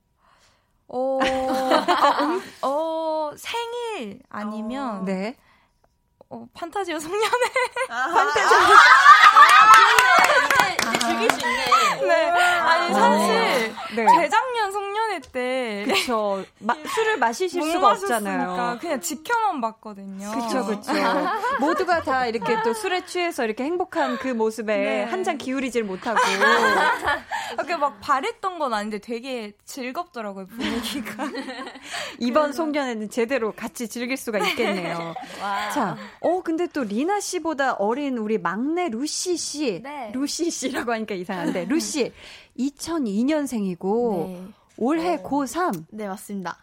어, 0.89 1.19
아, 1.23 2.25
음, 2.25 2.43
어, 2.63 3.31
생일 3.37 4.21
아니면 4.29 5.05
네. 5.05 5.37
어, 6.31 6.47
판타지오 6.53 6.99
송년 6.99 7.31
회. 10.69 10.99
즐길 10.99 11.31
수 11.31 11.41
있네. 11.41 12.07
네. 12.07 12.31
아니 12.31 12.95
사실 12.95 13.75
네. 13.97 14.07
재작년 14.21 14.71
송년회 14.73 15.21
때 15.33 15.85
그쵸. 15.89 16.45
마- 16.61 16.75
술을 16.95 17.19
마시실 17.19 17.61
못 17.61 17.67
수가 17.71 17.91
없잖아요. 17.93 18.79
그냥 18.81 19.01
지켜만 19.01 19.61
봤거든요. 19.61 20.31
그쵸, 20.33 20.65
그쵸. 20.67 20.93
모두가 21.61 22.03
다 22.03 22.27
이렇게 22.27 22.57
또 22.63 22.73
술에 22.75 23.05
취해서 23.07 23.45
이렇게 23.45 23.65
행복한 23.65 24.17
그 24.19 24.29
모습에 24.29 24.77
네. 24.77 25.03
한잔 25.05 25.39
기울이질 25.39 25.85
못하고. 25.85 26.19
이렇게 27.55 27.77
막 27.77 28.01
바랬던 28.01 28.59
건 28.59 28.75
아닌데 28.75 28.99
되게 28.99 29.53
즐겁더라고요 29.65 30.47
분위기가. 30.47 31.25
이번 32.19 32.53
송년회는 32.53 33.11
제대로 33.11 33.53
같이 33.53 33.89
즐길 33.89 34.17
수가 34.17 34.39
있겠네요. 34.39 35.15
자, 35.75 35.97
어, 36.21 36.43
근데 36.43 36.67
또 36.67 36.83
리나 36.85 37.21
씨보다 37.21 37.75
어린 37.75 38.19
우리 38.19 38.39
막내 38.39 38.89
루시 38.89 39.37
씨. 39.37 39.81
네. 39.83 40.11
루시 40.13 40.51
씨 40.51 40.58
라고 40.66 40.92
하니까 40.92 41.14
이상한데. 41.14 41.66
루시, 41.71 42.12
2002년생이고, 42.59 44.27
네. 44.27 44.49
올해 44.77 45.16
고3. 45.23 45.85
네, 45.90 46.07
맞습니다. 46.09 46.59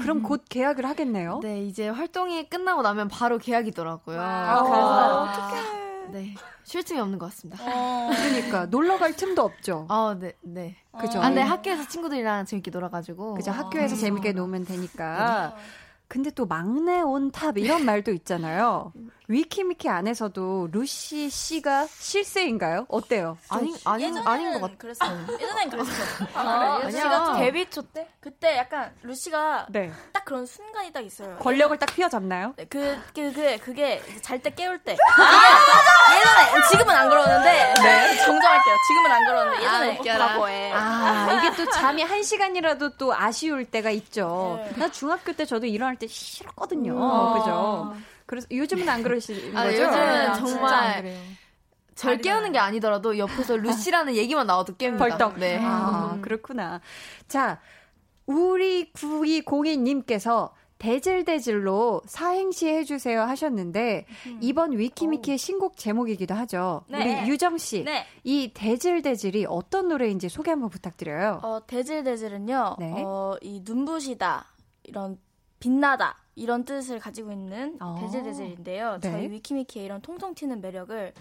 그럼 0.00 0.22
곧 0.22 0.44
계약을 0.48 0.84
하겠네요. 0.86 1.40
네, 1.42 1.62
이제 1.64 1.88
활동이 1.88 2.48
끝나고 2.48 2.82
나면 2.82 3.08
바로 3.08 3.38
계약이더라고요. 3.38 4.20
아, 4.20 4.62
그래서 4.62 6.12
네, 6.12 6.34
쉴 6.62 6.84
틈이 6.84 7.00
없는 7.00 7.18
것 7.18 7.26
같습니다. 7.26 7.62
그러니까 7.64 8.66
놀러 8.66 8.96
갈 8.98 9.12
틈도 9.14 9.42
없죠. 9.42 9.86
아, 9.88 10.16
네, 10.18 10.34
네. 10.42 10.76
그죠? 10.98 11.20
아, 11.20 11.30
네, 11.30 11.40
학교에서 11.42 11.88
친구들이랑 11.88 12.44
재밌게 12.44 12.70
놀아가지고. 12.70 13.34
그죠? 13.34 13.50
학교에서 13.50 13.96
재밌게 13.96 14.32
놀면 14.32 14.64
되니까. 14.66 15.56
근데 16.08 16.30
또 16.30 16.46
막내 16.46 17.00
on 17.00 17.32
top 17.32 17.58
이런 17.58 17.84
말도 17.84 18.12
있잖아요. 18.12 18.92
위키미키 19.28 19.88
안에서도 19.88 20.68
루시 20.70 21.28
씨가 21.30 21.86
실세인가요? 21.88 22.86
어때요? 22.88 23.36
아니, 23.48 23.74
아닌, 23.84 24.16
아닌 24.18 24.52
것 24.52 24.60
같아요. 24.60 24.78
그랬어요. 24.78 25.26
예전엔 25.40 25.70
그랬어. 25.70 25.90
아, 26.34 26.78
루시가 26.84 27.24
좀 27.24 27.34
아니야. 27.34 27.44
데뷔 27.46 27.68
초 27.68 27.82
때? 27.82 28.08
그때 28.20 28.56
약간 28.56 28.92
루시가 29.02 29.66
네. 29.70 29.92
딱 30.12 30.24
그런 30.24 30.46
순간이 30.46 30.92
딱 30.92 31.04
있어요. 31.04 31.36
권력을 31.38 31.76
딱 31.78 31.96
휘어잡나요? 31.98 32.54
네, 32.56 32.66
그, 32.66 32.96
그, 33.14 33.32
그, 33.32 33.58
그게 33.58 34.00
잘 34.22 34.40
때 34.40 34.50
깨울 34.54 34.78
때. 34.78 34.96
그게 34.96 36.18
예전에, 36.18 36.68
지금은 36.70 36.94
안 36.94 37.08
그러는데. 37.08 37.74
네. 37.82 38.16
정정할게요. 38.24 38.74
지금은 38.86 39.10
안 39.10 39.26
그러는데. 39.26 39.64
예전에 39.64 39.88
아, 39.96 40.00
웃겨라. 40.00 40.26
과거에. 40.28 40.72
아, 40.72 41.32
이게 41.42 41.56
또 41.56 41.68
잠이 41.72 42.02
한 42.02 42.22
시간이라도 42.22 42.90
또 42.96 43.12
아쉬울 43.14 43.64
때가 43.64 43.90
있죠. 43.90 44.60
네. 44.70 44.78
나 44.78 44.88
중학교 44.90 45.32
때 45.32 45.44
저도 45.44 45.66
일어날 45.66 45.96
때 45.96 46.06
싫었거든요. 46.06 46.92
음. 46.92 47.38
그죠? 47.40 47.96
그래서 48.26 48.46
요즘은 48.50 48.88
안 48.88 49.02
그러시는 49.02 49.56
아, 49.56 49.64
거죠? 49.64 49.82
요즘은 49.82 49.98
안 49.98 50.34
정말. 50.34 51.16
절 51.94 52.18
깨우는 52.18 52.52
게 52.52 52.58
아니더라도 52.58 53.16
옆에서 53.18 53.56
루시라는 53.56 54.14
얘기만 54.16 54.46
나와도 54.46 54.74
깹니다. 54.74 54.98
벌떡. 54.98 55.38
네. 55.38 55.58
아, 55.60 56.18
그렇구나. 56.20 56.80
자, 57.26 57.60
우리 58.26 58.92
9202님께서 58.92 60.50
대질대질로 60.78 62.02
사행시 62.04 62.68
해주세요 62.68 63.22
하셨는데, 63.22 64.04
이번 64.42 64.76
위키미키의 64.76 65.38
신곡 65.38 65.78
제목이기도 65.78 66.34
하죠. 66.34 66.84
네. 66.88 67.22
우리 67.22 67.30
유정 67.30 67.56
씨. 67.56 67.82
네. 67.82 68.04
이 68.24 68.52
대질대질이 68.52 69.46
어떤 69.48 69.88
노래인지 69.88 70.28
소개 70.28 70.50
한번 70.50 70.68
부탁드려요. 70.68 71.40
어, 71.42 71.60
대질대질은요, 71.66 72.76
네. 72.78 72.92
어, 73.06 73.36
이 73.40 73.62
눈부시다, 73.64 74.44
이런 74.84 75.18
빛나다, 75.60 76.18
이런 76.36 76.64
뜻을 76.64 76.98
가지고 77.00 77.32
있는 77.32 77.76
어. 77.80 77.96
대질대질인데요. 78.00 78.98
네. 79.00 79.10
저희 79.10 79.30
위키미키의 79.30 79.86
이런 79.86 80.00
통통 80.02 80.34
튀는 80.34 80.60
매력을 80.60 81.12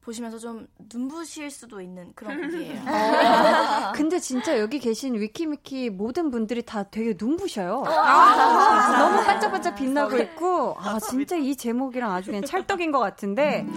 보시면서 0.00 0.38
좀 0.38 0.66
눈부실 0.92 1.50
수도 1.50 1.80
있는 1.82 2.12
그런 2.14 2.40
곡이에요. 2.50 2.80
어. 2.88 3.92
근데 3.94 4.18
진짜 4.18 4.58
여기 4.58 4.78
계신 4.78 5.14
위키미키 5.14 5.90
모든 5.90 6.30
분들이 6.30 6.62
다 6.62 6.84
되게 6.84 7.14
눈부셔요. 7.20 7.82
너무 7.84 9.24
반짝반짝 9.24 9.74
빛나고 9.74 10.16
있고, 10.18 10.76
아, 10.78 10.98
진짜 11.00 11.36
이 11.36 11.54
제목이랑 11.54 12.12
아주 12.12 12.30
그냥 12.30 12.44
찰떡인 12.44 12.92
것 12.92 12.98
같은데. 13.00 13.66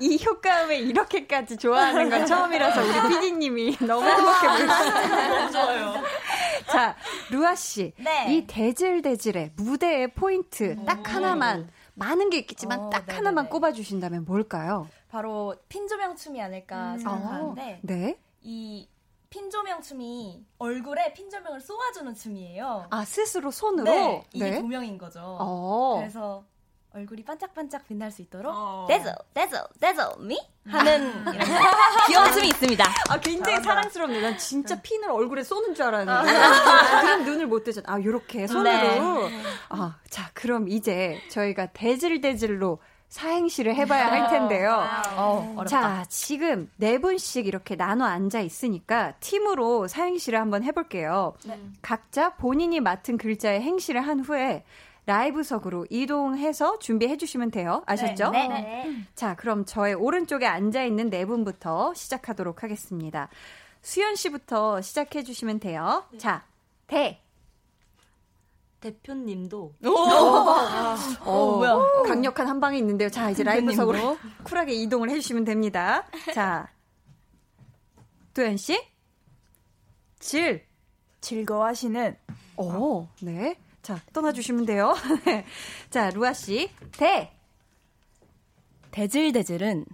이 0.00 0.22
효과음에 0.24 0.78
이렇게까지 0.78 1.56
좋아하는 1.56 2.08
건 2.08 2.24
처음이라서 2.24 2.80
우리 2.84 3.08
PD님이 3.08 3.76
너무 3.80 4.06
행복해 4.06 4.46
보이시네요. 4.48 5.94
자, 6.70 6.96
루아 7.30 7.54
씨. 7.54 7.92
네. 7.98 8.34
이 8.34 8.46
대질대질의 8.46 9.52
무대의 9.56 10.08
포인트 10.12 10.76
딱 10.84 11.12
하나만, 11.14 11.70
많은 11.94 12.30
게 12.30 12.38
있겠지만 12.38 12.80
어, 12.80 12.90
딱 12.90 13.00
네네네. 13.06 13.16
하나만 13.16 13.48
꼽아 13.50 13.72
주신다면 13.72 14.24
뭘까요? 14.24 14.88
바로 15.08 15.56
핀조명 15.68 16.16
춤이 16.16 16.40
아닐까 16.40 16.96
생각하는데 16.98 17.80
네. 17.82 18.18
이 18.42 18.88
핀조명 19.30 19.82
춤이 19.82 20.44
얼굴에 20.58 21.12
핀조명을 21.12 21.60
쏘아주는 21.60 22.14
춤이에요. 22.14 22.86
아, 22.90 23.04
스스로 23.04 23.50
손으로? 23.50 23.84
네, 23.84 24.24
이게 24.32 24.50
네. 24.50 24.56
조명인 24.58 24.96
거죠. 24.96 25.20
어. 25.22 25.96
그래서 25.98 26.44
얼굴이 26.98 27.24
반짝반짝 27.24 27.86
빛날 27.86 28.10
수 28.10 28.22
있도록 28.22 28.52
어. 28.52 28.86
대zo, 28.88 29.14
대zo, 29.32 29.62
대zo, 29.80 30.16
me 30.20 30.36
하는 30.66 31.12
귀여운 32.08 32.32
춤이 32.32 32.48
있습니다. 32.48 32.84
아 33.08 33.20
굉장히 33.20 33.62
사랑스럽네. 33.62 34.20
난 34.20 34.36
진짜 34.36 34.80
핀을 34.82 35.10
얼굴에 35.10 35.44
쏘는 35.44 35.74
줄 35.74 35.84
알았는데 35.84 36.36
아. 36.36 37.00
그런 37.00 37.24
눈을 37.24 37.46
못 37.46 37.62
뜨죠. 37.62 37.80
아 37.86 38.00
요렇게 38.02 38.48
손으로. 38.48 39.28
네. 39.28 39.42
아자 39.68 40.30
그럼 40.34 40.68
이제 40.68 41.20
저희가 41.30 41.66
대질대질로 41.66 42.80
사행시를 43.08 43.74
해봐야 43.74 44.10
할 44.10 44.28
텐데요. 44.28 44.84
어, 45.16 45.64
자, 45.66 46.04
지금 46.10 46.70
네 46.76 46.98
분씩 46.98 47.46
이렇게 47.46 47.74
나눠 47.74 48.04
앉아 48.06 48.40
있으니까 48.40 49.12
팀으로 49.20 49.88
사행시를 49.88 50.38
한번 50.38 50.62
해볼게요. 50.62 51.32
네. 51.46 51.58
각자 51.80 52.34
본인이 52.34 52.80
맡은 52.80 53.16
글자의 53.16 53.62
행시를 53.62 54.02
한 54.02 54.20
후에 54.20 54.64
라이브석으로 55.08 55.86
이동해서 55.88 56.78
준비해 56.78 57.16
주시면 57.16 57.50
돼요. 57.50 57.82
아셨죠? 57.86 58.28
네, 58.28 58.46
네. 58.46 58.60
네. 58.60 59.06
자, 59.14 59.34
그럼 59.36 59.64
저의 59.64 59.94
오른쪽에 59.94 60.46
앉아 60.46 60.84
있는 60.84 61.08
네 61.08 61.24
분부터 61.24 61.94
시작하도록 61.94 62.62
하겠습니다. 62.62 63.30
수연 63.80 64.16
씨부터 64.16 64.82
시작해 64.82 65.22
주시면 65.22 65.60
돼요. 65.60 66.04
네. 66.12 66.18
자, 66.18 66.44
대. 66.86 67.22
대표님도. 68.80 69.76
오! 69.82 69.88
어, 69.88 70.96
어, 71.24 71.56
뭐야. 71.56 71.78
강력한 72.06 72.46
한 72.46 72.60
방이 72.60 72.76
있는데요. 72.78 73.08
자, 73.08 73.30
이제 73.30 73.42
라이브석으로 73.42 74.18
쿨하게 74.44 74.74
이동을 74.74 75.08
해주시면 75.08 75.44
됩니다. 75.44 76.06
자, 76.34 76.68
도현 78.34 78.58
씨. 78.58 78.78
질. 80.18 80.66
즐거워하시는. 81.22 82.14
오, 82.58 83.06
네. 83.22 83.56
자, 83.88 83.98
떠나주시면 84.12 84.66
돼요. 84.66 84.94
자, 85.88 86.10
루아 86.10 86.34
씨. 86.34 86.68
대. 86.98 87.32
대질대질은. 88.90 89.86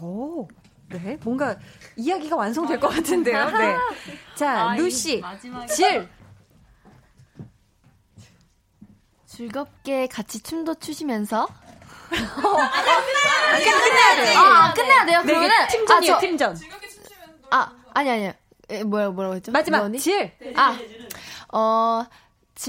오, 0.00 0.46
네. 0.88 1.18
뭔가 1.24 1.58
이야기가 1.96 2.36
완성될 2.36 2.78
것 2.78 2.86
같은데요. 2.90 3.50
네. 3.50 3.76
자, 4.38 4.68
아, 4.68 4.76
루씨. 4.76 5.20
질. 5.74 6.08
즐겁게 9.26 10.06
같이 10.06 10.40
춤도 10.40 10.76
추시면서. 10.76 11.42
어, 11.42 11.46
아, 12.56 12.70
끝내야 13.58 14.14
돼. 14.14 14.34
아, 14.36 14.72
끝내야 14.74 15.06
돼요? 15.06 15.20
네, 15.22 15.26
그러면은. 15.26 15.68
팀전이에요, 15.70 16.14
아, 16.14 16.20
저, 16.20 16.20
팀전. 16.24 16.56
아, 17.50 17.72
아니, 17.94 18.10
아니요. 18.10 18.32
에, 18.68 18.84
뭐야, 18.84 19.08
뭐라고 19.10 19.34
했죠? 19.34 19.50
마지막, 19.50 19.90
질. 19.96 20.32
아, 20.54 20.78
어, 21.52 22.06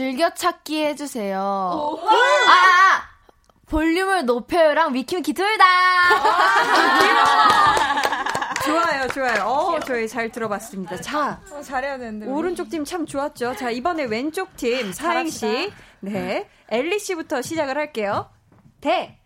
즐겨찾기 0.01 0.85
해주세요. 0.85 1.37
아, 1.37 2.11
아, 2.49 3.03
볼륨을 3.67 4.23
높여요랑 4.25 4.93
위키위키 4.93 5.33
둘 5.33 5.57
다. 5.57 5.65
좋아요, 8.63 9.07
좋아요. 9.09 9.43
어, 9.43 9.79
저희 9.81 10.07
잘 10.07 10.31
들어봤습니다. 10.31 11.01
자, 11.01 11.41
어, 11.51 11.61
잘해야 11.61 11.97
되는데. 11.97 12.25
오른쪽 12.27 12.69
팀 12.69 12.85
참 12.85 13.05
좋았죠. 13.05 13.57
자, 13.57 13.69
이번에 13.69 14.05
왼쪽 14.05 14.55
팀 14.55 14.93
사행 14.93 15.29
씨, 15.29 15.73
네, 15.99 16.47
엘리 16.69 16.97
씨부터 16.97 17.41
시작을 17.41 17.77
할게요. 17.77 18.29
대. 18.79 19.17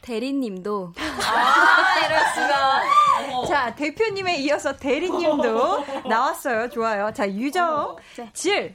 대리님도. 0.00 0.92
아, 0.98 1.98
이럴 2.06 2.18
수가. 2.34 3.46
자, 3.48 3.74
대표님에 3.74 4.36
이어서 4.38 4.74
대리님도 4.76 5.84
나왔어요. 6.08 6.70
좋아요. 6.70 7.10
자, 7.12 7.28
유정. 7.30 7.96
질. 8.32 8.74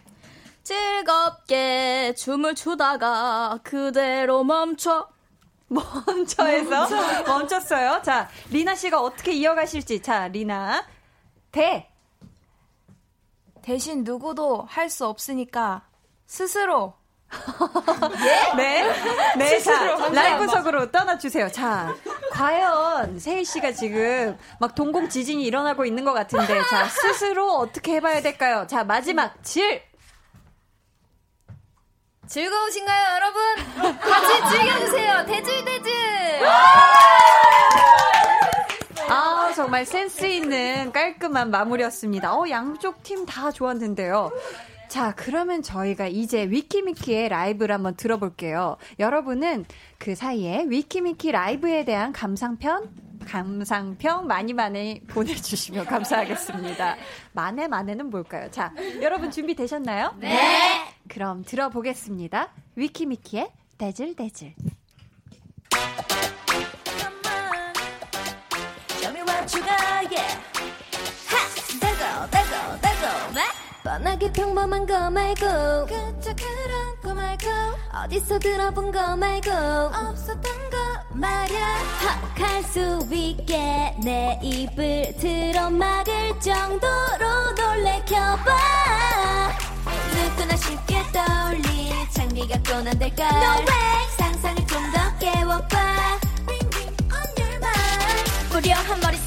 즐겁게 0.70 2.14
춤을 2.16 2.54
추다가 2.54 3.58
그대로 3.64 4.44
멈춰. 4.44 5.08
멈춰해서 5.68 7.24
멈췄어요. 7.26 8.02
자, 8.04 8.30
리나 8.52 8.76
씨가 8.76 9.02
어떻게 9.02 9.34
이어가실지. 9.34 10.04
자, 10.04 10.28
리나. 10.28 10.86
대. 11.52 11.90
대신 13.64 14.04
누구도 14.04 14.68
할 14.70 14.92
수 14.92 15.08
없으니까 15.08 15.88
스스로. 16.28 16.94
예? 17.34 18.56
네. 18.56 19.36
네. 19.38 19.60
자, 19.60 19.96
라이브석으로 20.10 20.92
떠나주세요. 20.92 21.52
자, 21.52 21.96
과연 22.32 23.18
세희 23.18 23.44
씨가 23.44 23.72
지금 23.72 24.38
막 24.60 24.76
동공 24.76 25.10
지진이 25.10 25.44
일어나고 25.46 25.86
있는 25.86 26.06
것 26.06 26.14
같은데, 26.14 26.62
자, 26.70 26.86
스스로 26.86 27.54
어떻게 27.54 27.96
해봐야 27.96 28.22
될까요? 28.22 28.68
자, 28.70 28.84
마지막 28.84 29.44
질. 29.44 29.89
즐거우신가요, 32.30 33.16
여러분? 33.16 33.98
같이 34.00 34.56
즐겨주세요. 34.60 35.26
대질대질! 35.26 35.92
아, 39.10 39.52
정말 39.56 39.84
센스 39.84 40.26
있는 40.26 40.92
깔끔한 40.92 41.50
마무리였습니다. 41.50 42.36
어, 42.36 42.48
양쪽 42.52 43.02
팀 43.02 43.26
다 43.26 43.50
좋았는데요. 43.52 44.32
자, 44.90 45.14
그러면 45.16 45.64
저희가 45.64 46.06
이제 46.08 46.44
위키미키의 46.48 47.30
라이브를 47.30 47.74
한번 47.74 47.96
들어볼게요. 47.96 48.78
여러분은 49.00 49.66
그 49.98 50.14
사이에 50.14 50.66
위키미키 50.68 51.32
라이브에 51.32 51.84
대한 51.84 52.12
감상편, 52.14 52.90
감상평 53.28 54.28
많이 54.28 54.54
많이 54.54 55.02
보내주시면 55.10 55.86
감사하겠습니다. 55.86 56.96
만에 57.34 57.68
만에는 57.68 58.12
뭘까요? 58.12 58.52
자, 58.52 58.72
여러분 59.02 59.32
준비되셨나요? 59.32 60.14
네! 60.20 60.89
그럼 61.08 61.44
들어보겠습니다. 61.44 62.50
위키미키의 62.76 63.52
대질대질. 63.78 64.56
뻔하게 73.84 74.32
평범한 74.34 74.86
거 74.86 75.10
말고. 75.10 75.86
그저 75.88 76.34
그런 76.36 77.02
거 77.02 77.14
말고. 77.14 77.48
어디서 78.04 78.38
들어본 78.38 78.92
거 78.92 79.16
말고. 79.16 79.50
없었던 79.52 80.42
거 80.42 80.78
말야. 81.16 81.78
헉할 82.38 82.64
수 82.64 83.08
있게 83.12 83.96
내 84.04 84.40
입을 84.44 85.16
틀어막을 85.18 86.40
정도로 86.40 87.52
놀래켜봐 87.58 88.58
누구나 90.50 90.56
쉽게 90.58 91.04
떠올릴 91.12 92.10
장미 92.12 92.48
같곤 92.48 92.88
안될걸. 92.88 93.26
No 93.28 93.60
way. 93.60 94.08
상상을 94.18 94.66
좀 94.68 94.92
더 94.92 95.18
깨워봐. 95.20 96.20
Ring 96.48 96.70
ring 96.76 96.98
on 97.14 97.24
your 97.38 97.56
mind. 97.60 98.50
무려 98.52 98.74
한 98.76 99.00
머릿 99.00 99.19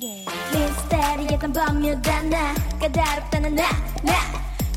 미스테리했던 0.00 1.52
밤여자 1.52 2.22
나 2.22 2.54
까다롭다는 2.80 3.54
나 3.56 3.64
나. 4.02 4.14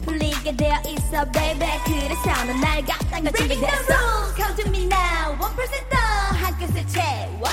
풀리게 0.04 0.56
되어 0.56 0.80
있어 0.88 1.24
baby. 1.32 1.70
그래서 1.86 2.46
넌날 2.46 2.84
갖다 2.84 3.22
가 3.22 3.32
준비됐어. 3.32 4.34
Come 4.36 4.56
to 4.56 4.68
me 4.70 4.86
now. 4.86 5.38
1% 5.38 5.90
더. 5.90 5.98
한 6.36 6.58
끝을 6.58 6.88
채워. 6.88 7.44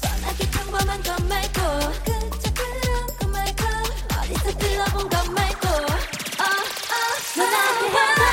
뻔하게 0.00 0.50
평범한 0.50 1.02
것 1.02 1.22
말고 1.26 1.92
그저 2.02 2.50
그런 2.54 3.06
것 3.18 3.28
말고 3.28 3.64
어디서 4.20 4.58
들어본 4.58 5.08
것 5.10 5.30
말고. 5.30 5.68
Oh 5.68 6.48
oh 6.88 7.36
놀라게 7.36 7.88
해봐 7.90 8.27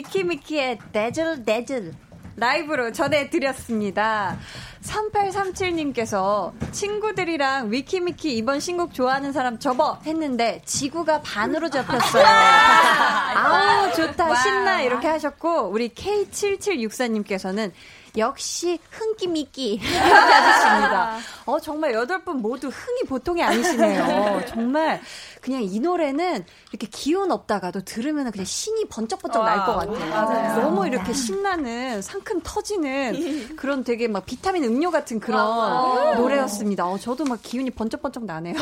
아닌 0.00 0.06
노래 0.06 0.06
위키미키의 0.06 0.78
데즐 0.92 1.44
데즐 1.44 1.92
라이브로 2.36 2.92
전해드렸습니다. 2.92 4.38
3837님께서 4.82 6.52
친구들이랑 6.72 7.70
위키미키 7.70 8.34
이번 8.34 8.60
신곡 8.60 8.94
좋아하는 8.94 9.32
사람 9.32 9.58
접어 9.58 9.98
했는데 10.06 10.62
지구가 10.64 11.20
반으로 11.20 11.68
잡혔어요. 11.68 12.24
아우 12.24 13.92
좋다 13.92 14.34
신나 14.36 14.80
이렇게 14.80 15.06
하셨고 15.06 15.68
우리 15.68 15.90
K7764님께서는 15.90 17.72
역시 18.16 18.78
흥기 18.90 19.28
미끼 19.28 19.78
하셨습니다. 19.84 21.18
어 21.46 21.60
정말 21.60 21.92
여덟 21.94 22.22
분 22.24 22.38
모두 22.42 22.68
흥이 22.68 23.02
보통이 23.08 23.42
아니시네요. 23.42 24.42
정말 24.48 25.00
그냥 25.40 25.62
이 25.62 25.80
노래는 25.80 26.44
이렇게 26.70 26.86
기운 26.90 27.30
없다가도 27.30 27.82
들으면 27.84 28.30
그냥 28.30 28.44
신이 28.44 28.86
번쩍번쩍 28.88 29.44
날 29.44 29.64
것 29.64 29.74
같아요. 29.76 30.10
맞아요. 30.10 30.62
너무 30.62 30.86
이렇게 30.86 31.12
신나는 31.12 32.02
상큼 32.02 32.40
터지는 32.42 33.54
그런 33.56 33.84
되게 33.84 34.08
막 34.08 34.26
비타민 34.26 34.64
음료 34.64 34.90
같은 34.90 35.20
그런 35.20 36.16
노래였습니다. 36.16 36.86
어, 36.86 36.98
저도 36.98 37.24
막 37.24 37.40
기운이 37.42 37.70
번쩍번쩍 37.70 38.24
나네요. 38.24 38.54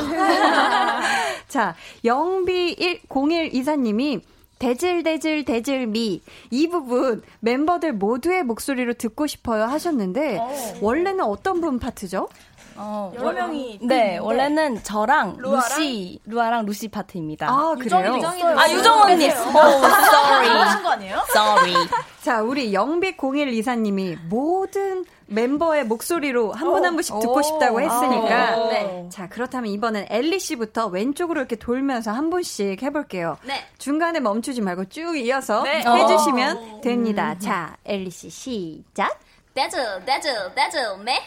자, 1.49 1.74
영비 2.05 3.01
01 3.09 3.55
이사님이 3.55 4.20
대질대질 4.59 5.44
대질미 5.44 6.22
이 6.50 6.68
부분 6.68 7.22
멤버들 7.40 7.92
모두의 7.94 8.42
목소리로 8.42 8.94
듣고 8.94 9.26
싶어요 9.26 9.64
하셨는데 9.64 10.38
오. 10.38 10.40
어. 10.40 10.74
원래는 10.80 11.24
어떤 11.24 11.61
부분 11.61 11.78
파트죠? 11.78 12.28
어, 12.79 13.12
여러 13.16 13.33
명이 13.33 13.81
네 13.83 14.18
원래는 14.18 14.83
저랑 14.83 15.37
루아랑? 15.39 15.61
루시 15.68 16.20
루아랑 16.24 16.66
루시 16.66 16.89
파트입니다. 16.89 17.49
아 17.49 17.74
그래요? 17.79 18.16
유정이, 18.16 18.43
아 18.43 18.70
유정 18.70 19.03
언니. 19.03 19.26
오 19.26 19.31
sorry. 19.31 20.49
하신 20.49 20.83
거 20.83 20.89
아니에요? 20.91 21.16
Sorry. 21.31 21.74
자 22.22 22.43
우리 22.43 22.72
영빛 22.72 23.16
01 23.22 23.49
이사님이 23.49 24.16
모든 24.29 25.05
멤버의 25.26 25.85
목소리로 25.85 26.53
한 26.53 26.70
분한 26.70 26.95
분씩 26.95 27.18
듣고 27.20 27.43
싶다고 27.43 27.81
했으니까. 27.81 28.57
오. 28.57 28.68
네. 28.70 29.09
자, 29.11 29.29
그렇다면 29.29 29.70
이번엔 29.70 30.07
엘리 30.09 30.41
씨부터 30.41 30.87
왼쪽으로 30.87 31.41
이렇게 31.41 31.57
돌면서 31.57 32.11
한 32.12 32.31
분씩 32.31 32.83
해볼게요. 32.83 33.37
네. 33.45 33.62
중간에 33.76 34.20
멈추지 34.20 34.62
말고 34.62 34.87
쭉 34.87 35.16
이어서 35.18 35.62
네. 35.64 35.85
해주시면 35.85 36.57
오. 36.57 36.81
됩니다. 36.81 37.33
음. 37.33 37.39
자, 37.41 37.76
엘리 37.85 38.11
씨 38.11 38.31
시작. 38.31 39.18
다즈, 39.55 39.76
다즈, 40.07 40.29
다즈, 40.55 40.79
매. 41.05 41.20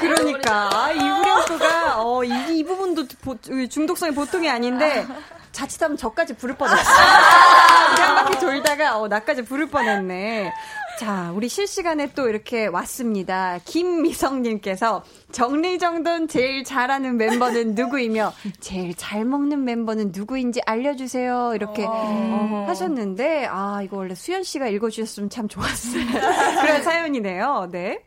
그러니까. 0.00 0.70
아, 0.72 0.90
이우리 0.90 1.30
오가 1.30 2.02
어, 2.02 2.24
이, 2.24 2.58
이 2.58 2.64
부분도 2.64 3.04
보, 3.22 3.36
중독성이 3.68 4.14
보통이 4.14 4.48
아닌데 4.48 5.06
자칫하면 5.52 5.96
저까지 5.96 6.34
부를 6.34 6.56
뻔했어. 6.56 6.90
한 6.90 8.14
바퀴 8.16 8.38
돌다가 8.38 8.98
어, 8.98 9.08
나까지 9.08 9.42
부를 9.42 9.66
뻔했네. 9.66 10.52
자, 10.98 11.32
우리 11.34 11.48
실시간에 11.48 12.12
또 12.14 12.28
이렇게 12.28 12.66
왔습니다. 12.66 13.58
김미성님께서 13.64 15.02
정리정돈 15.32 16.28
제일 16.28 16.62
잘하는 16.62 17.16
멤버는 17.16 17.74
누구이며 17.74 18.32
제일 18.60 18.94
잘 18.94 19.24
먹는 19.24 19.64
멤버는 19.64 20.12
누구인지 20.14 20.60
알려주세요. 20.64 21.52
이렇게 21.56 21.84
어. 21.86 22.64
하셨는데, 22.68 23.46
아, 23.50 23.82
이거 23.82 23.96
원래 23.96 24.14
수현 24.14 24.44
씨가 24.44 24.68
읽어주셨으면 24.68 25.30
참 25.30 25.48
좋았어요. 25.48 26.04
그런 26.62 26.82
사연이네요. 26.82 27.68
네. 27.72 27.98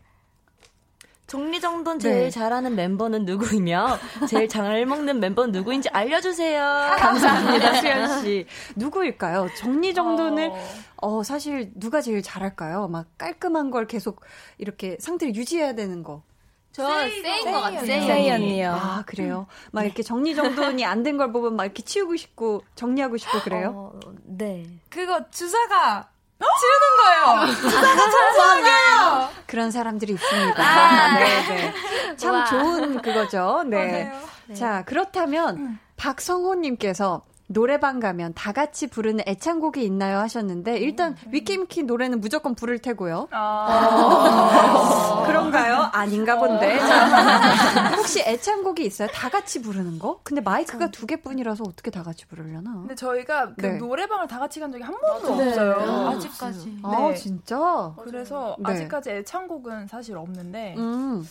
정리정돈 1.27 1.99
제일 1.99 2.15
네. 2.23 2.29
잘하는 2.29 2.75
멤버는 2.75 3.25
누구이며 3.25 3.97
제일 4.29 4.47
잘 4.47 4.85
먹는 4.85 5.19
멤버는 5.19 5.51
누구인지 5.51 5.89
알려주세요. 5.89 6.61
감사합니다, 6.97 7.73
수현 7.81 8.21
씨. 8.23 8.45
누구일까요? 8.77 9.47
정리정돈을 9.57 10.49
어... 10.51 10.57
어... 11.01 11.23
사실 11.23 11.71
누가 11.75 11.99
제일 12.01 12.21
잘할까요? 12.23 12.87
막 12.87 13.07
깔끔한 13.17 13.71
걸 13.71 13.87
계속 13.87 14.21
이렇게 14.57 14.97
상태를 15.01 15.35
유지해야 15.35 15.75
되는 15.75 16.01
거. 16.01 16.23
저 16.71 16.87
세인 17.09 17.51
것 17.51 17.59
같아요. 17.59 17.85
세이 17.85 18.29
언니요. 18.31 18.71
아 18.71 19.03
그래요? 19.05 19.47
막 19.71 19.83
이렇게 19.83 20.03
정리정돈이 20.03 20.85
안 20.85 21.01
된 21.03 21.17
걸 21.17 21.31
보면 21.31 21.55
막 21.55 21.65
이렇게 21.65 21.81
치우고 21.83 22.15
싶고 22.15 22.63
정리하고 22.75 23.17
싶고 23.17 23.39
그래요? 23.43 23.91
어, 23.95 23.99
네. 24.23 24.65
그거 24.89 25.27
주사가 25.31 26.09
치우는 26.39 26.97
거예요. 26.97 27.55
주사가 27.55 27.95
청소하게요. 28.11 29.29
그런 29.47 29.71
사람들이 29.71 30.13
있습니다. 30.13 30.63
아, 30.63 31.17
네, 31.17 31.47
네. 31.47 31.73
참 32.17 32.35
우와. 32.35 32.45
좋은 32.45 33.01
그거죠. 33.01 33.63
네. 33.65 34.11
네. 34.47 34.55
자, 34.55 34.83
그렇다면 34.85 35.57
음. 35.57 35.79
박성호님께서 35.97 37.23
노래방 37.47 37.99
가면 38.01 38.33
다 38.35 38.51
같이 38.51 38.87
부르는 38.87 39.23
애창곡이 39.25 39.83
있나요 39.83 40.19
하셨는데 40.19 40.77
일단 40.77 41.15
음. 41.25 41.31
위키미키 41.31 41.83
노래는 41.83 42.19
무조건 42.19 42.55
부를 42.55 42.79
테고요. 42.79 43.29
아~ 43.31 45.23
그런가요? 45.25 45.89
아닌가 45.93 46.37
본데. 46.37 46.77
자, 46.79 47.95
혹시 47.95 48.21
애창곡이 48.21 48.85
있어요? 48.85 49.07
다 49.09 49.29
같이 49.29 49.61
부르는 49.61 49.97
거? 49.97 50.19
근데 50.23 50.41
마이크가 50.41 50.87
두 50.91 51.05
개뿐이라서 51.05 51.63
어떻게 51.65 51.89
다 51.89 52.03
같이 52.03 52.25
부르려나? 52.25 52.73
근데 52.73 52.95
저희가 52.95 53.53
그 53.55 53.65
네. 53.65 53.77
노래방을 53.77 54.27
다 54.27 54.39
같이 54.39 54.59
간 54.59 54.71
적이 54.71 54.83
한 54.83 54.99
번도 54.99 55.35
네. 55.37 55.47
없어요. 55.49 56.07
아직까지. 56.09 56.79
아, 56.83 57.09
네. 57.09 57.15
진짜? 57.15 57.93
그래서 58.03 58.57
네. 58.59 58.71
아직까지 58.71 59.11
애창곡은 59.11 59.87
사실 59.87 60.17
없는데. 60.17 60.75
음. 60.77 61.25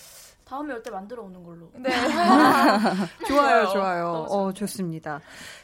다음에 0.47 0.73
올 0.75 0.83
때 0.83 0.91
만들어 0.91 1.23
오는 1.25 1.43
걸로. 1.43 1.69
네. 1.75 1.91
좋아요, 3.27 3.67
좋아요. 3.69 4.27
어, 4.29 4.53
좋습니다. 4.53 5.21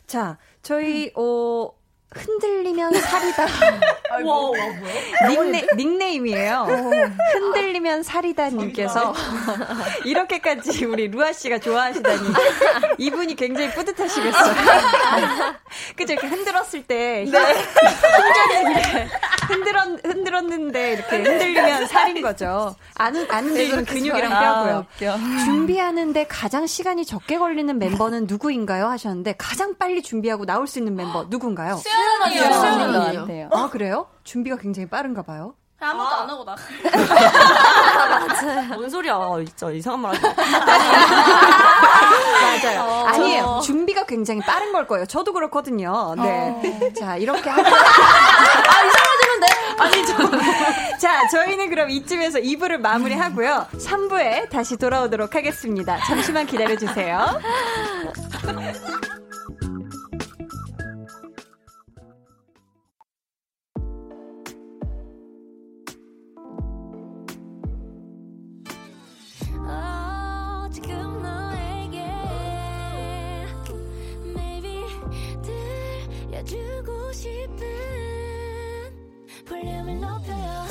자, 0.06 0.36
저희, 0.62 1.12
어, 1.14 1.70
흔들리면 2.14 2.92
살이다. 3.00 3.46
와, 4.24 4.50
와? 4.50 4.56
닉네, 5.28 5.66
닉네임이에요. 5.76 6.66
흔들리면 7.32 8.02
살이다님께서 8.02 9.14
이렇게,까지 10.04 10.84
우리 10.84 11.08
루아 11.08 11.32
씨가 11.32 11.58
좋아하시다니 11.58 12.28
이분이 12.98 13.36
굉장히 13.36 13.70
뿌듯하시겠어요. 13.70 14.54
그죠? 15.96 16.12
이렇게 16.12 16.26
흔들었을 16.26 16.82
때 16.84 17.24
네. 17.30 17.54
힘들었는데 18.12 19.08
흔들었 19.48 20.04
흔들었는데 20.04 20.92
이렇게 20.92 21.16
흔들리면 21.16 21.86
살인 21.86 22.22
거죠. 22.22 22.76
안, 22.94 23.16
안 23.30 23.44
흔들리면 23.46 23.84
근육이랑 23.86 24.30
뼈고요. 24.30 24.86
아, 25.10 25.44
준비하는데 25.44 26.26
가장 26.28 26.66
시간이 26.66 27.04
적게 27.04 27.38
걸리는 27.38 27.78
멤버는 27.78 28.26
누구인가요? 28.26 28.86
하셨는데 28.88 29.34
가장 29.38 29.74
빨리 29.78 30.02
준비하고 30.02 30.44
나올 30.44 30.66
수 30.66 30.78
있는 30.78 30.94
멤버 30.94 31.26
누군가요? 31.28 31.76
수연 31.76 32.01
이요. 32.30 32.52
수연이 32.52 33.46
아 33.52 33.68
그래요? 33.70 34.06
준비가 34.24 34.56
굉장히 34.56 34.88
빠른가 34.88 35.22
봐요. 35.22 35.54
아무것도 35.82 36.14
아. 36.14 36.22
안 36.22 36.30
하고 36.30 36.44
나. 36.44 36.56
맞아요. 38.08 38.68
뭔 38.78 38.88
소리야? 38.88 39.18
진짜 39.46 39.70
이상한 39.70 40.00
말 40.00 40.14
하지. 40.14 40.36
맞아요. 42.62 42.80
어, 42.82 43.06
아니에요. 43.08 43.42
저... 43.44 43.60
준비가 43.60 44.06
굉장히 44.06 44.40
빠른 44.40 44.72
걸 44.72 44.86
거예요. 44.86 45.06
저도 45.06 45.32
그렇거든요. 45.32 46.14
네. 46.16 46.50
어. 46.50 46.62
자, 46.98 47.16
이렇게 47.16 47.50
하면. 47.50 47.66
아, 47.66 48.84
이상해지는데? 48.84 49.46
아니, 49.78 50.06
저. 50.06 50.98
자, 50.98 51.26
저희는 51.28 51.68
그럼 51.68 51.90
이쯤에서 51.90 52.38
2부를 52.38 52.78
마무리하고요. 52.78 53.66
3부에 53.72 54.48
다시 54.50 54.76
돌아오도록 54.76 55.34
하겠습니다. 55.34 55.98
잠시만 56.06 56.46
기다려주세요. 56.46 57.40
볼륨을 79.46 80.00
높여요 80.00 80.66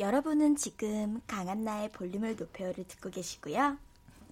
여러분은 0.00 0.56
지금 0.56 1.20
강한나의 1.26 1.92
볼륨을 1.92 2.34
높여요를 2.34 2.84
듣고 2.88 3.10
계시고요. 3.10 3.76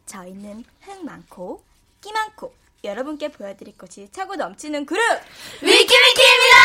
저희는 0.07 0.65
흥 0.81 1.05
많고 1.05 1.63
끼 2.01 2.11
많고 2.11 2.55
여러분께 2.85 3.29
보여드릴 3.33 3.77
것이 3.77 4.09
차고 4.13 4.37
넘치는 4.37 4.87
그룹 4.87 5.03
위키위키입니다. 5.63 6.59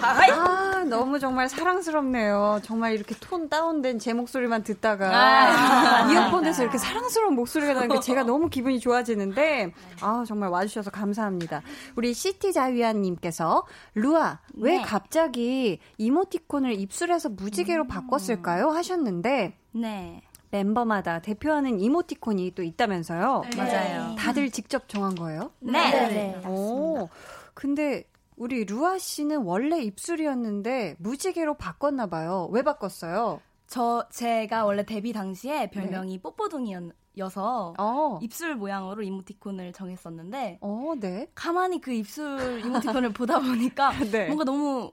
아 0.00 0.84
너무 0.84 1.18
정말 1.18 1.48
사랑스럽네요. 1.48 2.60
정말 2.62 2.94
이렇게 2.94 3.16
톤 3.20 3.48
다운된 3.48 3.98
제 3.98 4.12
목소리만 4.12 4.62
듣다가 4.62 5.10
아~ 5.10 6.12
이어폰에서 6.12 6.62
이렇게 6.62 6.78
사랑스러운 6.78 7.34
목소리가 7.34 7.74
나는 7.74 7.88
게 7.88 8.00
제가 8.00 8.22
너무 8.22 8.48
기분이 8.48 8.78
좋아지는데 8.78 9.72
아 10.00 10.24
정말 10.26 10.50
와주셔서 10.50 10.90
감사합니다. 10.90 11.62
우리 11.96 12.14
시티 12.14 12.52
자위안님께서 12.52 13.64
루아 13.94 14.38
왜 14.54 14.78
네. 14.78 14.82
갑자기 14.82 15.80
이모티콘을 15.98 16.78
입술에서 16.80 17.28
무지개로 17.30 17.84
음. 17.84 17.88
바꿨을까요? 17.88 18.70
하셨는데 18.70 19.56
네. 19.72 20.22
멤버마다 20.50 21.20
대표하는 21.20 21.80
이모티콘이 21.80 22.52
또 22.54 22.62
있다면서요? 22.62 23.42
네. 23.50 23.56
맞아요. 23.56 24.14
다들 24.16 24.50
직접 24.50 24.88
정한 24.88 25.14
거예요? 25.14 25.50
네. 25.60 25.72
네. 25.90 26.08
네. 26.08 26.46
오, 26.46 27.08
근데 27.54 28.04
우리 28.36 28.64
루아 28.64 28.98
씨는 28.98 29.42
원래 29.42 29.80
입술이었는데 29.82 30.96
무지개로 30.98 31.54
바꿨나 31.54 32.06
봐요. 32.06 32.48
왜 32.52 32.62
바꿨어요? 32.62 33.40
저 33.66 34.06
제가 34.10 34.64
원래 34.64 34.84
데뷔 34.84 35.12
당시에 35.12 35.70
별명이 35.70 36.12
네. 36.12 36.22
뽀뽀둥이여서 36.22 37.74
어. 37.78 38.18
입술 38.22 38.54
모양으로 38.54 39.02
이모티콘을 39.02 39.72
정했었는데 39.72 40.58
어, 40.60 40.92
네. 41.00 41.26
가만히 41.34 41.80
그 41.80 41.92
입술 41.92 42.60
이모티콘을 42.64 43.12
보다 43.12 43.40
보니까 43.40 43.90
네. 44.12 44.26
뭔가 44.26 44.44
너무 44.44 44.92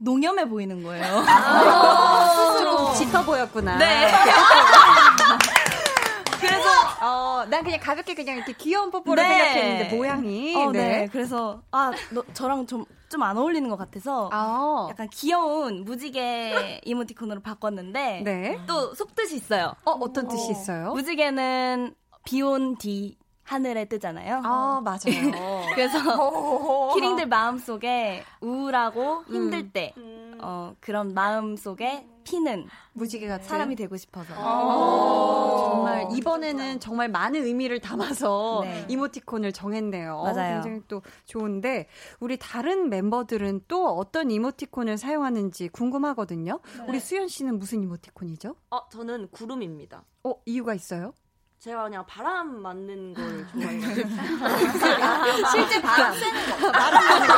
농염해 0.00 0.48
보이는 0.48 0.82
거예요. 0.82 1.04
아, 1.26 2.34
스스로 2.54 2.92
짙어 2.94 3.22
보였구나. 3.24 3.78
네. 3.78 4.10
그래서 6.40 6.68
어, 7.02 7.44
난 7.48 7.62
그냥 7.62 7.78
가볍게 7.80 8.14
그냥 8.14 8.36
이렇게 8.36 8.52
귀여운 8.54 8.90
뽀뽀를 8.90 9.22
네. 9.22 9.28
생각했는데 9.28 9.96
모양이. 9.96 10.56
어, 10.56 10.72
네. 10.72 10.88
네. 10.88 11.08
그래서 11.12 11.62
아, 11.70 11.92
너, 12.10 12.24
저랑 12.32 12.66
좀 12.66 12.84
좀 13.10 13.22
안 13.22 13.36
어울리는 13.36 13.68
것 13.68 13.76
같아서 13.76 14.30
아. 14.32 14.86
약간 14.88 15.08
귀여운 15.10 15.84
무지개 15.84 16.80
이모티콘으로 16.84 17.42
바꿨는데 17.42 18.22
네. 18.24 18.60
또 18.68 18.94
속뜻이 18.94 19.34
있어요. 19.34 19.74
어, 19.84 19.90
어떤 19.90 20.28
뜻이 20.28 20.52
있어요? 20.52 20.92
무지개는 20.92 21.92
비온 22.24 22.78
뒤 22.78 23.18
하늘에 23.50 23.84
뜨잖아요. 23.86 24.42
아, 24.44 24.80
맞아요. 24.84 25.00
그래서 25.74 25.98
키링들 26.94 27.26
마음속에 27.26 28.22
우울하고 28.40 29.24
힘들 29.24 29.58
음. 29.58 29.70
때 29.72 29.92
음. 29.96 30.38
어, 30.40 30.72
그런 30.78 31.14
마음속에 31.14 32.06
피는 32.22 32.68
무지개 32.92 33.26
같은 33.26 33.48
사람이 33.48 33.74
되고 33.74 33.96
싶어서. 33.96 34.34
아~ 34.36 35.68
정말 35.68 36.06
이번에는 36.12 36.78
정말 36.78 37.08
많은 37.08 37.44
의미를 37.44 37.80
담아서 37.80 38.60
네. 38.62 38.86
이모티콘을 38.88 39.52
정했네요. 39.52 40.22
맞아요. 40.22 40.62
굉장히 40.62 40.82
또 40.86 41.02
좋은데 41.24 41.88
우리 42.20 42.38
다른 42.38 42.88
멤버들은 42.88 43.62
또 43.66 43.88
어떤 43.88 44.30
이모티콘을 44.30 44.96
사용하는지 44.96 45.70
궁금하거든요. 45.70 46.60
네. 46.78 46.84
우리 46.86 47.00
수연 47.00 47.26
씨는 47.26 47.58
무슨 47.58 47.82
이모티콘이죠? 47.82 48.54
어, 48.70 48.88
저는 48.90 49.28
구름입니다. 49.32 50.04
어, 50.22 50.34
이유가 50.46 50.72
있어요? 50.74 51.14
제가 51.60 51.82
그냥 51.82 52.06
바람 52.06 52.62
맞는 52.62 53.12
걸 53.12 53.46
좋아해요. 53.52 53.80
실제 55.52 55.82
바람 55.82 56.14
쐬는 56.14 56.50
거. 56.58 56.72
바람 56.72 57.04
맞는 57.04 57.28
거. 57.28 57.34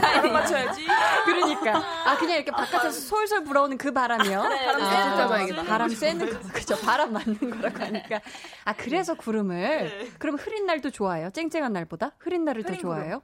바람 0.00 0.32
맞춰야지. 0.34 0.86
그러니까. 1.24 1.82
아, 2.04 2.16
그냥 2.16 2.36
이렇게 2.36 2.52
바깥에서 2.52 2.92
솔솔 2.92 3.42
불어오는 3.42 3.76
그 3.76 3.92
바람이요? 3.92 4.48
네, 4.48 4.66
바람 4.66 4.80
쐬는 4.88 5.16
거 5.16 5.28
봐야겠다. 5.28 5.62
바람 5.64 5.88
쐬는 5.88 6.30
거. 6.32 6.38
그죠. 6.52 6.76
바람 6.78 7.12
맞는 7.12 7.36
거라고 7.60 7.84
하니까. 7.86 8.20
아, 8.64 8.72
그래서 8.74 9.14
구름을. 9.14 9.56
네. 9.58 10.10
그럼 10.20 10.36
흐린 10.36 10.64
날도 10.66 10.90
좋아해요? 10.90 11.30
쨍쨍한 11.30 11.72
날보다? 11.72 12.12
흐린 12.18 12.44
날을 12.44 12.62
더 12.62 12.76
좋아해요? 12.76 13.20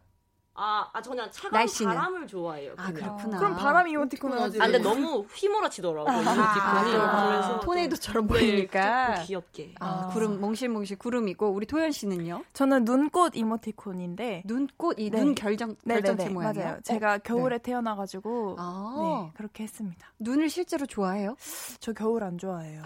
아, 0.61 0.91
아 0.93 1.01
저는 1.01 1.31
차가운 1.31 1.53
날씨는. 1.53 1.95
바람을 1.95 2.27
좋아해요. 2.27 2.75
아, 2.77 2.91
그냥. 2.91 3.11
아, 3.11 3.17
그렇구나. 3.17 3.39
그럼 3.39 3.57
바람 3.57 3.87
이모티콘은 3.87 4.39
하지. 4.41 4.61
아, 4.61 4.65
근데 4.65 4.79
너무 4.79 5.25
휘몰아치더라고요, 5.33 6.13
아, 6.13 6.21
이모티콘이. 6.21 6.97
아, 6.97 7.29
그래서 7.29 7.61
토네이도처럼 7.61 8.27
네, 8.27 8.35
보이니까. 8.35 9.15
네, 9.15 9.25
귀엽게. 9.25 9.75
아, 9.79 10.09
구름, 10.09 10.41
몽실몽실 10.41 10.99
구름이고, 10.99 11.49
우리 11.49 11.65
토연 11.65 11.93
씨는요? 11.93 12.43
저는 12.55 12.85
눈꽃 12.85 13.37
이모티콘인데. 13.37 14.43
눈꽃, 14.47 14.99
이눈 14.99 15.37
결정, 15.37 15.77
결정체 15.87 16.29
모양이요? 16.29 16.65
맞아요. 16.65 16.81
제가 16.83 17.15
어? 17.15 17.19
겨울에 17.19 17.59
네. 17.59 17.63
태어나가지고, 17.63 18.57
아. 18.59 18.95
네, 18.99 19.33
그렇게 19.37 19.63
했습니다. 19.63 20.09
눈을 20.19 20.51
실제로 20.51 20.87
좋아해요? 20.87 21.37
저 21.79 21.93
겨울 21.93 22.25
안 22.25 22.37
좋아해요. 22.37 22.83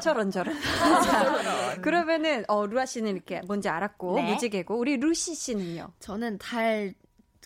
저런, 0.00 0.30
저런. 0.30 0.58
자, 1.02 1.76
그러면은, 1.82 2.44
어, 2.48 2.64
루아 2.64 2.86
씨는 2.86 3.14
이렇게 3.14 3.42
뭔지 3.46 3.68
알았고, 3.68 4.16
네. 4.16 4.32
무지개고, 4.32 4.74
우리 4.74 4.96
루시 4.96 5.34
씨는 5.34 5.65
이모티콘이요? 5.66 5.92
저는 5.98 6.38
달, 6.38 6.94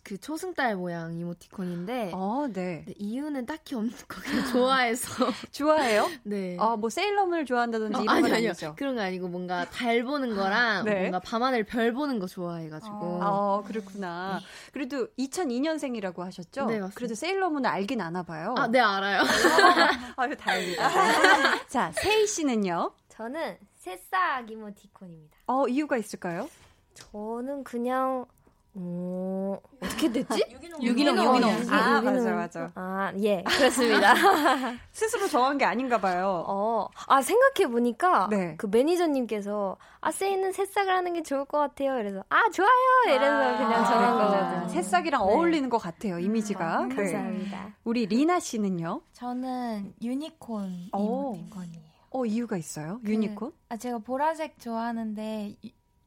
그 0.03 0.17
초승달 0.19 0.77
모양 0.77 1.15
이모티콘인데 1.15 2.13
어, 2.15 2.47
네. 2.53 2.85
네. 2.87 2.95
이유는 2.97 3.45
딱히 3.45 3.75
없는 3.75 3.93
거 4.09 4.21
그냥 4.23 4.47
좋아해서 4.51 5.27
좋아해요? 5.53 6.09
네. 6.25 6.57
아, 6.59 6.75
뭐 6.77 6.89
세일러문을 6.89 7.45
좋아한다든지 7.45 7.99
어, 7.99 8.03
이런 8.03 8.09
아니, 8.15 8.23
건 8.23 8.33
아니요. 8.33 8.49
아니죠? 8.51 8.75
그런 8.79 8.95
거 8.97 9.03
아니고 9.03 9.29
뭔가 9.29 9.69
달 9.69 10.03
보는 10.05 10.35
거랑 10.37 10.85
네. 10.87 11.01
뭔가 11.01 11.19
밤하늘 11.21 11.65
별 11.65 11.93
보는 11.93 12.19
거 12.19 12.27
좋아해가지고. 12.27 13.21
아, 13.23 13.63
그렇구나. 13.67 14.41
네. 14.41 14.47
그래도 14.73 15.07
2002년생이라고 15.19 16.19
하셨죠? 16.21 16.63
네, 16.67 16.79
맞습니다. 16.79 16.95
그래도 16.95 17.15
세일러문을 17.15 17.69
알긴 17.69 18.01
아나 18.01 18.23
봐요. 18.23 18.55
아, 18.57 18.67
네 18.69 18.81
알아요. 18.81 19.21
아유 20.17 20.35
다행이다. 20.37 20.89
자, 21.69 21.93
세희 21.93 22.27
씨는요? 22.27 22.93
저는 23.09 23.59
새싹 23.75 24.51
이모티콘입니다. 24.51 25.37
어, 25.47 25.67
이유가 25.69 25.97
있을까요? 25.99 26.49
저는 26.95 27.65
그냥 27.65 28.27
어, 28.73 29.59
어떻게 29.83 30.13
됐지? 30.13 30.45
유기농, 30.53 30.83
유기농. 30.83 31.17
유기농. 31.19 31.51
아, 31.73 31.97
유기농. 31.97 32.15
맞아, 32.15 32.35
맞아. 32.35 32.71
아, 32.77 33.13
예, 33.21 33.43
그렇습니다. 33.59 34.15
스스로 34.93 35.27
정한 35.27 35.59
게 35.59 35.65
아닌가 35.65 35.99
봐요. 36.01 36.45
어, 36.47 36.89
아, 37.09 37.21
생각해보니까, 37.21 38.29
네. 38.31 38.55
그 38.59 38.67
매니저님께서, 38.67 39.77
아, 40.01 40.11
세이는 40.13 40.53
새싹을 40.53 40.95
하는 40.95 41.15
게 41.15 41.23
좋을 41.25 41.47
것 41.47 41.59
같아요. 41.59 41.95
그래서, 41.95 42.23
아, 42.29 42.49
좋아요! 42.51 43.17
이래서 43.17 43.27
아, 43.27 43.57
그냥 43.59 43.85
정한 43.85 44.19
거거든요. 44.19 44.69
새싹이랑 44.69 45.27
네. 45.27 45.33
어울리는 45.33 45.69
것 45.69 45.79
같아요, 45.79 46.21
이미지가. 46.21 46.81
음, 46.83 46.93
아, 46.93 46.95
감사합니다. 46.95 47.65
네. 47.65 47.73
우리 47.83 48.07
리나 48.07 48.39
씨는요? 48.39 49.01
저는 49.15 49.95
유니콘 50.01 50.91
이모티콘이에요. 50.95 51.91
어, 52.13 52.25
이유가 52.25 52.57
있어요? 52.57 53.01
그, 53.05 53.11
유니콘? 53.11 53.53
아, 53.69 53.77
제가 53.77 53.99
보라색 53.99 54.61
좋아하는데, 54.61 55.57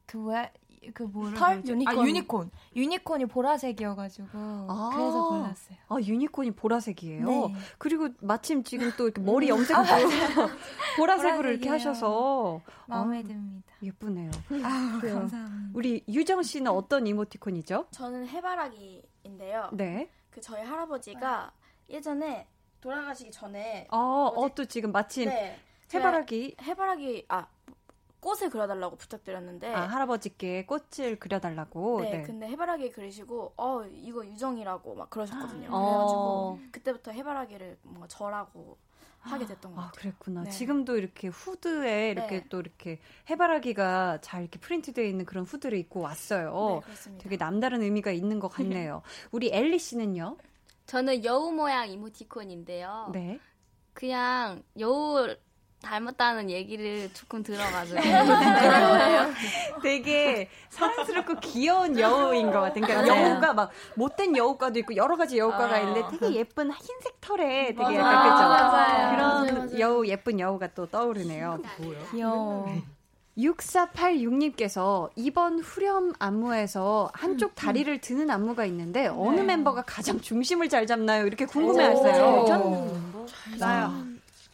그 0.06 0.16
뭐야 0.16 0.48
그 0.92 1.04
뭐를 1.04 1.36
털? 1.38 1.62
유니콘. 1.66 1.98
아, 1.98 2.06
유니콘. 2.06 2.50
유니콘이 2.76 3.26
보라색이어가지고 3.26 4.28
아~ 4.32 4.90
그래서 4.94 5.28
골랐어요. 5.28 5.78
아 5.88 5.96
유니콘이 6.00 6.50
보라색이에요. 6.52 7.26
네. 7.26 7.54
그리고 7.78 8.08
마침 8.20 8.62
지금 8.62 8.92
또 8.96 9.04
이렇게 9.04 9.20
머리 9.20 9.48
염색도 9.48 9.82
아, 9.82 9.86
보라색으로 10.96 11.50
이렇게 11.50 11.68
하셔서 11.68 12.60
마음에 12.86 13.20
아, 13.20 13.22
듭니다. 13.22 13.72
예쁘네요. 13.82 14.30
아, 14.62 15.00
감사합니다. 15.00 15.70
우리 15.74 16.04
유정 16.08 16.42
씨는 16.42 16.70
어떤 16.70 17.06
이모티콘이죠? 17.06 17.86
저는 17.90 18.28
해바라기인데요. 18.28 19.70
네. 19.72 20.10
그 20.30 20.40
저희 20.40 20.62
할아버지가 20.62 21.52
예전에 21.88 22.48
돌아가시기 22.80 23.30
전에 23.30 23.86
어, 23.90 24.32
어, 24.34 24.54
또 24.54 24.64
지금 24.66 24.92
마침 24.92 25.28
네, 25.28 25.58
해바라기 25.92 26.56
해바라기 26.60 27.24
아 27.28 27.46
꽃을 28.24 28.48
그려달라고 28.48 28.96
부탁드렸는데 28.96 29.74
아 29.74 29.82
할아버지께 29.82 30.64
꽃을 30.64 31.18
그려달라고 31.18 32.00
네, 32.00 32.10
네. 32.10 32.22
근데 32.22 32.48
해바라기 32.48 32.90
그리시고 32.90 33.52
어 33.58 33.84
이거 33.84 34.24
유정이라고 34.24 34.94
막 34.94 35.10
그러셨거든요 35.10 35.68
어. 35.70 36.56
그래가지고 36.58 36.72
그때부터 36.72 37.10
해바라기를 37.10 37.76
뭔가 37.82 38.08
저라고 38.08 38.78
하게 39.20 39.46
됐던 39.46 39.74
것 39.74 39.80
아, 39.80 39.84
같아요. 39.86 40.00
그랬구나. 40.00 40.42
네. 40.44 40.50
지금도 40.50 40.98
이렇게 40.98 41.28
후드에 41.28 42.10
이렇게 42.10 42.40
네. 42.40 42.46
또 42.50 42.60
이렇게 42.60 43.00
해바라기가 43.30 44.18
잘 44.20 44.42
이렇게 44.42 44.58
프린트되어 44.58 45.02
있는 45.02 45.24
그런 45.24 45.44
후드를 45.44 45.78
입고 45.78 46.00
왔어요. 46.00 46.82
네, 46.86 47.18
되게 47.18 47.38
남다른 47.38 47.82
의미가 47.82 48.10
있는 48.10 48.38
것 48.38 48.48
같네요. 48.48 49.00
우리 49.32 49.48
엘리 49.50 49.78
씨는요? 49.78 50.36
저는 50.84 51.24
여우 51.24 51.52
모양 51.52 51.88
이모티콘인데요. 51.88 53.12
네. 53.14 53.40
그냥 53.94 54.62
여우 54.78 55.34
닮았다는 55.84 56.50
얘기를 56.50 57.12
조금 57.12 57.42
들어가지고 57.42 58.00
되게 59.82 60.48
사랑스럽고 60.70 61.40
귀여운 61.40 61.98
여우인 61.98 62.50
것 62.50 62.60
같아요. 62.60 62.84
그러니까 62.84 63.14
맞아요. 63.14 63.30
여우가 63.30 63.54
막 63.54 63.70
못된 63.96 64.36
여우과도 64.36 64.78
있고 64.80 64.96
여러 64.96 65.16
가지 65.16 65.38
여우과가 65.38 65.74
아. 65.74 65.78
있는데 65.80 66.02
되게 66.10 66.34
예쁜 66.36 66.72
흰색 66.72 67.20
털에 67.20 67.74
되게 67.74 67.96
약간 67.96 68.22
그죠? 68.22 68.48
맞아요. 68.48 69.16
그런 69.16 69.54
맞아요. 69.68 69.78
여우 69.78 70.06
예쁜 70.06 70.40
여우가 70.40 70.68
또 70.74 70.86
떠오르네요. 70.86 71.60
귀여워. 72.10 72.66
6486님께서 73.38 75.10
이번 75.16 75.58
후렴 75.58 76.12
안무에서 76.18 77.10
한쪽 77.12 77.50
음, 77.50 77.54
다리를 77.56 77.92
음. 77.92 77.98
드는 78.00 78.30
안무가 78.30 78.64
있는데 78.66 79.08
어느 79.08 79.40
네. 79.40 79.42
멤버가 79.42 79.82
가장 79.82 80.20
중심을 80.20 80.68
잘 80.68 80.86
잡나요? 80.86 81.26
이렇게 81.26 81.44
궁금해하세요. 81.44 82.44
나요. 83.58 84.04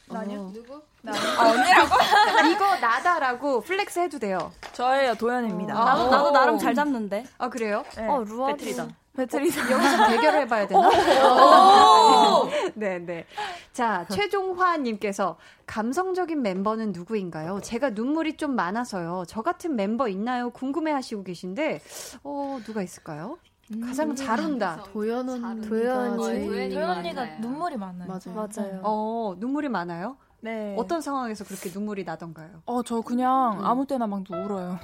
나요? 0.09 0.51
누구? 0.55 0.81
나. 1.03 1.13
아, 1.13 1.51
언니라고? 1.51 1.95
이거 2.53 2.77
나다라고 2.79 3.61
flex 3.61 3.99
해도 4.01 4.19
돼요. 4.19 4.53
저예요, 4.73 5.15
도현입니다. 5.15 5.75
아, 5.75 5.85
나도, 5.85 6.11
나도 6.11 6.31
나름 6.31 6.59
잘 6.59 6.75
잡는데. 6.75 7.25
아, 7.39 7.49
그래요? 7.49 7.85
네. 7.97 8.07
어, 8.07 8.23
루아. 8.23 8.49
배틀이다. 8.49 8.89
배틀이다. 9.17 9.71
여기서 9.73 10.07
대결해봐야 10.09 10.67
되나? 10.69 10.89
네, 12.75 12.99
네. 12.99 13.27
자, 13.73 14.07
최종화님께서 14.11 15.37
감성적인 15.67 16.41
멤버는 16.43 16.93
누구인가요? 16.93 17.61
제가 17.63 17.91
눈물이 17.91 18.37
좀 18.37 18.55
많아서요. 18.55 19.25
저 19.27 19.43
같은 19.43 19.75
멤버 19.77 20.09
있나요? 20.09 20.51
궁금해 20.51 20.93
하시고 20.93 21.25
계신데, 21.25 21.81
어, 22.25 22.59
누가 22.65 22.83
있을까요? 22.83 23.39
가장 23.87 24.15
잘 24.17 24.41
운다. 24.41 24.83
도연 24.93 25.29
언니. 25.29 25.69
도연 25.69 26.19
언니. 26.19 26.71
도연 26.71 26.91
언니가 26.91 27.25
눈물이 27.41 27.77
많아요. 27.77 28.09
맞아요. 28.09 28.49
맞아요. 28.57 28.81
어, 28.83 29.35
눈물이 29.39 29.69
많아요? 29.69 30.17
네. 30.43 30.75
어떤 30.79 31.01
상황에서 31.01 31.45
그렇게 31.45 31.71
눈물이 31.71 32.05
나던가요? 32.05 32.63
어, 32.65 32.83
저 32.83 33.01
그냥 33.03 33.59
음. 33.61 33.65
아무 33.65 33.87
때나 33.87 34.07
막 34.07 34.23
울어요. 34.31 34.79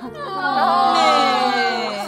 아, 0.00 1.52
네. 1.54 2.00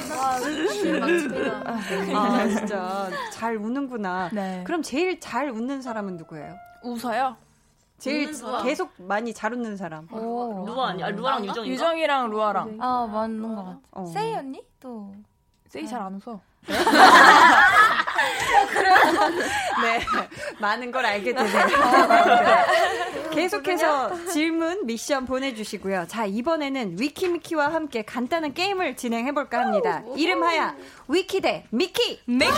아, 2.14 2.20
아, 2.20 2.49
진짜 2.49 3.11
잘 3.32 3.57
우는구나. 3.57 4.30
네. 4.32 4.62
그럼 4.66 4.82
제일 4.82 5.20
잘 5.20 5.51
웃는 5.51 5.82
사람은 5.82 6.16
누구예요? 6.16 6.55
웃어요? 6.82 7.36
제일 7.99 8.30
계속 8.62 8.90
많이 8.99 9.32
잘 9.34 9.53
웃는 9.55 9.76
사람. 9.76 10.07
오. 10.12 10.64
루아 10.66 10.88
아니, 10.88 11.03
아, 11.03 11.09
루아랑 11.11 11.44
유정이 11.47 11.68
유정이랑 11.70 12.30
루아랑. 12.30 12.76
아, 12.80 13.07
맞는 13.11 13.55
것 13.57 13.64
같아. 13.64 13.78
어. 13.92 14.05
세이 14.07 14.34
언니? 14.34 14.62
또. 14.80 15.12
세이 15.68 15.86
잘 15.86 16.01
안 16.03 16.14
웃어. 16.14 16.40
네? 19.82 19.98
네, 19.98 20.06
많은 20.60 20.90
걸 20.90 21.04
알게 21.06 21.34
되네요. 21.34 21.66
네. 21.66 23.30
계속해서 23.30 24.26
질문, 24.26 24.86
미션 24.86 25.26
보내주시고요. 25.26 26.06
자, 26.08 26.24
이번에는 26.24 26.96
위키미키와 26.98 27.72
함께 27.72 28.02
간단한 28.02 28.54
게임을 28.54 28.96
진행해볼까 28.96 29.60
합니다. 29.60 30.02
이름하여 30.16 30.74
위키 31.08 31.40
대 31.40 31.64
미키! 31.70 32.20
미키! 32.26 32.56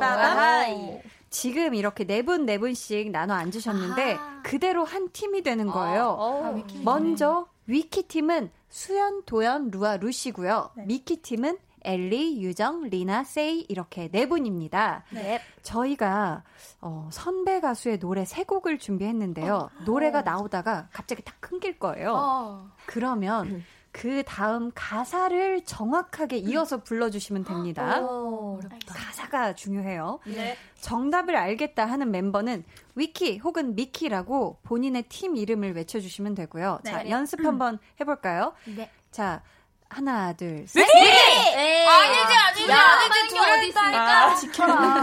빠바이! 0.00 1.00
지금 1.30 1.74
이렇게 1.74 2.04
네 2.04 2.22
분, 2.22 2.46
네 2.46 2.56
분씩 2.56 3.10
나눠 3.10 3.34
앉으셨는데, 3.34 4.14
아~ 4.14 4.40
그대로 4.42 4.84
한 4.84 5.10
팀이 5.12 5.42
되는 5.42 5.66
거예요. 5.66 6.16
아, 6.18 6.48
아, 6.48 6.62
먼저, 6.82 7.46
위키팀은 7.66 8.50
수연, 8.70 9.24
도연, 9.24 9.70
루아, 9.70 9.96
루시고요. 9.98 10.70
네. 10.76 10.84
미키팀은 10.86 11.58
엘리, 11.86 12.42
유정, 12.42 12.84
리나, 12.90 13.24
세이 13.24 13.66
이렇게 13.68 14.08
네 14.08 14.28
분입니다. 14.28 15.04
네. 15.10 15.40
저희가 15.62 16.42
어, 16.80 17.08
선배 17.12 17.60
가수의 17.60 17.98
노래 17.98 18.24
세 18.24 18.44
곡을 18.44 18.78
준비했는데요. 18.78 19.54
어. 19.54 19.70
노래가 19.84 20.22
나오다가 20.22 20.88
갑자기 20.92 21.22
딱 21.22 21.40
끊길 21.40 21.78
거예요. 21.78 22.14
어. 22.14 22.70
그러면 22.86 23.64
그 23.96 24.22
다음 24.24 24.70
가사를 24.74 25.64
정확하게 25.64 26.36
이어서 26.36 26.82
불러주시면 26.82 27.44
됩니다. 27.44 28.02
오, 28.02 28.60
가사가 28.86 29.54
중요해요. 29.54 30.18
네. 30.26 30.54
정답을 30.80 31.34
알겠다 31.34 31.86
하는 31.86 32.10
멤버는 32.10 32.62
위키 32.94 33.38
혹은 33.38 33.74
미키라고 33.74 34.58
본인의 34.64 35.04
팀 35.04 35.36
이름을 35.36 35.74
외쳐주시면 35.74 36.34
되고요. 36.34 36.80
네. 36.84 36.90
자, 36.90 37.08
연습 37.08 37.42
한번 37.42 37.78
해볼까요? 37.98 38.52
네. 38.66 38.90
자, 39.10 39.42
하나, 39.88 40.32
둘, 40.32 40.66
셋. 40.66 40.80
미키! 40.84 40.92
네. 40.94 41.86
아니지, 41.86 42.34
아니지, 42.34 42.70
야, 42.70 42.76
아니지. 42.80 43.28
둘이 43.28 43.68
있다니까. 43.68 44.26
아, 44.26 44.34
지켜라. 44.34 45.00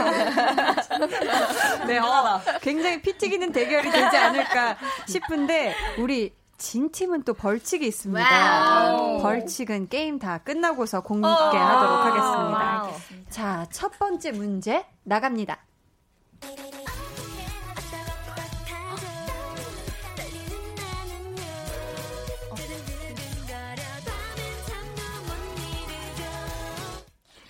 네, 1.87 1.97
어, 1.99 2.41
굉장히 2.61 3.01
피 3.01 3.17
튀기는 3.17 3.51
대결이 3.51 3.89
되지 3.89 4.17
않을까 4.17 4.77
싶은데, 5.07 5.75
우리 5.97 6.33
진 6.57 6.91
팀은 6.91 7.23
또 7.23 7.33
벌칙이 7.33 7.85
있습니다. 7.87 8.23
와우. 8.29 9.21
벌칙은 9.21 9.89
게임 9.89 10.19
다 10.19 10.37
끝나고서 10.37 11.01
공개하도록 11.01 12.05
하겠습니다. 12.05 12.83
와우. 12.83 12.91
자, 13.29 13.65
첫 13.71 13.97
번째 13.97 14.31
문제 14.31 14.85
나갑니다. 15.03 15.59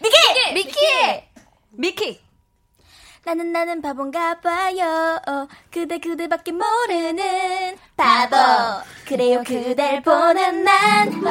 미키! 0.03 0.53
미키! 0.53 0.79
미키! 1.71 2.21
나는 3.25 3.53
나는 3.53 3.81
바본가 3.81 4.41
봐요. 4.41 5.21
어, 5.25 5.47
그대 5.71 5.97
그대밖에 5.97 6.51
모르는 6.51 7.77
바보. 7.95 8.35
그래요 9.07 9.41
그댈 9.45 10.01
보는 10.01 10.63
난. 10.65 11.23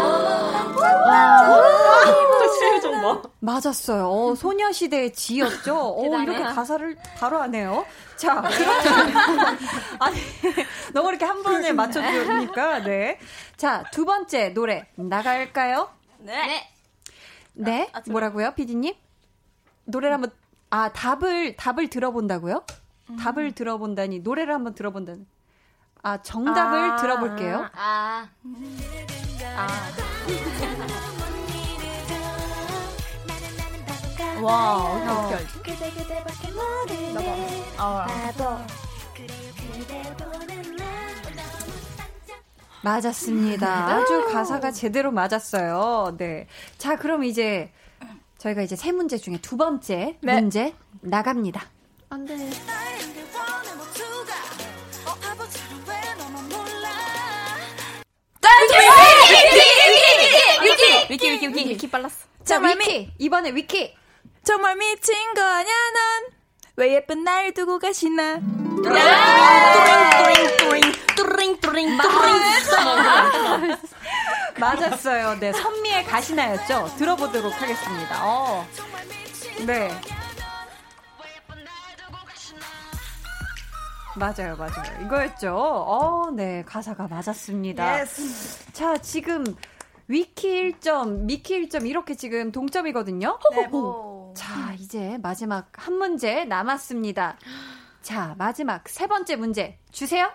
맞았어요. 3.40 4.08
어, 4.08 4.34
소녀시대의 4.34 5.12
지였죠. 5.12 5.76
어, 5.76 6.22
이렇게 6.22 6.42
가사를 6.42 6.96
바로 7.18 7.42
하네요. 7.42 7.84
자, 8.16 8.40
그러면 8.40 9.58
아니 10.00 10.16
너무 10.94 11.10
이렇게 11.10 11.26
한 11.26 11.42
번에 11.42 11.72
맞춰주니까 11.72 12.84
네. 12.84 13.18
자, 13.56 13.84
두 13.92 14.06
번째 14.06 14.50
노래 14.50 14.86
나갈까요? 14.94 15.90
네. 16.20 16.70
네. 17.54 17.90
아, 17.92 17.98
아, 17.98 18.02
뭐라고요, 18.10 18.54
피디님? 18.54 18.94
노래를 19.84 20.14
한번 20.14 20.30
아 20.70 20.92
답을 20.92 21.56
답을 21.56 21.88
들어본다고요? 21.88 22.64
음. 23.10 23.16
답을 23.16 23.52
들어본다니 23.52 24.20
노래를 24.20 24.54
한번 24.54 24.74
들어본다는. 24.74 25.26
아 26.02 26.22
정답을 26.22 26.78
아, 26.92 26.96
들어볼게요. 26.96 27.68
아. 27.74 28.28
아. 29.56 29.92
와, 34.40 34.76
어떻게 34.76 35.34
알지? 35.36 35.62
맞았습니다. 42.82 43.68
아주 43.88 44.26
가사가 44.30 44.72
제대로 44.72 45.10
맞았어요. 45.12 46.16
네. 46.18 46.46
자, 46.78 46.96
그럼 46.96 47.24
이제 47.24 47.72
저희가 48.38 48.62
이제 48.62 48.76
세 48.76 48.92
문제 48.92 49.16
중에 49.16 49.38
두 49.40 49.56
번째 49.56 50.18
네. 50.20 50.40
문제 50.40 50.74
나갑니다. 51.00 51.62
안 52.10 52.24
돼. 52.26 52.36
위키, 61.08 61.30
위키, 61.30 61.48
위키. 61.48 61.68
위키 61.70 61.90
빨랐어. 61.90 62.26
자, 62.44 62.58
위키. 62.58 63.12
이번에 63.18 63.50
위키. 63.50 63.94
정말 64.44 64.76
미친 64.76 65.14
거 65.34 65.42
아냐, 65.42 65.68
넌? 65.68 66.41
왜 66.76 66.94
예쁜 66.94 67.22
날 67.24 67.52
두고 67.52 67.78
가시나? 67.78 68.40
뚜링, 68.40 68.94
뚜링, 70.56 70.92
뚜링, 71.16 71.60
뚜링, 71.60 71.98
뚜링. 71.98 71.98
맞았어요. 74.58 75.38
네, 75.38 75.52
선미의 75.52 76.04
가시나였죠? 76.06 76.94
들어보도록 76.98 77.52
하겠습니다. 77.60 78.20
어. 78.24 78.66
네. 79.66 79.90
맞아요, 84.14 84.56
맞아요. 84.56 85.04
이거였죠. 85.06 85.54
어, 85.56 86.30
네, 86.32 86.62
가사가 86.66 87.08
맞았습니다. 87.08 87.82
Yes. 87.84 88.72
자, 88.72 88.96
지금 88.98 89.44
위키 90.08 90.48
1점, 90.48 91.24
미키 91.24 91.60
1점 91.62 91.88
이렇게 91.88 92.14
지금 92.14 92.52
동점이거든요. 92.52 93.38
네, 93.52 93.66
뭐. 93.68 94.34
자, 94.36 94.74
이제 94.78 95.18
마지막 95.22 95.70
한 95.74 95.94
문제 95.94 96.44
남았습니다. 96.44 97.38
자, 98.02 98.34
마지막 98.38 98.88
세 98.88 99.06
번째 99.06 99.36
문제 99.36 99.78
주세요. 99.90 100.30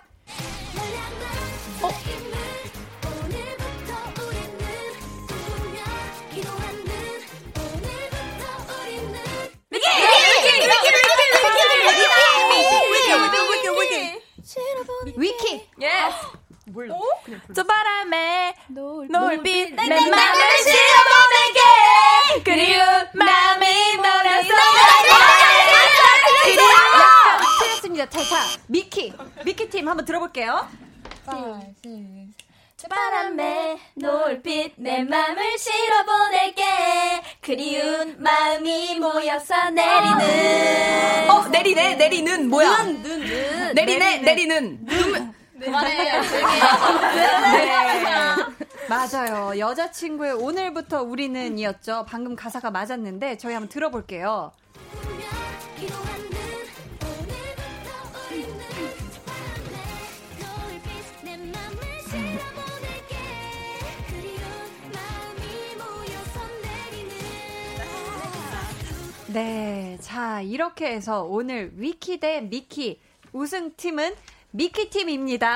어? 1.81 1.89
위키. 15.15 15.67
예. 15.81 15.89
몰라. 16.67 16.95
저 17.55 17.63
바람에 17.63 18.53
노을빛 18.67 19.73
내 19.75 19.87
맘을 20.09 20.41
실어보내게. 20.63 22.43
그리운 22.43 22.77
마음이 23.13 23.95
몰아서 23.97 24.47
틀렸습니다. 27.59 28.09
자, 28.09 28.19
자, 28.23 28.59
미키. 28.67 29.13
미키 29.45 29.69
팀 29.69 29.87
한번 29.87 30.05
들어볼게요. 30.05 30.67
5, 31.27 31.59
6, 31.85 32.27
저 32.77 32.87
바람에 32.87 33.79
노을빛 33.95 34.73
내 34.77 35.03
맘을 35.03 35.57
실어보낼게. 35.57 36.63
그리운 37.41 38.15
마음이 38.21 38.99
모여서 38.99 39.69
내리는. 39.71 41.29
어 41.29 41.47
내리네 41.47 41.95
내리는 41.95 42.49
뭐야? 42.49 42.83
눈, 42.83 43.01
눈, 43.01 43.19
눈. 43.25 43.73
내리네. 43.73 44.17
내리는. 44.19 44.85
눈 44.85 45.36
그만해요 45.59 46.21
네. 46.21 46.47
맞아요. 48.89 49.57
여자친구의 49.59 50.33
오늘부터 50.33 51.01
우리는 51.03 51.57
이었죠. 51.57 52.05
방금 52.07 52.35
가사가 52.35 52.71
맞았는데 52.71 53.37
저희 53.37 53.53
한번 53.53 53.67
들어볼게요. 53.69 54.51
네. 69.33 69.97
자, 70.01 70.41
이렇게 70.41 70.87
해서 70.87 71.23
오늘 71.23 71.71
위키 71.75 72.19
대 72.19 72.41
미키 72.41 73.01
우승팀은 73.33 74.15
미키팀입니다. 74.51 75.47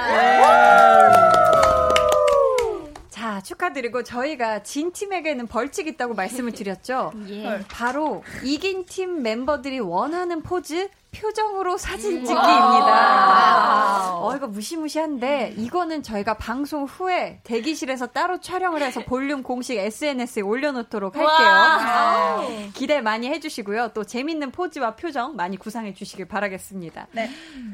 자, 3.09 3.41
축하드리고 3.41 4.03
저희가 4.03 4.63
진 4.63 4.91
팀에게는 4.91 5.47
벌칙 5.47 5.87
있다고 5.87 6.13
말씀을 6.15 6.53
드렸죠. 6.53 7.11
예. 7.29 7.59
바로 7.69 8.23
이긴 8.43 8.85
팀 8.85 9.21
멤버들이 9.21 9.79
원하는 9.79 10.41
포즈 10.41 10.89
표정으로 11.11 11.77
사진 11.77 12.19
음. 12.19 12.25
찍기입니다. 12.25 14.17
어, 14.17 14.35
이거 14.35 14.47
무시무시한데, 14.47 15.55
이거는 15.57 16.03
저희가 16.03 16.35
방송 16.35 16.85
후에 16.85 17.41
대기실에서 17.43 18.07
따로 18.07 18.39
촬영을 18.39 18.81
해서 18.81 19.01
볼륨 19.03 19.43
공식 19.43 19.77
SNS에 19.77 20.41
올려놓도록 20.41 21.15
할게요. 21.15 22.47
네. 22.47 22.69
기대 22.73 23.01
많이 23.01 23.27
해주시고요. 23.27 23.91
또 23.93 24.03
재밌는 24.03 24.51
포즈와 24.51 24.95
표정 24.95 25.35
많이 25.35 25.57
구상해 25.57 25.93
주시길 25.93 26.27
바라겠습니다. 26.27 27.07
네. 27.11 27.29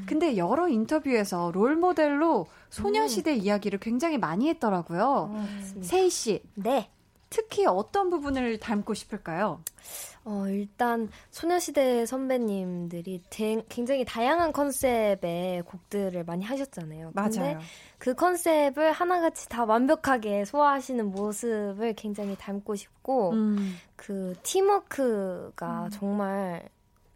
근데 0.08 0.36
여러 0.38 0.68
인터뷰에서 0.68 1.52
롤 1.54 1.76
모델로 1.76 2.48
소녀시대 2.70 3.34
음. 3.34 3.38
이야기를 3.38 3.80
굉장히 3.80 4.18
많이 4.18 4.50
했더라고요. 4.50 5.32
음, 5.34 5.82
세희 5.82 6.10
씨. 6.10 6.42
네. 6.56 6.90
특히 7.30 7.66
어떤 7.66 8.10
부분을 8.10 8.58
닮고 8.58 8.94
싶을까요? 8.94 9.62
어, 10.30 10.46
일단 10.50 11.08
소녀시대 11.32 12.06
선배님들이 12.06 13.22
대, 13.30 13.64
굉장히 13.70 14.04
다양한 14.04 14.52
컨셉의 14.52 15.64
곡들을 15.66 16.22
많이 16.26 16.44
하셨잖아요. 16.44 17.12
맞아요. 17.14 17.30
근데 17.32 17.58
그 17.98 18.14
컨셉을 18.14 18.92
하나같이 18.92 19.48
다 19.48 19.64
완벽하게 19.64 20.44
소화하시는 20.44 21.12
모습을 21.12 21.94
굉장히 21.94 22.36
닮고 22.36 22.76
싶고 22.76 23.32
음. 23.32 23.78
그 23.96 24.36
팀워크가 24.44 25.86
음. 25.86 25.90
정말 25.92 26.68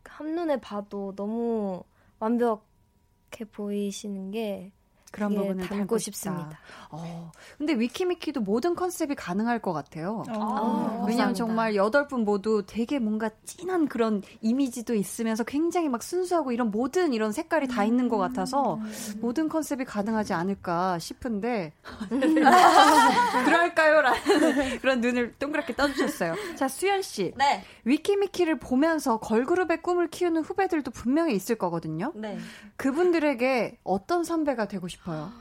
한눈에 0.06 0.62
봐도 0.62 1.14
너무 1.18 1.84
완벽해 2.20 3.44
보이시는 3.52 4.32
게 4.32 4.72
그런 5.12 5.36
부분을 5.36 5.68
담고 5.68 5.98
싶습니다. 5.98 6.58
어, 6.90 7.32
근데 7.58 7.74
위키미키도 7.74 8.42
모든 8.42 8.76
컨셉이 8.76 9.16
가능할 9.16 9.60
것 9.60 9.74
같아요. 9.74 10.24
어, 10.30 11.06
왜냐하면 11.08 11.36
정말 11.36 11.76
여덟 11.76 12.08
분 12.08 12.24
모두 12.24 12.64
되게 12.66 12.98
뭔가 12.98 13.30
진한 13.46 13.88
그런 13.88 14.22
이미지도 14.42 14.96
있으면서 14.96 15.44
굉장히 15.44 15.90
막 15.90 16.02
순수하고 16.02 16.54
이런 16.54 16.72
모든 16.72 17.14
이런 17.14 17.32
색깔이 17.34 17.68
다 17.68 17.84
있는 17.84 18.08
것 18.08 18.18
같아서 18.18 18.76
음. 18.76 18.92
모든 19.20 19.50
컨셉이 19.50 19.84
가능하지 19.84 20.34
않을까 20.34 20.98
싶은데 21.00 21.74
그럴까요? 23.46 24.02
라는 24.02 24.80
그런 24.80 25.02
눈을 25.02 25.34
동그랗게 25.40 25.76
떠주셨어요. 25.76 26.36
자 26.56 26.68
수연 26.68 27.02
씨, 27.02 27.34
네. 27.38 27.64
위키미키를 27.84 28.60
보면서 28.60 29.20
걸그룹의 29.20 29.82
꿈을 29.82 30.08
키우는 30.10 30.44
후배들도 30.44 30.92
분명히 30.92 31.36
있을 31.36 31.56
거거든요. 31.56 32.14
네. 32.16 32.38
그분들에게 32.78 33.80
어떤 33.84 34.24
선배가 34.24 34.68
되고 34.68 34.88
싶어요? 34.88 35.01
싶어요? 35.02 35.32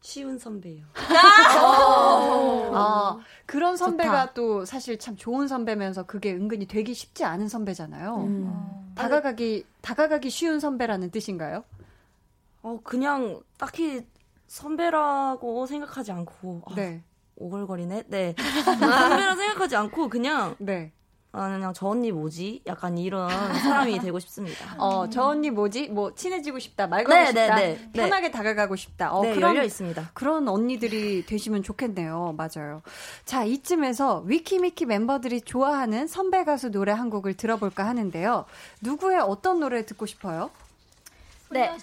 쉬운 0.00 0.38
선배요. 0.38 0.84
아, 2.72 3.18
그런 3.44 3.76
선배가 3.76 4.20
좋다. 4.26 4.34
또 4.34 4.64
사실 4.64 4.98
참 4.98 5.16
좋은 5.16 5.48
선배면서 5.48 6.04
그게 6.04 6.32
은근히 6.32 6.66
되기 6.66 6.94
쉽지 6.94 7.24
않은 7.24 7.48
선배잖아요. 7.48 8.16
음. 8.18 8.92
다가가기 8.94 9.66
다가가기 9.80 10.30
쉬운 10.30 10.60
선배라는 10.60 11.10
뜻인가요? 11.10 11.64
어 12.62 12.78
그냥 12.84 13.40
딱히 13.58 14.06
선배라고 14.46 15.66
생각하지 15.66 16.12
않고 16.12 16.62
아, 16.66 16.74
네. 16.76 17.02
오글거리네. 17.36 18.04
네. 18.06 18.34
선배라 18.64 19.34
생각하지 19.34 19.76
않고 19.76 20.08
그냥 20.08 20.54
네. 20.58 20.92
아, 21.36 21.50
그냥 21.50 21.72
저 21.74 21.88
언니 21.88 22.10
뭐지? 22.10 22.62
약간 22.66 22.96
이런 22.96 23.28
사람이 23.30 23.98
되고 24.00 24.18
싶습니다. 24.18 24.74
어, 24.78 25.08
저 25.10 25.24
언니 25.24 25.50
뭐지? 25.50 25.88
뭐 25.88 26.14
친해지고 26.14 26.58
싶다, 26.58 26.86
말 26.86 27.04
걸고 27.04 27.20
네, 27.20 27.26
싶다, 27.26 27.56
네, 27.56 27.78
네, 27.92 27.92
편하게 27.92 28.30
다가가고 28.30 28.74
싶다. 28.74 29.12
어, 29.12 29.22
네, 29.22 29.34
그런, 29.34 29.50
열려 29.54 29.64
있습니다. 29.64 30.10
그런 30.14 30.48
언니들이 30.48 31.26
되시면 31.26 31.62
좋겠네요. 31.62 32.34
맞아요. 32.36 32.80
자, 33.26 33.44
이쯤에서 33.44 34.24
위키미키 34.26 34.86
멤버들이 34.86 35.42
좋아하는 35.42 36.06
선배 36.06 36.44
가수 36.44 36.70
노래 36.70 36.92
한 36.92 37.10
곡을 37.10 37.34
들어볼까 37.34 37.86
하는데요. 37.86 38.46
누구의 38.80 39.20
어떤 39.20 39.60
노래 39.60 39.84
듣고 39.84 40.06
싶어요? 40.06 40.50
네. 41.50 41.76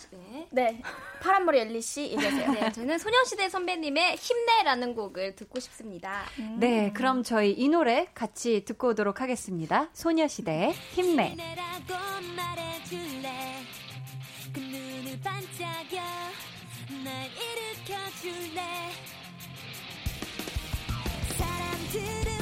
네. 0.51 0.81
파란머리 1.21 1.59
엘리 1.59 1.81
씨 1.81 2.03
얘기하세요. 2.11 2.51
네, 2.51 2.71
저는 2.71 2.97
소녀시대 2.97 3.49
선배님의 3.49 4.15
힘내라는 4.17 4.93
곡을 4.93 5.35
듣고 5.35 5.59
싶습니다. 5.59 6.23
음. 6.39 6.57
네, 6.59 6.91
그럼 6.93 7.23
저희 7.23 7.51
이 7.51 7.69
노래 7.69 8.07
같이 8.13 8.65
듣고 8.65 8.89
오도록 8.89 9.21
하겠습니다. 9.21 9.89
소녀시대의 9.93 10.73
힘내. 10.73 11.35
사람들은 21.37 22.32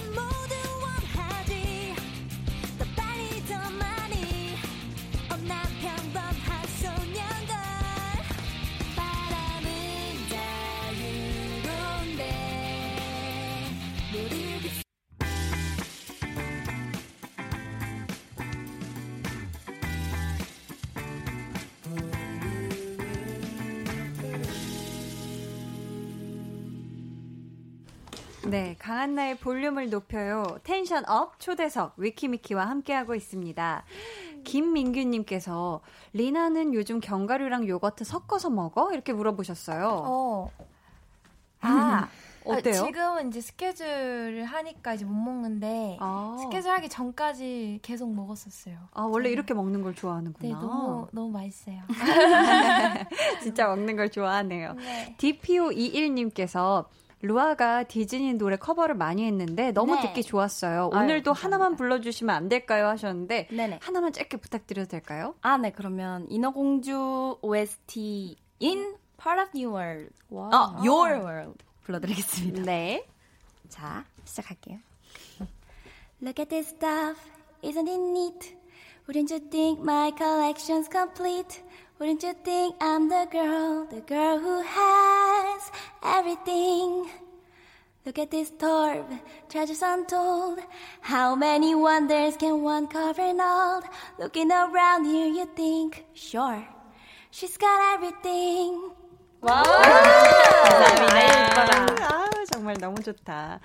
네, 28.47 28.75
강한나의 28.79 29.37
볼륨을 29.37 29.89
높여요. 29.89 30.43
tension 30.63 31.07
up 31.07 31.39
초대석 31.39 31.93
위키미키와 31.97 32.67
함께하고 32.67 33.13
있습니다. 33.15 33.83
김민규님께서 34.43 35.81
리나는 36.13 36.73
요즘 36.73 36.99
견과류랑 36.99 37.67
요거트 37.67 38.03
섞어서 38.03 38.49
먹어? 38.49 38.91
이렇게 38.91 39.13
물어보셨어요. 39.13 39.87
어. 40.05 40.51
아, 41.61 42.07
어때요? 42.43 42.81
아, 42.81 42.85
지금은 42.87 43.27
이제 43.29 43.39
스케줄을 43.39 44.43
하니까 44.45 44.95
이제 44.95 45.05
못 45.05 45.13
먹는데 45.13 45.97
아. 45.99 46.37
스케줄 46.41 46.71
하기 46.71 46.89
전까지 46.89 47.79
계속 47.83 48.11
먹었었어요. 48.11 48.77
아 48.93 49.03
원래 49.03 49.25
저는. 49.25 49.31
이렇게 49.31 49.53
먹는 49.53 49.83
걸 49.83 49.93
좋아하는구나. 49.93 50.47
네, 50.47 50.51
너무 50.59 51.07
너무 51.11 51.29
맛있어요. 51.29 51.81
진짜 53.43 53.67
먹는 53.67 53.95
걸 53.95 54.09
좋아하네요. 54.09 54.73
네. 54.73 55.15
DPO21님께서 55.19 56.85
루아가 57.21 57.83
디즈니 57.83 58.33
노래 58.33 58.55
커버를 58.55 58.95
많이 58.95 59.25
했는데 59.25 59.71
너무 59.71 59.95
네. 59.95 60.01
듣기 60.01 60.23
좋았어요. 60.23 60.89
아유, 60.93 61.03
오늘도 61.03 61.33
감사합니다. 61.33 61.41
하나만 61.43 61.75
불러주시면 61.75 62.35
안 62.35 62.49
될까요? 62.49 62.87
하셨는데 62.87 63.47
네네. 63.51 63.79
하나만 63.81 64.11
짧게 64.13 64.37
부탁드려도 64.37 64.89
될까요? 64.89 65.35
아, 65.41 65.57
네. 65.57 65.71
그러면 65.71 66.25
인어공주 66.29 67.37
OST인 67.41 68.95
Part 69.21 69.41
of 69.41 69.51
New 69.55 69.75
World. 69.75 70.13
와. 70.29 70.47
어, 70.47 70.77
Your 70.79 71.19
World 71.19 71.63
불러드리겠습니다. 71.83 72.63
네. 72.63 73.05
자, 73.69 74.03
시작할게요. 74.25 74.79
Look 76.21 76.39
at 76.39 76.49
this 76.49 76.69
stuff, 76.69 77.19
isn't 77.63 77.87
it 77.87 77.99
neat? 77.99 78.55
Wouldn't 79.07 79.31
you 79.31 79.39
think 79.49 79.81
my 79.81 80.11
collection's 80.15 80.87
complete? 80.89 81.63
Wouldn't 82.00 82.22
you 82.22 82.34
think 82.44 82.76
I'm 82.80 83.08
the 83.08 83.26
girl, 83.30 83.86
the 83.90 84.00
girl 84.02 84.38
who 84.38 84.60
has 84.60 85.70
everything? 86.04 87.08
Look 88.04 88.18
at 88.18 88.30
this 88.30 88.50
torb, 88.52 89.06
treasures 89.48 89.82
untold. 89.82 90.60
How 91.00 91.34
many 91.34 91.74
wonders 91.74 92.36
can 92.36 92.62
one 92.62 92.86
cover 92.86 93.22
and 93.22 93.40
hold? 93.40 93.84
Looking 94.18 94.52
around 94.52 95.06
here, 95.06 95.26
you 95.26 95.46
think, 95.56 96.04
sure, 96.14 96.62
she's 97.30 97.56
got 97.56 97.94
everything. 97.94 98.92
와! 99.40 99.62
감사합니다. 100.66 102.06
아, 102.06 102.30
정말 102.52 102.76
너무 102.78 103.02
좋다. 103.02 103.60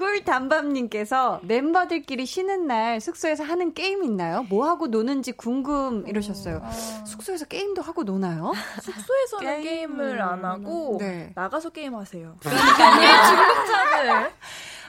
꿀담밤님께서 0.00 1.40
멤버들끼리 1.42 2.24
쉬는 2.24 2.66
날 2.66 3.00
숙소에서 3.02 3.44
하는 3.44 3.74
게임 3.74 4.02
있나요? 4.02 4.44
뭐 4.48 4.66
하고 4.66 4.86
노는지 4.86 5.32
궁금 5.32 6.04
이러셨어요. 6.08 6.62
아. 6.64 6.70
숙소에서 7.04 7.44
게임도 7.44 7.82
하고 7.82 8.02
노나요? 8.02 8.52
숙소에서는 8.82 9.62
게임 9.62 10.00
을 10.00 10.20
안 10.20 10.44
하고 10.44 10.96
네. 11.00 11.32
나가서 11.34 11.68
게임하세요. 11.70 12.36
그러니까요. 12.40 13.26
중독자들. 13.26 14.32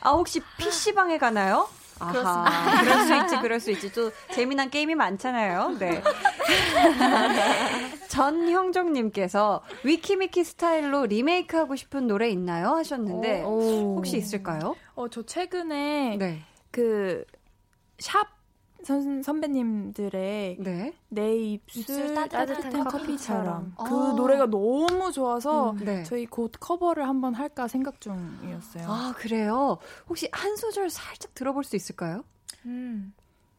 아 0.02 0.10
혹시 0.12 0.42
PC방에 0.58 1.18
가나요? 1.18 1.68
아하, 2.00 2.82
그럴 2.82 3.06
수 3.06 3.14
있지, 3.16 3.38
그럴 3.42 3.60
수 3.60 3.70
있지. 3.72 3.92
또 3.92 4.12
재미난 4.34 4.70
게임이 4.72 4.96
많잖아요. 4.96 5.76
네. 5.78 6.02
전형정님께서 8.12 9.62
위키미키 9.86 10.44
스타일로 10.44 11.06
리메이크하고 11.06 11.78
싶은 11.78 12.08
노래 12.08 12.30
있나요? 12.30 12.72
하셨는데 12.72 13.44
오. 13.44 13.96
혹시 13.96 14.18
있을까요? 14.18 14.76
어, 14.96 15.08
저 15.08 15.24
최근에 15.24 16.18
네. 16.18 16.42
그샵 16.72 18.28
선, 18.84 19.24
선배님들의 19.24 20.58
네. 20.60 20.94
내 21.08 21.36
입술, 21.38 21.82
입술 21.82 22.14
따뜻한, 22.14 22.48
따뜻한 22.48 22.84
커피처럼, 22.86 23.76
그 23.78 23.84
아. 23.84 24.14
노래가 24.14 24.48
너무 24.48 25.12
좋아서 25.14 25.72
음, 25.72 25.86
네. 25.86 26.04
저희 26.04 26.26
곧 26.26 26.52
커버를 26.60 27.08
한번 27.08 27.34
할까 27.34 27.68
생각 27.68 28.02
중이었어요. 28.02 28.88
아 28.90 29.14
그래요? 29.16 29.78
혹시 30.10 30.28
한 30.32 30.58
소절 30.58 30.90
살짝 30.90 31.34
들어볼 31.36 31.64
수 31.64 31.76
있을까요? 31.76 32.24
음. 32.66 33.14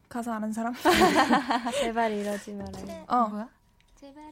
가사 0.09 0.35
아는 0.35 0.53
사람? 0.53 0.75
제발 1.81 2.13
이러지 2.13 2.53
말아요. 2.53 3.05
어. 3.09 3.29
뭐야? 3.29 3.49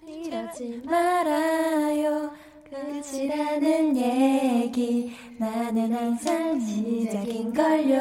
이러지 0.04 0.82
말아요. 0.84 2.32
끝이라는 2.68 3.96
얘기. 3.96 5.14
나는 5.38 5.92
항상 5.92 6.58
시작인걸요. 6.58 8.00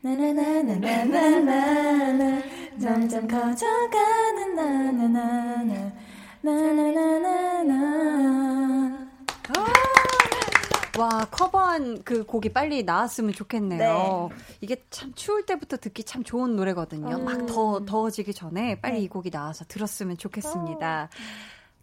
나나나나나나나 0.00 2.42
점점 2.80 3.28
커져가는 3.28 4.54
나나나나 4.54 5.92
나나나나나 6.40 7.88
와 10.98 11.26
커버한 11.30 12.02
그 12.02 12.24
곡이 12.24 12.52
빨리 12.52 12.82
나왔으면 12.82 13.32
좋겠네요. 13.32 14.30
네. 14.30 14.36
이게 14.60 14.82
참 14.90 15.12
추울 15.14 15.46
때부터 15.46 15.76
듣기 15.76 16.02
참 16.02 16.24
좋은 16.24 16.56
노래거든요. 16.56 17.16
음. 17.16 17.24
막 17.24 17.54
더 17.54 17.84
더워지기 17.86 18.34
전에 18.34 18.80
빨리 18.80 18.94
네. 18.94 19.00
이 19.02 19.08
곡이 19.08 19.30
나와서 19.30 19.64
들었으면 19.66 20.18
좋겠습니다. 20.18 21.08
어. 21.12 21.16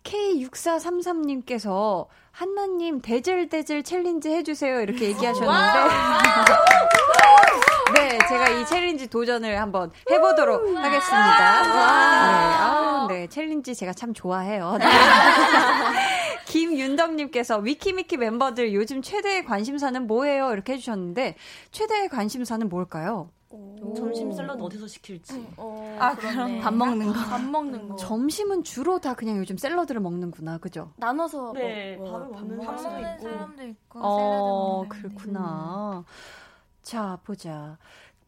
K6433님께서 0.03 2.07
한나님 2.31 2.99
Dazzle 3.01 3.42
Dazzle 3.42 3.83
챌린지 3.83 4.29
해주세요 4.29 4.81
이렇게 4.81 5.05
얘기하셨는데 5.05 5.55
네 7.95 8.17
제가 8.29 8.49
이 8.49 8.65
챌린지 8.65 9.07
도전을 9.07 9.59
한번 9.59 9.91
해보도록 10.11 10.61
하겠습니다. 10.61 11.63
네, 11.63 11.69
아, 11.71 13.07
네 13.09 13.27
챌린지 13.27 13.73
제가 13.73 13.93
참 13.93 14.13
좋아해요. 14.13 14.77
네. 16.47 16.51
김윤덕님께서 16.51 17.57
위키미키 17.59 18.17
멤버들 18.17 18.73
요즘 18.73 19.01
최대의 19.01 19.45
관심사는 19.45 20.07
뭐예요? 20.07 20.51
이렇게 20.53 20.73
해주셨는데 20.73 21.35
최대의 21.71 22.09
관심사는 22.09 22.67
뭘까요? 22.69 23.29
점심 23.95 24.31
샐러드 24.33 24.61
어디서 24.61 24.87
시킬지. 24.87 25.47
어, 25.55 25.95
아, 25.99 26.15
그럼 26.15 26.59
밥 26.59 26.73
먹는 26.73 27.07
거. 27.07 27.13
밥 27.13 27.41
먹는 27.41 27.87
거. 27.89 27.95
점심은 27.95 28.63
주로 28.63 28.99
다 28.99 29.13
그냥 29.13 29.37
요즘 29.37 29.57
샐러드를 29.57 30.01
먹는구나, 30.01 30.57
그죠? 30.57 30.91
나눠서 30.97 31.53
네, 31.53 31.95
뭐, 31.95 32.11
밥을 32.11 32.27
먹는 32.27 32.59
밥 32.65 32.81
먹는 32.81 33.11
있고. 33.13 33.23
사람도 33.23 33.63
있고. 33.63 33.99
어, 34.01 34.85
그렇구나. 34.89 35.99
음. 35.99 36.03
자, 36.81 37.17
보자. 37.23 37.77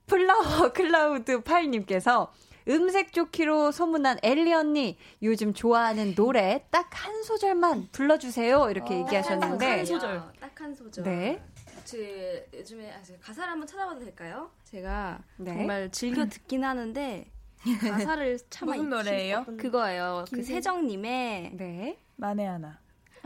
플라워 0.06 0.42
클라우드 0.74 1.42
파이님께서 1.42 2.32
음색 2.68 3.14
좋기로 3.14 3.72
소문난 3.72 4.18
엘리 4.24 4.54
언니 4.54 4.98
요즘 5.22 5.54
좋아하는 5.54 6.16
노래 6.16 6.66
딱 6.72 6.88
한 6.92 7.24
소절만 7.24 7.90
불러주세요 7.92 8.70
이렇게 8.70 8.96
어, 8.96 9.00
얘기하셨는데 9.00 9.66
한 9.66 9.86
소절 9.86 10.24
딱 10.40 10.52
한 10.62 10.74
소절 10.76 11.04
네 11.04 11.42
제 11.88 12.46
요즘에 12.54 12.92
아, 12.92 13.00
가사를 13.22 13.50
한번 13.50 13.66
찾아봐도 13.66 14.02
될까요? 14.02 14.52
제가 14.66 15.24
네. 15.38 15.54
정말 15.54 15.90
즐겨 15.90 16.26
듣긴 16.28 16.66
하는데 16.66 17.32
가사를 17.80 18.40
참 18.50 18.68
무슨 18.68 18.90
노래예요? 18.90 19.46
그거예요. 19.58 20.26
그 20.30 20.44
세정님의 20.44 21.52
네 21.56 21.98
만에 22.18 22.46
하나. 22.46 22.78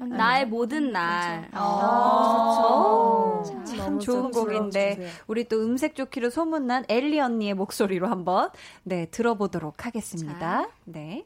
나의 0.10 0.48
모든 0.48 0.92
날. 0.92 1.50
아, 1.54 3.44
참, 3.46 3.66
참 3.66 4.00
좋은 4.00 4.32
곡인데 4.32 5.12
우리 5.28 5.48
또 5.48 5.64
음색 5.64 5.96
좋기로 5.96 6.30
소문난 6.30 6.86
엘리 6.90 7.20
언니의 7.20 7.54
목소리로 7.54 8.08
한번 8.08 8.50
네 8.84 9.06
들어보도록 9.08 9.86
하겠습니다. 9.86 10.40
자, 10.40 10.70
네. 10.86 11.26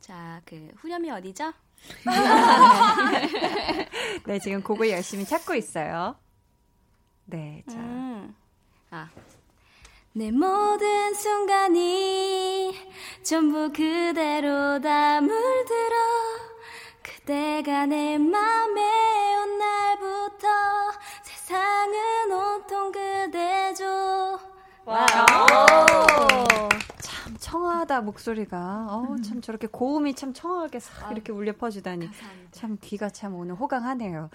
자, 0.00 0.40
그 0.44 0.68
후렴이 0.76 1.10
어디죠? 1.10 1.52
네, 4.26 4.38
지금 4.38 4.62
곡을 4.62 4.90
열심히 4.90 5.24
찾고 5.24 5.54
있어요. 5.54 6.16
네, 7.24 7.62
자. 7.68 7.76
음. 7.76 8.34
아. 8.90 9.08
내 10.12 10.30
모든 10.30 11.12
순간이 11.12 12.74
전부 13.22 13.70
그대로 13.70 14.80
다 14.80 15.20
물들어 15.20 15.96
그대가 17.26 17.86
내 17.86 18.16
맘에 18.18 19.36
온 19.36 19.58
날부터 19.58 20.46
세상은 21.24 22.30
온통 22.30 22.92
그대죠 22.92 24.38
와. 24.84 26.15
청아하다 27.46 28.00
목소리가 28.00 28.88
어참 28.90 29.40
저렇게 29.40 29.68
고음이 29.68 30.14
참 30.14 30.32
청아하게 30.32 30.80
싹 30.80 31.12
이렇게 31.12 31.30
울려 31.30 31.52
퍼지다니 31.52 32.10
참 32.50 32.76
귀가 32.80 33.08
참 33.08 33.36
오늘 33.36 33.54
호강하네요. 33.54 34.30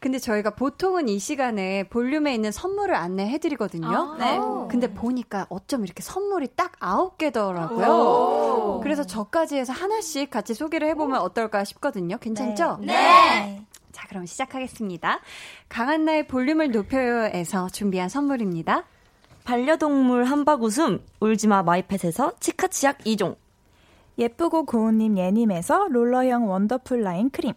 근데 0.00 0.18
저희가 0.18 0.50
보통은 0.56 1.08
이 1.08 1.20
시간에 1.20 1.84
볼륨에 1.84 2.34
있는 2.34 2.50
선물을 2.50 2.96
안내해 2.96 3.38
드리거든요. 3.38 3.86
아, 3.86 4.16
네. 4.18 4.40
근데 4.68 4.92
보니까 4.92 5.46
어쩜 5.50 5.84
이렇게 5.84 6.02
선물이 6.02 6.48
딱 6.56 6.72
아홉 6.80 7.16
개더라고요. 7.16 8.80
그래서 8.82 9.04
저까지 9.04 9.56
해서 9.56 9.72
하나씩 9.72 10.28
같이 10.28 10.52
소개를 10.52 10.88
해 10.88 10.94
보면 10.94 11.20
어떨까 11.20 11.62
싶거든요. 11.62 12.18
괜찮죠? 12.18 12.78
네. 12.80 12.86
네. 12.86 13.66
자, 13.92 14.08
그럼 14.08 14.26
시작하겠습니다. 14.26 15.20
강한나의 15.68 16.26
볼륨을 16.26 16.72
높여요에서 16.72 17.68
준비한 17.68 18.08
선물입니다. 18.08 18.84
반려동물 19.48 20.24
한바구음 20.24 21.02
울지마 21.20 21.62
마이펫에서 21.62 22.34
치카치약 22.38 22.98
2종. 22.98 23.34
예쁘고 24.18 24.66
고운님 24.66 25.16
예님에서 25.16 25.88
롤러형 25.88 26.50
원더풀 26.50 27.00
라인 27.00 27.30
크림. 27.30 27.54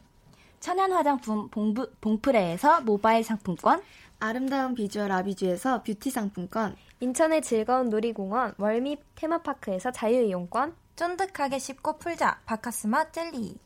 천연 0.61 0.93
화장품 0.93 1.49
봉부, 1.49 1.91
봉프레에서 1.99 2.79
모바일 2.83 3.25
상품권, 3.25 3.81
아름다운 4.21 4.73
비주얼 4.73 5.11
아비주에서 5.11 5.83
뷰티 5.83 6.11
상품권, 6.11 6.77
인천의 7.01 7.41
즐거운 7.41 7.89
놀이공원 7.89 8.53
월미 8.57 8.95
테마파크에서 9.15 9.91
자유이용권, 9.91 10.73
쫀득하게 10.95 11.59
씹고 11.59 11.97
풀자 11.97 12.39
바카스마 12.45 13.11
젤리, 13.11 13.57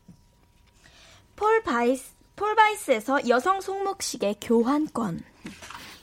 폴바이스 1.36 2.16
폴바이스에서 2.34 3.28
여성 3.28 3.60
손목시계 3.60 4.34
교환권, 4.40 5.20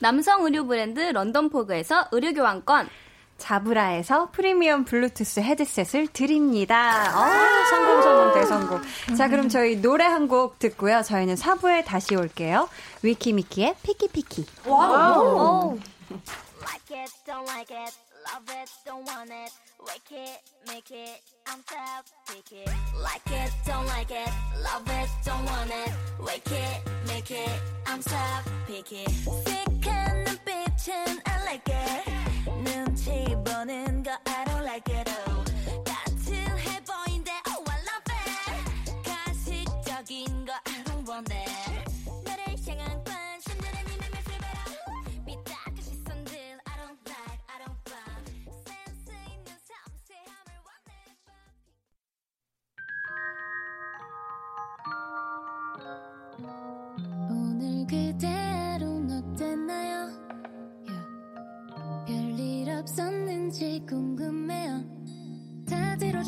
남성 0.07 0.43
의류 0.43 0.65
브랜드 0.67 0.99
런던포그에서 0.99 2.07
의류 2.11 2.33
교환권, 2.33 2.89
자브라에서 3.37 4.31
프리미엄 4.31 4.83
블루투스 4.83 5.39
헤드셋을 5.39 6.07
드립니다. 6.07 7.07
어, 7.17 7.65
성공, 7.69 8.01
성공, 8.01 8.33
대성공. 8.33 8.81
자, 9.17 9.29
그럼 9.29 9.47
저희 9.47 9.77
노래 9.81 10.03
한 10.03 10.27
곡 10.27 10.59
듣고요. 10.59 11.03
저희는 11.03 11.35
4부에 11.35 11.85
다시 11.85 12.15
올게요. 12.17 12.67
위키미키의 13.01 13.75
Picky 13.81 14.10
Picky. 14.10 14.45
와우. 14.65 15.79
Like 16.61 16.91
it, 16.91 17.11
don't 17.25 17.47
like 17.47 17.71
it, 17.71 17.93
love 18.27 18.51
it, 18.51 18.69
don't 18.85 19.07
want 19.07 19.31
it, 19.31 19.51
wake 19.87 20.11
it, 20.11 20.39
make 20.67 20.91
it, 20.91 21.21
I'm 21.47 21.63
tough, 21.65 22.11
pick 22.27 22.51
it. 22.51 22.69
Like 22.99 23.23
it, 23.31 23.51
don't 23.65 23.87
like 23.87 24.11
it, 24.11 24.29
love 24.61 24.83
it, 24.91 25.09
don't 25.23 25.45
want 25.47 25.71
it, 25.71 25.91
wake 26.19 26.51
it, 26.51 26.81
make 27.07 27.31
it, 27.31 27.51
I'm 27.87 28.01
tough, 28.03 28.43
pick 28.67 28.91
it. 28.91 29.09
새 29.45 29.63
한 30.52 30.52
눈빛은 30.52 31.20
I 31.24 31.42
like 31.42 31.74
it. 31.74 32.10
눈치 32.62 33.34
보는 33.44 34.02
거 34.02 34.10
I 34.26 34.44
don't 34.44 34.62
like 34.62 34.94
it 34.94 35.10
oh. 35.26 35.31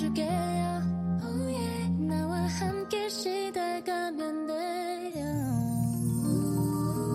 다 0.06 0.14
들어줄게요 0.14 0.82
oh 1.24 1.54
yeah. 1.54 1.90
나와 1.98 2.38
함께 2.42 3.10
쉬다 3.10 3.67
가면 3.67 4.48
돼요 4.48 5.26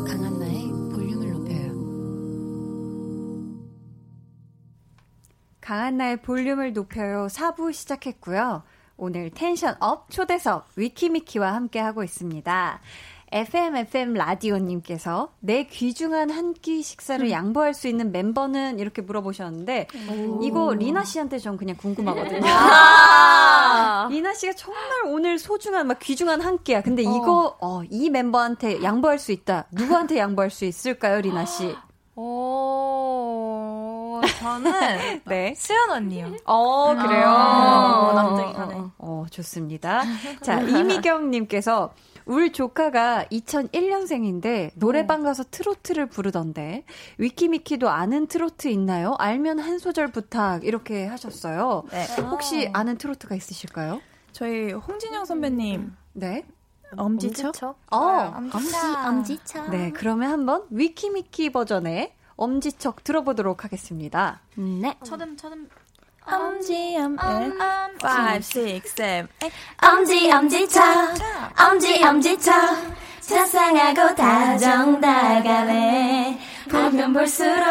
강한나의 0.08 0.68
볼륨을 0.92 1.30
높여요 1.32 1.72
강한나의 5.60 6.22
볼륨을 6.22 6.72
높여요 6.72 7.26
4부 7.26 7.72
시작했고요 7.72 8.64
오늘 8.96 9.30
tension 9.30 9.76
up 9.80 10.10
초대석 10.10 10.68
위키미키와 10.76 11.54
함께 11.54 11.78
하고 11.78 12.04
있습니다. 12.04 12.80
FM 13.32 13.76
FM 13.76 14.14
라디오님께서 14.14 15.32
내 15.40 15.64
귀중한 15.64 16.30
한 16.30 16.50
끼 16.60 16.82
식사를 16.82 17.24
음. 17.26 17.30
양보할 17.30 17.74
수 17.74 17.88
있는 17.88 18.12
멤버는 18.12 18.78
이렇게 18.80 19.02
물어보셨는데 19.02 19.86
오. 20.10 20.40
이거 20.42 20.74
리나 20.74 21.04
씨한테 21.04 21.38
좀 21.38 21.56
그냥 21.56 21.76
궁금하거든요. 21.76 22.42
아~ 22.44 24.08
리나 24.10 24.34
씨가 24.34 24.54
정말 24.54 24.82
오늘 25.06 25.38
소중한 25.38 25.86
막 25.86 25.98
귀중한 26.00 26.40
한 26.40 26.62
끼야. 26.62 26.82
근데 26.82 27.06
어. 27.06 27.10
이거 27.10 27.56
어, 27.60 27.82
이 27.88 28.10
멤버한테 28.10 28.82
양보할 28.82 29.18
수 29.18 29.32
있다. 29.32 29.66
누구한테 29.70 30.18
양보할 30.18 30.50
수 30.50 30.64
있을까요, 30.64 31.20
리나 31.20 31.44
씨? 31.46 31.74
어, 32.16 34.20
저는 34.40 34.70
네 35.24 35.54
수연 35.56 35.90
언니요. 35.90 36.32
어 36.44 36.94
그래요. 36.96 37.24
아~ 37.26 38.12
남자이 38.14 38.52
가네. 38.52 38.74
어, 38.98 39.24
좋습니다. 39.30 40.02
자 40.42 40.60
이미경 40.60 41.30
님께서 41.30 41.92
울 42.26 42.52
조카가 42.52 43.26
2001년생인데 43.30 44.72
노래방 44.74 45.22
가서 45.22 45.44
트로트를 45.50 46.06
부르던데 46.06 46.84
위키미키도 47.18 47.88
아는 47.88 48.26
트로트 48.26 48.68
있나요? 48.68 49.14
알면 49.18 49.58
한 49.58 49.78
소절 49.78 50.08
부탁 50.08 50.64
이렇게 50.64 51.06
하셨어요. 51.06 51.84
네. 51.90 52.06
혹시 52.30 52.70
아는 52.72 52.96
트로트가 52.98 53.34
있으실까요? 53.34 54.00
저희 54.32 54.72
홍진영 54.72 55.24
선배님. 55.24 55.92
네. 56.12 56.44
엄지척? 56.96 57.46
엄지척? 57.46 57.78
어, 57.92 57.98
엄지, 58.52 58.76
엄지척. 59.06 59.70
네, 59.70 59.92
그러면 59.92 60.30
한번 60.32 60.66
위키미키 60.70 61.50
버전의 61.50 62.14
엄지척 62.36 63.04
들어보도록 63.04 63.64
하겠습니다. 63.64 64.40
네. 64.56 64.96
첫음, 65.04 65.36
첫음. 65.36 65.68
엄지 66.26 66.96
엄, 66.98 67.16
엄, 67.18 67.52
5, 68.02 68.08
6, 68.36 68.42
7, 68.94 69.26
8 69.38 69.50
엄지 69.82 70.30
엄지척 70.30 70.84
엄지 71.58 72.02
엄지척 72.04 72.54
자상하고 73.20 74.14
다정다감해. 74.14 74.78
보면 76.70 77.12
볼수록 77.12 77.64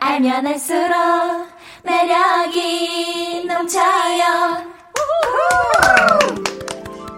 알면 0.00 0.46
알수록 0.46 1.48
매력이 1.82 3.44
넘쳐요. 3.46 4.74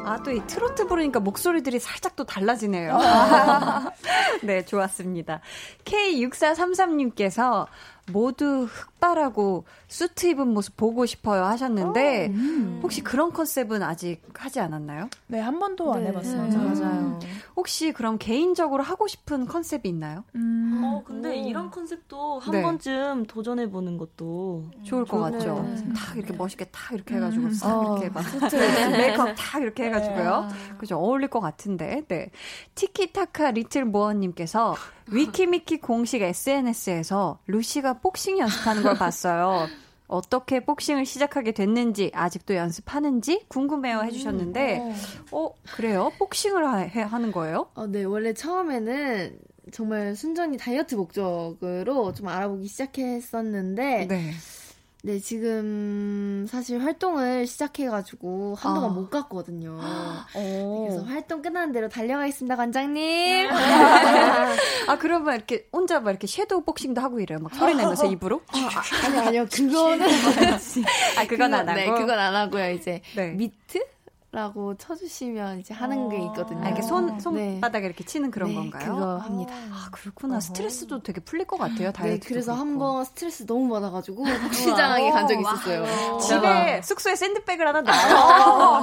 아, 0.09 0.23
또 0.25 0.31
이 0.31 0.41
트로트 0.47 0.87
부르니까 0.87 1.19
목소리들이 1.21 1.79
살짝 1.81 2.15
또 2.17 2.25
달라지네요. 2.25 2.97
네, 4.43 4.65
좋았습니다. 4.65 5.41
K6433님께서 5.85 7.67
모두 8.13 8.67
흑발하고 8.71 9.65
수트 9.89 10.27
입은 10.27 10.49
모습 10.49 10.77
보고 10.77 11.07
싶어요 11.07 11.45
하셨는데 11.45 12.29
오, 12.29 12.31
음. 12.31 12.81
혹시 12.83 13.03
그런 13.03 13.33
컨셉은 13.33 13.83
아직 13.83 14.23
하지 14.35 14.61
않았나요? 14.61 15.09
네, 15.27 15.41
한 15.41 15.59
번도 15.59 15.93
네. 15.95 16.01
안 16.01 16.07
해봤어요. 16.07 16.43
음. 16.43 16.51
맞아요. 16.51 17.19
혹시 17.57 17.93
그럼 17.93 18.19
개인적으로 18.19 18.83
하고 18.83 19.09
싶은 19.09 19.47
컨셉이 19.47 19.89
있나요? 19.89 20.25
음. 20.35 20.83
어, 20.85 21.03
근데 21.05 21.31
오. 21.31 21.33
이런 21.33 21.71
컨셉도 21.71 22.39
한 22.39 22.53
네. 22.53 22.63
번쯤 22.63 23.27
도전해 23.27 23.69
보는 23.71 23.99
것도 23.99 24.65
좋을 24.85 25.05
것 25.05 25.19
같죠. 25.19 25.67
네. 25.69 25.93
탁 25.95 26.17
이렇게 26.17 26.33
멋있게 26.33 26.67
탁 26.67 26.93
이렇게 26.93 27.17
해가지고 27.17 27.51
싹 27.51 27.77
어, 27.77 27.99
이렇게 27.99 28.09
막 28.11 28.25
메이크업 28.93 29.35
탁 29.37 29.63
이렇게 29.63 29.85
해가지고요. 29.85 30.49
네. 30.51 30.77
그죠 30.79 30.97
어울릴 30.99 31.29
것 31.29 31.41
같은데. 31.41 32.05
네. 32.09 32.31
티키타카 32.75 33.51
리틀 33.53 33.85
모어님께서 33.85 34.77
위키미키 35.11 35.81
공식 35.81 36.23
SNS에서 36.23 37.39
루시가 37.47 37.95
복싱 38.01 38.39
연습하는 38.39 38.83
걸 38.83 38.95
봤어요. 38.99 39.69
어떻게 40.09 40.61
복싱을 40.61 41.05
시작하게 41.05 41.53
됐는지 41.53 42.11
아직도 42.15 42.55
연습하는지 42.55 43.47
궁금해요 43.49 44.03
해주셨는데 44.03 44.79
음, 44.79 44.95
어. 45.33 45.47
어 45.47 45.55
그래요 45.75 46.13
복싱을 46.19 46.65
하, 46.65 46.79
해, 46.79 47.03
하는 47.03 47.33
거예요? 47.33 47.71
어, 47.75 47.87
네 47.87 48.05
원래 48.05 48.33
처음에는 48.33 49.39
정말 49.73 50.15
순전히 50.15 50.57
다이어트 50.57 50.95
목적으로 50.95 52.13
좀 52.13 52.29
알아보기 52.29 52.69
시작했었는데 52.69 54.07
네. 54.07 54.33
네, 55.03 55.21
지금 55.21 56.47
사실 56.49 56.83
활동을 56.83 57.47
시작해가지고 57.47 58.57
한동안 58.59 58.91
아. 58.91 58.93
못 58.93 59.09
갔거든요. 59.09 59.79
어. 60.35 60.87
그래서 60.89 61.05
활동 61.05 61.43
끝나는 61.43 61.73
대로 61.73 61.89
달려가겠습니다, 61.89 62.57
관장님. 62.57 63.49
아, 64.89 64.99
그러면 64.99 65.37
이렇게 65.37 65.69
혼자 65.73 66.01
막 66.01 66.11
이렇게 66.11 66.27
섀도우 66.27 66.65
복싱도 66.65 67.01
하고 67.01 67.21
이래요? 67.21 67.39
막 67.39 67.55
소리 67.55 67.75
내면서 67.75 68.07
입으로? 68.07 68.43
아, 68.49 69.07
아니, 69.07 69.19
아니요. 69.19 69.47
그거는. 69.53 70.09
아, 71.19 71.27
그건 71.29 71.55
안 71.55 71.69
하고? 71.69 71.79
네, 71.79 71.87
그건 71.87 72.19
안 72.19 72.35
하고요. 72.35 72.71
이제 72.73 73.01
네. 73.15 73.31
미트? 73.31 73.85
라고 74.33 74.77
쳐주시면 74.77 75.61
이제 75.61 75.73
하는 75.73 76.09
게 76.11 76.17
어. 76.19 76.25
있거든요. 76.27 76.63
아, 76.63 76.67
이렇게 76.69 76.83
손, 76.83 77.19
손바닥에 77.21 77.81
네. 77.81 77.87
이렇게 77.87 78.05
치는 78.05 78.31
그런 78.31 78.51
네, 78.51 78.55
건가요? 78.57 78.93
그거 78.95 79.17
합니다. 79.19 79.55
아, 79.73 79.89
그렇구나. 79.93 80.41
스트레스도 80.41 81.03
되게 81.03 81.21
풀릴 81.21 81.47
것 81.47 81.57
같아요, 81.59 81.91
다이어트. 81.93 82.21
네, 82.21 82.29
그래서 82.29 82.53
한 82.53 82.77
번 82.77 83.05
스트레스 83.07 83.47
너무 83.47 83.69
받아가지고 83.73 84.25
복싱장에 84.25 85.11
간 85.13 85.27
적이 85.27 85.41
있었어요. 85.41 86.19
집에 86.19 86.83
숙소에 86.83 87.17
샌드백을 87.17 87.67
하나 87.67 87.81
놔요. 87.81 88.17
어. 88.17 88.83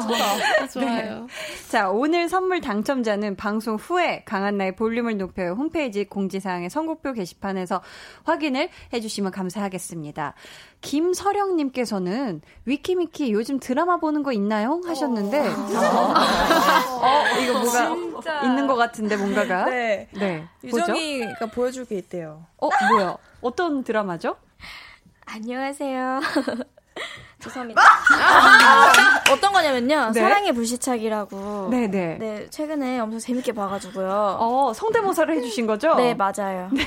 좋아요. 0.71 1.19
네. 1.21 1.27
자, 1.69 1.89
오늘 1.91 2.29
선물 2.29 2.59
당첨자는 2.61 3.35
방송 3.35 3.75
후에 3.75 4.23
강한나의 4.25 4.75
볼륨을 4.75 5.17
높여요 5.17 5.53
홈페이지 5.53 6.05
공지사항의 6.05 6.69
선곡표 6.71 7.13
게시판에서 7.13 7.81
확인을 8.23 8.69
해주시면 8.93 9.31
감사하겠습니다. 9.31 10.33
김서령님께서는 10.84 12.41
위키미키 12.65 13.31
요즘 13.31 13.59
드라마 13.59 13.97
보는 13.97 14.21
거 14.21 14.31
있나요? 14.34 14.81
하셨는데 14.86 15.39
어, 15.39 16.13
어 17.01 17.23
이거 17.41 17.53
뭐가 17.59 17.95
진짜. 17.95 18.41
있는 18.43 18.67
것 18.67 18.75
같은데 18.75 19.15
뭔가가 19.17 19.65
네, 19.65 20.09
네. 20.11 20.47
유정이가 20.63 21.47
보여줄 21.47 21.86
게 21.86 21.97
있대요. 21.97 22.45
어 22.57 22.69
뭐야? 22.91 23.17
어떤 23.41 23.84
드라마죠? 23.84 24.36
안녕하세요. 25.25 26.19
죄송합니다. 27.43 27.81
아, 27.81 29.21
어떤 29.31 29.51
거냐면요. 29.51 30.11
네? 30.13 30.21
사랑의 30.21 30.53
불시착이라고. 30.53 31.67
네네. 31.69 31.87
네. 31.87 32.17
네, 32.19 32.49
최근에 32.49 32.99
엄청 32.99 33.19
재밌게 33.19 33.51
봐가지고요. 33.51 34.37
어, 34.39 34.71
성대모사를 34.73 35.35
해주신 35.37 35.67
거죠? 35.67 35.95
네, 35.95 36.13
맞아요. 36.13 36.69
네. 36.71 36.83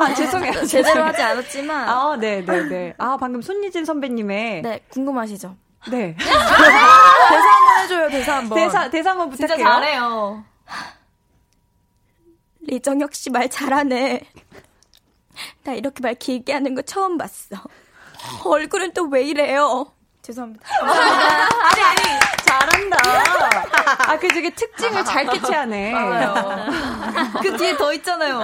아, 0.00 0.14
죄송해요. 0.14 0.64
제대로 0.66 1.02
하지 1.04 1.20
않았지만. 1.22 1.88
아, 1.88 2.16
네네네. 2.16 2.68
네, 2.68 2.94
아, 2.98 3.16
방금 3.18 3.42
손예진 3.42 3.84
선배님의. 3.84 4.62
네, 4.62 4.80
궁금하시죠? 4.90 5.56
네. 5.90 6.16
대사 6.18 6.30
한번 7.50 7.78
해줘요, 7.82 8.08
대사 8.10 8.36
한 8.36 8.48
번. 8.48 8.56
대사, 8.58 8.88
대사 8.90 9.10
한번 9.10 9.30
부탁해요. 9.30 9.56
진짜 9.56 9.70
잘해요. 9.70 10.44
리정혁 12.60 13.14
씨 13.14 13.30
말 13.30 13.48
잘하네. 13.50 14.20
나 15.64 15.72
이렇게 15.72 16.00
말 16.00 16.14
길게 16.14 16.52
하는 16.52 16.74
거 16.74 16.82
처음 16.82 17.18
봤어. 17.18 17.56
얼굴은 18.44 18.92
또 18.92 19.04
왜 19.10 19.22
이래요? 19.24 19.86
죄송합니다. 20.22 20.64
아니, 20.80 21.82
아니, 21.82 22.02
잘한다. 22.46 22.96
아, 24.08 24.16
그 24.18 24.28
저게 24.28 24.50
특징을 24.50 25.04
잘 25.04 25.26
캐치하네. 25.26 25.92
그 27.42 27.56
뒤에 27.56 27.76
더 27.76 27.92
있잖아요. 27.94 28.40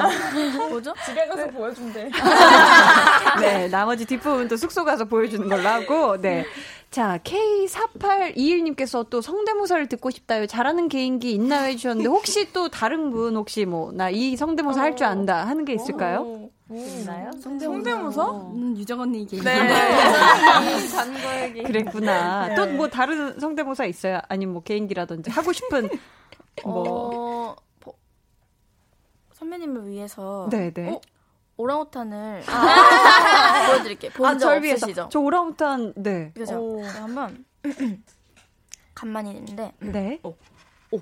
뭐죠? 0.70 0.92
집에 1.06 1.26
가서 1.28 1.46
보여준대. 1.46 2.10
네, 3.40 3.68
나머지 3.68 4.04
뒷부분도 4.04 4.56
숙소 4.56 4.84
가서 4.84 5.04
보여주는 5.04 5.48
걸로 5.48 5.68
하고, 5.68 6.20
네. 6.20 6.44
자, 6.90 7.18
K4821님께서 7.22 9.08
또 9.10 9.20
성대모사를 9.20 9.88
듣고 9.88 10.10
싶다요. 10.10 10.46
잘하는 10.46 10.88
개인기 10.88 11.32
있나요? 11.32 11.68
해주셨는데, 11.68 12.08
혹시 12.08 12.52
또 12.52 12.68
다른 12.70 13.10
분, 13.10 13.36
혹시 13.36 13.64
뭐, 13.66 13.92
나 13.92 14.10
이 14.10 14.36
성대모사 14.36 14.80
할 14.80 14.96
줄 14.96 15.06
안다 15.06 15.46
하는 15.46 15.64
게 15.64 15.74
있을까요? 15.74 16.48
있나요? 16.70 17.30
성대모사? 17.40 18.30
음, 18.52 18.76
유정 18.76 19.00
언니 19.00 19.20
얘기. 19.20 19.40
네. 19.40 20.88
잔거 20.88 21.42
얘기. 21.42 21.62
그랬구나. 21.62 22.48
네. 22.48 22.54
또뭐 22.54 22.88
다른 22.88 23.38
성대모사 23.40 23.86
있어요? 23.86 24.20
아니면 24.28 24.52
뭐 24.54 24.62
개인기라든지 24.62 25.30
하고 25.30 25.52
싶은 25.52 25.88
뭐. 26.64 27.56
어, 27.84 27.92
선배님을 29.32 29.88
위해서. 29.88 30.48
네네. 30.50 30.90
어? 30.90 31.00
오랑우탄을 31.56 32.44
아, 32.46 33.66
보여드릴게요. 33.72 34.12
본 34.12 34.26
아, 34.26 34.38
절 34.38 34.62
위해서. 34.62 35.08
저 35.08 35.18
오랑우탄, 35.20 35.94
네. 35.96 36.32
그죠? 36.34 36.80
한번 36.84 37.44
간만히 38.94 39.32
있는데. 39.32 39.72
네. 39.80 40.20
오. 40.22 40.36
오. 40.92 40.98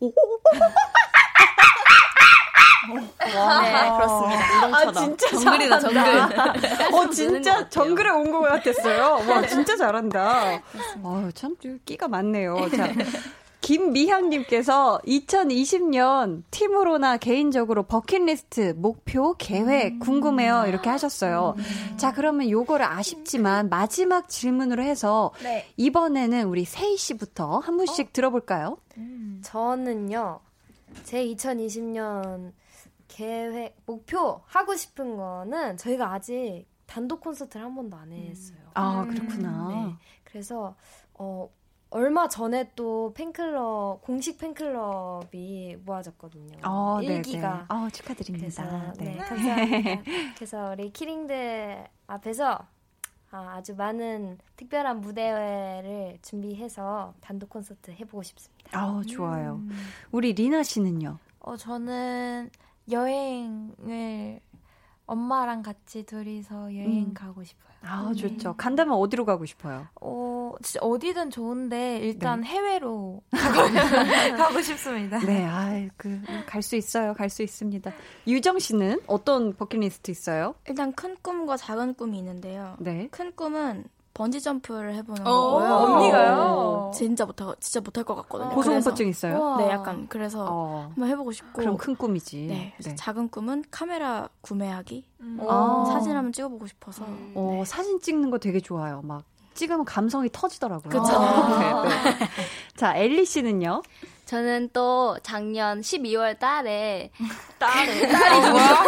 오. 0.00 0.12
와. 2.92 3.62
네, 3.62 3.90
그렇습니다. 3.96 4.76
아, 4.76 4.92
진짜 4.92 5.28
정글이다, 5.30 5.78
정글. 5.80 6.02
어, 6.94 7.10
진짜 7.10 7.68
정글에 7.68 8.10
온 8.10 8.30
것 8.30 8.40
같았어요. 8.40 9.20
와, 9.28 9.46
진짜 9.46 9.76
잘한다. 9.76 10.60
아, 11.02 11.30
참, 11.34 11.56
끼가 11.84 12.08
많네요. 12.08 12.68
자. 12.76 12.88
김미향님께서 13.60 15.00
2020년 15.06 16.42
팀으로나 16.52 17.16
개인적으로 17.16 17.82
버킷리스트, 17.82 18.74
목표, 18.76 19.34
계획 19.38 19.94
음. 19.94 19.98
궁금해요. 19.98 20.66
이렇게 20.68 20.88
하셨어요. 20.88 21.54
음. 21.58 21.96
자, 21.96 22.12
그러면 22.12 22.48
요거를 22.48 22.86
아쉽지만 22.86 23.68
마지막 23.68 24.28
질문으로 24.28 24.82
해서 24.84 25.32
네. 25.42 25.66
이번에는 25.76 26.44
우리 26.46 26.64
세희 26.64 26.96
씨부터 26.96 27.58
한 27.58 27.76
분씩 27.76 28.06
어? 28.06 28.10
들어볼까요? 28.12 28.76
음. 28.98 29.40
저는요, 29.44 30.38
제 31.04 31.24
2020년 31.24 32.52
계획, 33.16 33.78
목표 33.86 34.42
하고 34.44 34.76
싶은 34.76 35.16
거는 35.16 35.78
저희가 35.78 36.12
아직 36.12 36.66
단독 36.84 37.22
콘서트를 37.22 37.64
한 37.64 37.74
번도 37.74 37.96
안 37.96 38.12
했어요. 38.12 38.58
아, 38.74 39.06
그렇구나. 39.06 39.68
네. 39.70 39.94
그래서, 40.22 40.76
어, 41.14 41.48
얼마 41.88 42.28
전에 42.28 42.72
또 42.76 43.14
팬클럽 43.14 44.02
공식 44.02 44.36
팬클럽이 44.36 45.76
모아졌거든요. 45.86 46.58
어, 46.62 46.98
1기가. 47.00 47.64
어, 47.70 47.88
축하드립니다. 47.90 48.48
그래서, 48.48 48.92
네. 48.98 49.04
네, 49.04 49.16
감사합니다. 49.16 50.02
그래서 50.36 50.70
우리 50.72 50.90
키링들 50.92 51.86
앞에서 52.08 52.66
아, 53.30 53.62
주 53.62 53.74
많은 53.76 54.38
특별한 54.56 55.00
무대를 55.00 56.18
준비해서 56.20 57.14
단독 57.22 57.48
콘서트 57.48 57.92
해보고 57.92 58.22
싶습니다. 58.22 58.78
아, 58.78 59.02
좋아요. 59.08 59.54
음. 59.54 59.70
우리 60.10 60.34
리나 60.34 60.62
씨는요? 60.62 61.18
어, 61.40 61.56
저는 61.56 62.50
여행을 62.90 64.40
엄마랑 65.06 65.62
같이 65.62 66.02
둘이서 66.04 66.74
여행 66.76 67.06
음. 67.08 67.14
가고 67.14 67.44
싶어요. 67.44 67.66
아, 67.82 68.10
네. 68.12 68.16
좋죠. 68.16 68.54
간다면 68.56 68.94
어디로 68.94 69.24
가고 69.24 69.44
싶어요? 69.44 69.86
어, 70.00 70.52
진짜 70.62 70.80
어디든 70.84 71.30
좋은데 71.30 71.98
일단 71.98 72.40
네. 72.40 72.48
해외로 72.48 73.22
가고 74.36 74.60
싶습니다. 74.60 75.18
네, 75.20 75.44
아, 75.44 75.86
그 75.96 76.20
갈 76.46 76.62
수 76.62 76.74
있어요. 76.74 77.14
갈 77.14 77.28
수 77.30 77.42
있습니다. 77.44 77.92
유정 78.26 78.58
씨는 78.58 79.00
어떤 79.06 79.54
버킷리스트 79.54 80.10
있어요? 80.10 80.54
일단 80.66 80.92
큰 80.94 81.16
꿈과 81.22 81.56
작은 81.56 81.94
꿈이 81.94 82.18
있는데요. 82.18 82.76
네. 82.80 83.06
큰 83.12 83.32
꿈은 83.36 83.84
번지 84.16 84.40
점프를 84.40 84.94
해보는 84.94 85.26
어, 85.26 85.30
거고요. 85.30 85.74
언니가요? 85.74 86.90
진짜 86.94 87.26
못하 87.26 87.54
진짜 87.60 87.80
못할 87.80 88.02
것 88.02 88.14
같거든요. 88.14 88.48
고소공포증 88.54 89.08
있어요? 89.08 89.56
네, 89.58 89.68
약간 89.68 90.06
그래서 90.08 90.46
어. 90.48 90.86
한번 90.94 91.08
해보고 91.10 91.32
싶고. 91.32 91.52
그럼 91.60 91.76
큰 91.76 91.94
꿈이지. 91.94 92.46
네, 92.46 92.74
네. 92.82 92.94
작은 92.94 93.28
꿈은 93.28 93.64
카메라 93.70 94.30
구매하기. 94.40 95.04
음. 95.20 95.38
아. 95.46 95.84
사진 95.92 96.16
한번 96.16 96.32
찍어보고 96.32 96.66
싶어서. 96.66 97.04
음. 97.04 97.32
어, 97.34 97.56
네. 97.58 97.64
사진 97.66 98.00
찍는 98.00 98.30
거 98.30 98.38
되게 98.38 98.58
좋아요. 98.58 99.02
막 99.04 99.22
찍으면 99.52 99.84
감성이 99.84 100.30
터지더라고요. 100.32 100.88
그렇죠. 100.88 101.12
네, 101.84 102.18
네. 102.18 102.28
자, 102.74 102.96
엘리 102.96 103.26
씨는요? 103.26 103.82
저는 104.26 104.70
또 104.72 105.16
작년 105.22 105.80
12월 105.80 106.36
달에 106.38 107.10
딸이 107.58 108.00
누구야? 108.00 108.82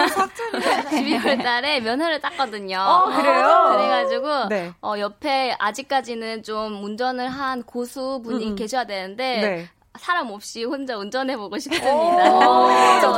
12월 0.91 1.39
달에 1.43 1.81
면허를 1.81 2.21
땄거든요. 2.21 2.77
어, 2.77 3.05
그래요? 3.17 3.77
그래가지고 3.77 4.49
네. 4.49 4.73
어, 4.83 4.95
옆에 4.99 5.55
아직까지는 5.59 6.43
좀 6.43 6.83
운전을 6.83 7.29
한 7.29 7.63
고수분이 7.63 8.51
음. 8.51 8.57
계셔야 8.57 8.85
되는데 8.85 9.41
네. 9.41 9.69
사람 9.97 10.31
없이 10.33 10.65
혼자 10.65 10.97
운전해보고 10.97 11.57
싶습니다. 11.59 11.95
오, 11.95 12.69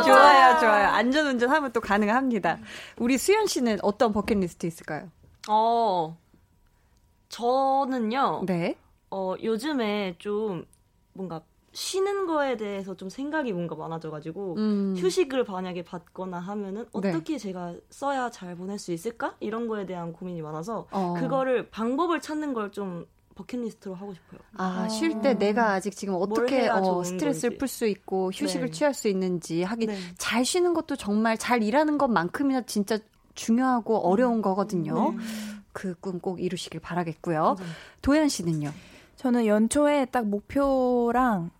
좋아요, 0.03 0.59
좋아요. 0.61 0.89
안전 0.89 1.27
운전하면 1.27 1.73
또 1.73 1.81
가능합니다. 1.81 2.59
우리 2.99 3.17
수연 3.17 3.47
씨는 3.47 3.79
어떤 3.83 4.13
버킷리스트 4.13 4.67
있을까요? 4.67 5.11
어, 5.49 6.19
저는요. 7.31 8.43
네. 8.47 8.77
어, 9.11 9.35
요즘에 9.43 10.17
좀 10.19 10.67
뭔가 11.15 11.41
쉬는 11.73 12.27
거에 12.27 12.57
대해서 12.57 12.97
좀 12.97 13.09
생각이 13.09 13.53
뭔가 13.53 13.77
많아져가지고 13.77 14.57
음. 14.57 14.95
휴식을 14.99 15.45
만약에 15.45 15.85
받거나 15.85 16.39
하면은 16.39 16.83
네. 16.83 16.89
어떻게 16.93 17.35
네. 17.35 17.39
제가 17.39 17.75
써야 17.91 18.31
잘 18.31 18.57
보낼 18.57 18.79
수 18.79 18.93
있을까 18.93 19.37
이런 19.41 19.69
거에 19.69 19.87
대한 19.87 20.13
고민이 20.13 20.43
많아서 20.43 20.87
어. 20.91 21.15
그거를 21.19 21.71
방법을 21.71 22.21
찾는 22.21 22.55
걸 22.55 22.71
좀 22.71 23.07
버킷리스트로 23.41 23.95
하고 23.95 24.13
싶어요. 24.15 24.41
아, 24.57 24.89
쉴 24.89 25.21
때 25.21 25.35
내가 25.35 25.73
아직 25.73 25.97
지금 25.97 26.15
어떻게 26.15 26.69
어, 26.69 27.03
스트레스를 27.03 27.59
풀 27.59 27.69
수 27.69 27.87
있고 27.87 28.31
휴식을 28.33 28.67
네. 28.67 28.73
취할 28.73 28.95
수 28.95 29.09
있는지 29.09 29.63
하긴 29.63 29.91
네. 29.91 29.97
잘 30.19 30.45
쉬는 30.45 30.75
것도 30.75 30.97
정말 30.97 31.39
잘 31.39 31.63
일하는 31.63 31.99
것만큼이나 31.99 32.63
진짜 32.63 32.99
중요하고 33.35 33.99
어려운 33.99 34.43
거거든요. 34.43 35.13
네. 35.13 35.17
그꿈 35.73 36.21
꼭 36.21 36.41
이루시길 36.41 36.81
바라겠고요. 36.81 37.57
도현 38.03 38.29
씨는요? 38.29 38.73
저는 39.17 39.47
연초에 39.47 40.07
딱 40.07 40.27
목표랑 40.27 41.51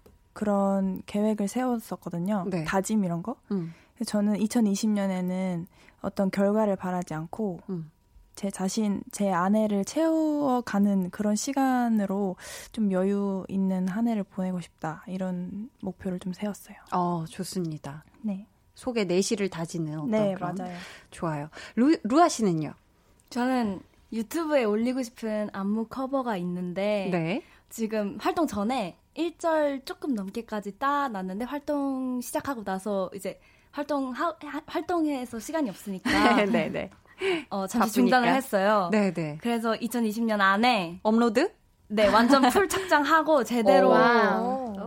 그런 0.41 1.03
계획을 1.05 1.49
세웠었거든요. 1.49 2.47
네. 2.49 2.65
다짐 2.65 3.05
이런 3.05 3.23
거. 3.23 3.37
음. 3.51 3.75
저는 4.07 4.39
2020년에는 4.39 5.67
어떤 6.01 6.31
결과를 6.31 6.77
바라지 6.77 7.13
않고 7.13 7.61
음. 7.69 7.91
제 8.37 8.51
자신, 8.51 9.03
제 9.13 9.31
아내를 9.31 9.85
채워가는 9.85 11.11
그런 11.11 11.37
시간으로 11.37 12.37
좀 12.73 12.91
여유 12.91 13.45
있는 13.49 13.87
한 13.87 14.09
해를 14.09 14.23
보내고 14.23 14.63
싶다. 14.63 15.05
이런 15.09 15.69
목표를 15.83 16.19
좀 16.19 16.33
세웠어요. 16.33 16.77
어, 16.91 17.27
좋습니다. 17.29 18.03
네. 18.23 18.47
속에 18.75 19.05
내실을 19.05 19.51
다지는 19.51 19.99
어떤 19.99 20.11
네, 20.11 20.35
그런. 20.35 20.55
맞아요. 20.55 20.75
좋아요. 21.11 21.51
루, 21.75 21.95
루아 22.03 22.31
씨는요? 22.31 22.73
저는 23.29 23.83
유튜브에 24.11 24.65
올리고 24.65 25.03
싶은 25.03 25.51
안무 25.53 25.89
커버가 25.89 26.39
있는데 26.39 27.11
네. 27.13 27.43
지금 27.69 28.17
활동 28.19 28.47
전에 28.47 28.97
1절 29.21 29.85
조금 29.85 30.15
넘게까지 30.15 30.79
따놨는데 30.79 31.45
활동 31.45 32.21
시작하고 32.21 32.65
나서 32.65 33.11
이제 33.15 33.39
활동 33.71 34.11
하, 34.13 34.35
활동해서 34.67 35.39
시간이 35.39 35.69
없으니까 35.71 36.11
네, 36.47 36.69
네. 36.69 36.91
어, 37.51 37.67
잠시 37.67 37.97
바쁘니까. 37.97 38.17
중단을 38.17 38.35
했어요. 38.35 38.89
네, 38.91 39.13
네. 39.13 39.39
그래서 39.43 39.73
2020년 39.75 40.41
안에 40.41 41.01
업로드 41.03 41.53
네, 41.93 42.07
완전 42.07 42.49
full 42.51 42.69
착장하고 42.69 43.43
제대로 43.43 43.93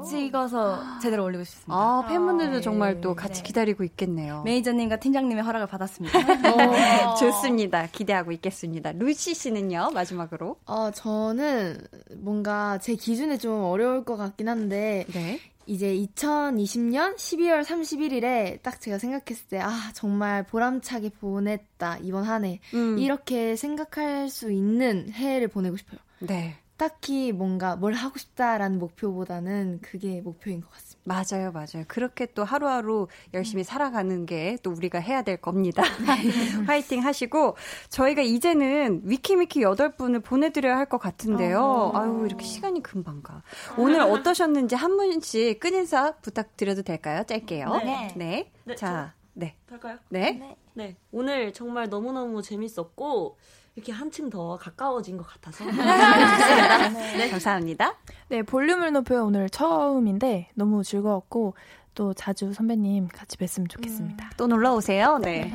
찍어서 0.04 1.00
제대로 1.02 1.26
올리고 1.26 1.44
싶습니다. 1.44 1.76
아, 1.76 2.06
팬분들도 2.08 2.58
아, 2.58 2.62
정말 2.62 3.02
또 3.02 3.14
같이 3.14 3.42
네. 3.42 3.48
기다리고 3.48 3.84
있겠네요. 3.84 4.44
매니저님과 4.44 4.98
팀장님의 4.98 5.44
허락을 5.44 5.68
받았습니다. 5.68 6.18
어, 7.10 7.16
좋습니다. 7.16 7.88
기대하고 7.88 8.32
있겠습니다. 8.34 8.94
루시 8.94 9.34
씨는요, 9.34 9.92
마지막으로? 9.94 10.58
어, 10.66 10.92
저는 10.92 11.78
뭔가 12.18 12.78
제 12.80 12.96
기준에 12.96 13.38
좀 13.38 13.64
어려울 13.64 14.06
것 14.06 14.16
같긴 14.16 14.48
한데, 14.48 15.06
네. 15.14 15.40
이제 15.66 15.94
2020년 15.96 17.16
12월 17.16 17.64
31일에 17.64 18.62
딱 18.62 18.82
제가 18.82 18.98
생각했을 18.98 19.48
때, 19.48 19.60
아, 19.60 19.92
정말 19.94 20.44
보람차게 20.44 21.10
보냈다, 21.20 22.00
이번 22.02 22.24
한 22.24 22.46
해. 22.46 22.60
음. 22.74 22.98
이렇게 22.98 23.56
생각할 23.56 24.30
수 24.30 24.52
있는 24.52 25.10
해를 25.12 25.48
보내고 25.48 25.78
싶어요. 25.78 26.00
네. 26.20 26.58
딱히 26.84 27.32
뭔가 27.32 27.78
뭘 27.78 27.94
하고 27.94 28.18
싶다라는 28.18 28.78
목표보다는 28.78 29.80
그게 29.82 30.20
목표인 30.20 30.60
것 30.60 30.70
같습니다. 30.72 30.94
맞아요, 31.06 31.52
맞아요. 31.54 31.86
그렇게 31.88 32.26
또 32.34 32.44
하루하루 32.44 33.08
열심히 33.34 33.64
살아가는 33.64 34.26
게 34.26 34.58
또 34.64 34.72
우리가 34.72 35.00
해야 35.00 35.22
될 35.22 35.38
겁니다. 35.38 35.82
화이팅 36.68 37.04
하시고 37.06 37.56
저희가 37.90 38.22
이제는 38.22 39.02
위키미키 39.06 39.62
8분을 39.62 40.24
보내드려야 40.24 40.78
할 40.78 40.84
것 40.90 40.98
같은데요. 40.98 41.60
어. 41.62 41.98
아유, 41.98 42.26
이렇게 42.26 42.44
시간이 42.44 42.84
금방 42.84 43.22
가. 43.24 43.42
오늘 43.78 44.02
어떠셨는지 44.02 44.76
한 44.76 44.98
분씩 44.98 45.60
끝인사 45.62 46.18
부탁드려도 46.18 46.82
될까요? 46.82 47.24
짧게요. 47.24 47.70
네. 47.78 48.14
네. 48.18 48.52
네 48.66 48.76
자, 48.76 49.14
저, 49.16 49.40
네. 49.40 49.56
할까요? 49.70 49.98
네. 50.10 50.32
네. 50.34 50.58
네. 50.74 50.96
오늘 51.12 51.54
정말 51.54 51.88
너무너무 51.90 52.42
재밌었고, 52.42 53.38
이렇게 53.76 53.92
한층 53.92 54.30
더 54.30 54.56
가까워진 54.58 55.18
것 55.18 55.26
같아서. 55.28 55.66
네, 55.66 55.72
네, 57.18 57.30
감사합니다. 57.30 57.96
네, 58.30 58.44
볼륨을 58.44 58.92
높여 58.92 59.24
오늘 59.24 59.50
처음인데 59.50 60.50
너무 60.56 60.84
즐거웠고 60.84 61.56
또 61.96 62.14
자주 62.14 62.54
선배님 62.54 63.08
같이 63.08 63.38
뵀으면 63.38 63.70
좋겠습니다. 63.70 64.26
음, 64.26 64.30
또 64.38 64.48
놀러 64.48 64.74
오세요. 64.76 65.18
네. 65.20 65.46
네. 65.46 65.54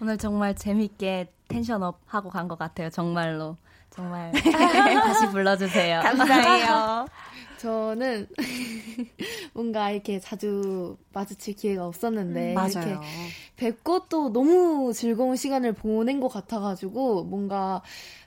오늘 0.00 0.18
정말 0.18 0.54
재밌게 0.56 1.32
텐션업 1.48 2.00
하고 2.06 2.28
간 2.30 2.48
것 2.48 2.58
같아요. 2.58 2.90
정말로. 2.90 3.56
정말 3.90 4.32
다시 5.04 5.28
불러주세요. 5.30 6.00
감사해요. 6.00 7.06
저는 7.64 8.28
뭔가 9.54 9.90
이렇게 9.90 10.20
자주 10.20 10.98
마주칠 11.14 11.54
기회가 11.56 11.86
없었는데 11.86 12.54
음, 12.54 12.68
이렇게 12.68 12.98
뵙고 13.56 14.06
또 14.10 14.30
너무 14.30 14.92
즐거운 14.92 15.34
시간을 15.34 15.72
보낸 15.72 16.20
것 16.20 16.28
같아가지고 16.28 17.24
뭔가 17.24 17.80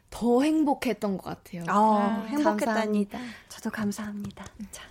더 0.09 0.41
행복했던 0.41 1.19
것 1.19 1.23
같아요. 1.23 1.63
아, 1.67 2.25
행복했다니 2.29 3.09
저도 3.47 3.69
감사합니다. 3.69 4.43
자, 4.71 4.83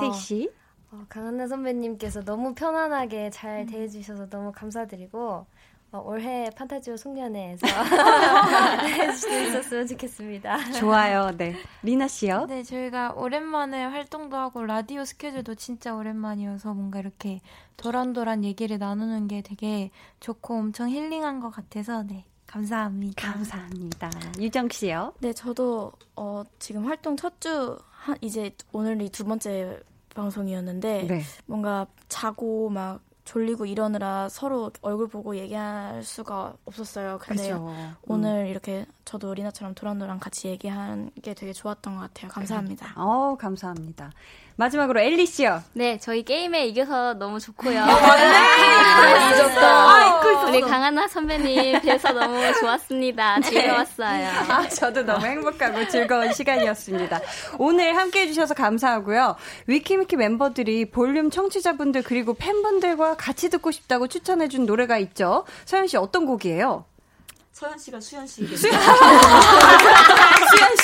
세이 0.00 0.12
씨. 0.12 0.50
어, 0.92 1.06
강한나 1.08 1.46
선배님께서 1.46 2.24
너무 2.24 2.54
편안하게 2.54 3.30
잘 3.30 3.60
음. 3.60 3.66
대해주셔서 3.66 4.28
너무 4.28 4.52
감사드리고 4.52 5.46
어, 5.96 6.02
올해 6.04 6.50
판타지오 6.50 6.96
송년회에서 6.96 7.66
할수 7.66 9.28
있었으면 9.30 9.86
좋겠습니다. 9.86 10.72
좋아요. 10.72 11.30
네. 11.36 11.56
리나 11.82 12.06
씨요? 12.08 12.46
네, 12.48 12.62
저희가 12.62 13.14
오랜만에 13.16 13.84
활동도 13.84 14.36
하고 14.36 14.64
라디오 14.64 15.04
스케줄도 15.04 15.54
진짜 15.54 15.94
오랜만이어서 15.94 16.74
뭔가 16.74 16.98
이렇게 17.00 17.40
도란도란 17.76 18.44
얘기를 18.44 18.78
나누는 18.78 19.28
게 19.28 19.40
되게 19.42 19.90
좋고 20.20 20.54
엄청 20.54 20.90
힐링한 20.90 21.40
것 21.40 21.50
같아서 21.50 22.02
네. 22.02 22.24
감사합니다. 22.46 23.32
감사합니다. 23.32 24.10
유정 24.38 24.68
씨요? 24.70 25.12
네, 25.20 25.32
저도 25.32 25.92
어, 26.14 26.44
지금 26.58 26.86
활동 26.86 27.16
첫 27.16 27.40
주 27.40 27.78
이제 28.20 28.52
오늘이 28.72 29.08
두 29.10 29.24
번째 29.24 29.80
방송이었는데 30.14 31.06
네. 31.08 31.22
뭔가 31.46 31.86
자고 32.08 32.70
막 32.70 33.00
졸리고 33.26 33.66
이러느라 33.66 34.28
서로 34.30 34.70
얼굴 34.80 35.08
보고 35.08 35.36
얘기할 35.36 36.02
수가 36.04 36.54
없었어요. 36.64 37.18
근데 37.20 37.48
그렇죠. 37.48 37.94
오늘 38.06 38.44
음. 38.44 38.46
이렇게 38.46 38.86
저도 39.04 39.34
리나처럼 39.34 39.74
도란도란 39.74 40.20
같이 40.20 40.48
얘기한 40.48 41.10
게 41.22 41.34
되게 41.34 41.52
좋았던 41.52 41.96
것 41.96 42.00
같아요. 42.02 42.30
감사합니다. 42.30 42.94
어, 42.96 43.36
감사합니다. 43.36 44.12
마지막으로 44.56 45.00
엘리 45.00 45.26
씨요. 45.26 45.62
네, 45.74 45.98
저희 45.98 46.22
게임에 46.24 46.66
이겨서 46.66 47.14
너무 47.14 47.38
좋고요. 47.38 47.78
아. 47.82 49.30
잊었다. 49.34 49.60
아, 49.60 50.46
우리 50.48 50.60
강한나 50.60 51.06
선배님 51.08 51.80
뵈서 51.82 52.12
너무 52.12 52.40
좋았습니다. 52.60 53.40
네. 53.40 53.50
즐거웠어요. 53.50 54.28
아, 54.48 54.68
저도 54.68 55.04
너무 55.04 55.26
행복하고 55.26 55.86
즐거운 55.88 56.32
시간이었습니다. 56.32 57.20
오늘 57.58 57.96
함께 57.96 58.22
해주셔서 58.22 58.54
감사하고요. 58.54 59.36
위키미키 59.66 60.16
멤버들이 60.16 60.90
볼륨 60.90 61.30
청취자분들 61.30 62.02
그리고 62.02 62.34
팬분들과 62.34 63.16
같이 63.16 63.50
듣고 63.50 63.70
싶다고 63.70 64.08
추천해준 64.08 64.64
노래가 64.64 64.96
있죠. 64.98 65.44
서현 65.66 65.86
씨 65.86 65.96
어떤 65.96 66.24
곡이에요? 66.24 66.84
서현 67.56 67.78
씨가 67.78 67.98
수현 68.00 68.26
씨. 68.26 68.44
수현 68.54 68.60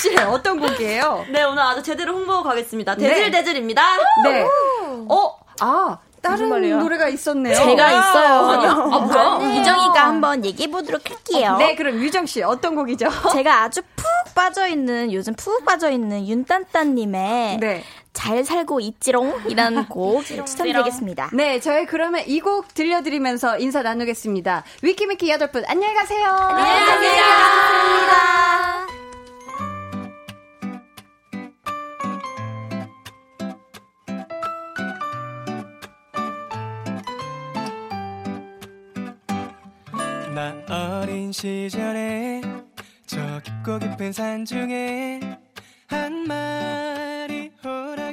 씨 0.01 0.17
어떤 0.21 0.59
곡이에요? 0.59 1.27
네 1.29 1.43
오늘 1.43 1.63
아주 1.63 1.83
제대로 1.83 2.15
홍보 2.15 2.43
가겠습니다. 2.43 2.95
대질대질입니다. 2.95 3.83
네. 4.25 4.43
네. 4.43 4.49
어, 5.07 5.39
아 5.61 5.99
다른 6.23 6.49
노래가 6.49 7.09
있었네요. 7.09 7.55
제가 7.55 7.85
아, 7.85 7.91
있어요. 7.91 8.35
아, 8.91 9.01
뭐야? 9.01 9.39
네. 9.41 9.61
유정이가 9.61 10.03
한번 10.03 10.47
얘기해 10.47 10.71
보도록 10.71 11.03
할게요. 11.11 11.57
네, 11.59 11.75
그럼 11.75 11.97
유정 11.97 12.25
씨 12.25 12.43
어떤 12.43 12.75
곡이죠? 12.75 13.11
제가 13.33 13.65
아주 13.65 13.83
푹 13.95 14.07
빠져 14.35 14.67
있는 14.67 15.13
요즘 15.13 15.35
푹 15.35 15.67
빠져 15.67 15.91
있는 15.91 16.27
윤딴딴님의 16.27 17.59
네. 17.59 17.85
잘 18.13 18.45
살고 18.45 18.81
있지롱이라는 18.81 19.87
곡 19.89 20.25
추천드리겠습니다. 20.25 21.31
네, 21.33 21.61
저희 21.61 21.87
그러면 21.87 22.23
이 22.27 22.41
곡 22.41 22.75
들려드리면서 22.75 23.59
인사 23.59 23.83
나누겠습니다. 23.83 24.65
위키미키 24.83 25.31
여덟 25.31 25.51
분 25.53 25.65
안녕히 25.67 25.95
가세요. 25.95 26.27
안녕히 26.29 26.87
가세요. 26.87 27.23
나 40.35 40.55
어린 41.03 41.33
시절에 41.33 42.41
저 43.07 43.41
깊고 43.41 43.79
깊은 43.79 44.13
산 44.13 44.45
중에 44.45 45.21
한마 45.89 47.12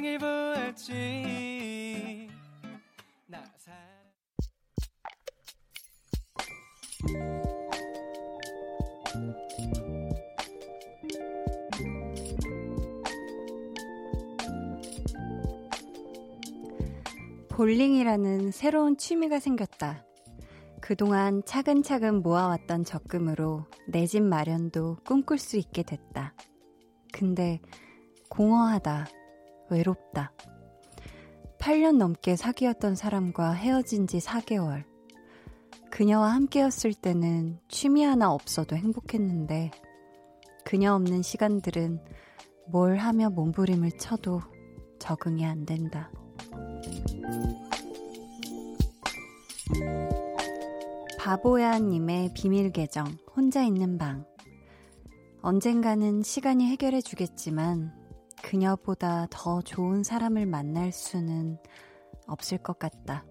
호랑이를 0.00 0.18
보았지 0.18 2.28
나 3.26 3.44
사... 3.58 3.70
볼링이라는 17.48 18.52
새로운 18.52 18.96
취미가 18.96 19.38
생겼다. 19.38 20.04
그동안 20.80 21.42
차근차근 21.44 22.22
모아왔던 22.22 22.84
적금으로 22.84 23.66
내 23.86 24.06
집 24.06 24.22
마련도 24.22 24.96
꿈꿀 25.04 25.38
수 25.38 25.58
있게 25.58 25.82
됐다. 25.82 26.32
근데 27.12 27.60
공허하다. 28.30 29.08
외롭다. 29.70 30.32
8년 31.58 31.96
넘게 31.96 32.36
사귀었던 32.36 32.94
사람과 32.94 33.52
헤어진 33.52 34.06
지 34.06 34.18
4개월. 34.18 34.84
그녀와 35.90 36.30
함께였을 36.34 36.94
때는 36.94 37.58
취미 37.68 38.02
하나 38.02 38.32
없어도 38.32 38.76
행복했는데, 38.76 39.70
그녀 40.64 40.94
없는 40.94 41.22
시간들은 41.22 42.00
뭘 42.68 42.96
하며 42.96 43.28
몸부림을 43.30 43.92
쳐도 43.98 44.40
적응이 44.98 45.44
안 45.44 45.66
된다. 45.66 46.10
바보야님의 51.18 52.32
비밀 52.34 52.70
계정, 52.70 53.06
혼자 53.36 53.62
있는 53.62 53.98
방. 53.98 54.24
언젠가는 55.42 56.22
시간이 56.22 56.66
해결해 56.66 57.02
주겠지만, 57.02 57.92
그녀보다 58.42 59.26
더 59.30 59.62
좋은 59.62 60.02
사람을 60.02 60.46
만날 60.46 60.92
수는 60.92 61.58
없을 62.26 62.58
것 62.58 62.78
같다. 62.78 63.24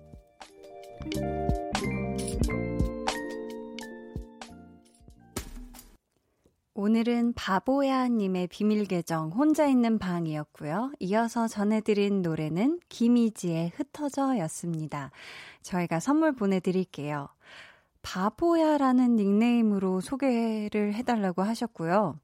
오늘은 6.82 7.34
바보야님의 7.34 8.48
비밀 8.48 8.86
계정 8.86 9.32
혼자 9.32 9.68
있는 9.68 10.00
방이었고요. 10.00 10.94
이어서 11.00 11.48
전해드린 11.48 12.22
노래는 12.22 12.80
김희지의 12.88 13.74
흩어져 13.76 14.38
였습니다. 14.40 15.12
저희가 15.62 16.00
선물 16.00 16.32
보내드릴게요. 16.32 17.28
바보야라는 18.02 19.18
닉네임으로 19.18 20.00
소개를 20.00 20.94
해달라고 20.94 21.42
하셨고요. 21.42 22.16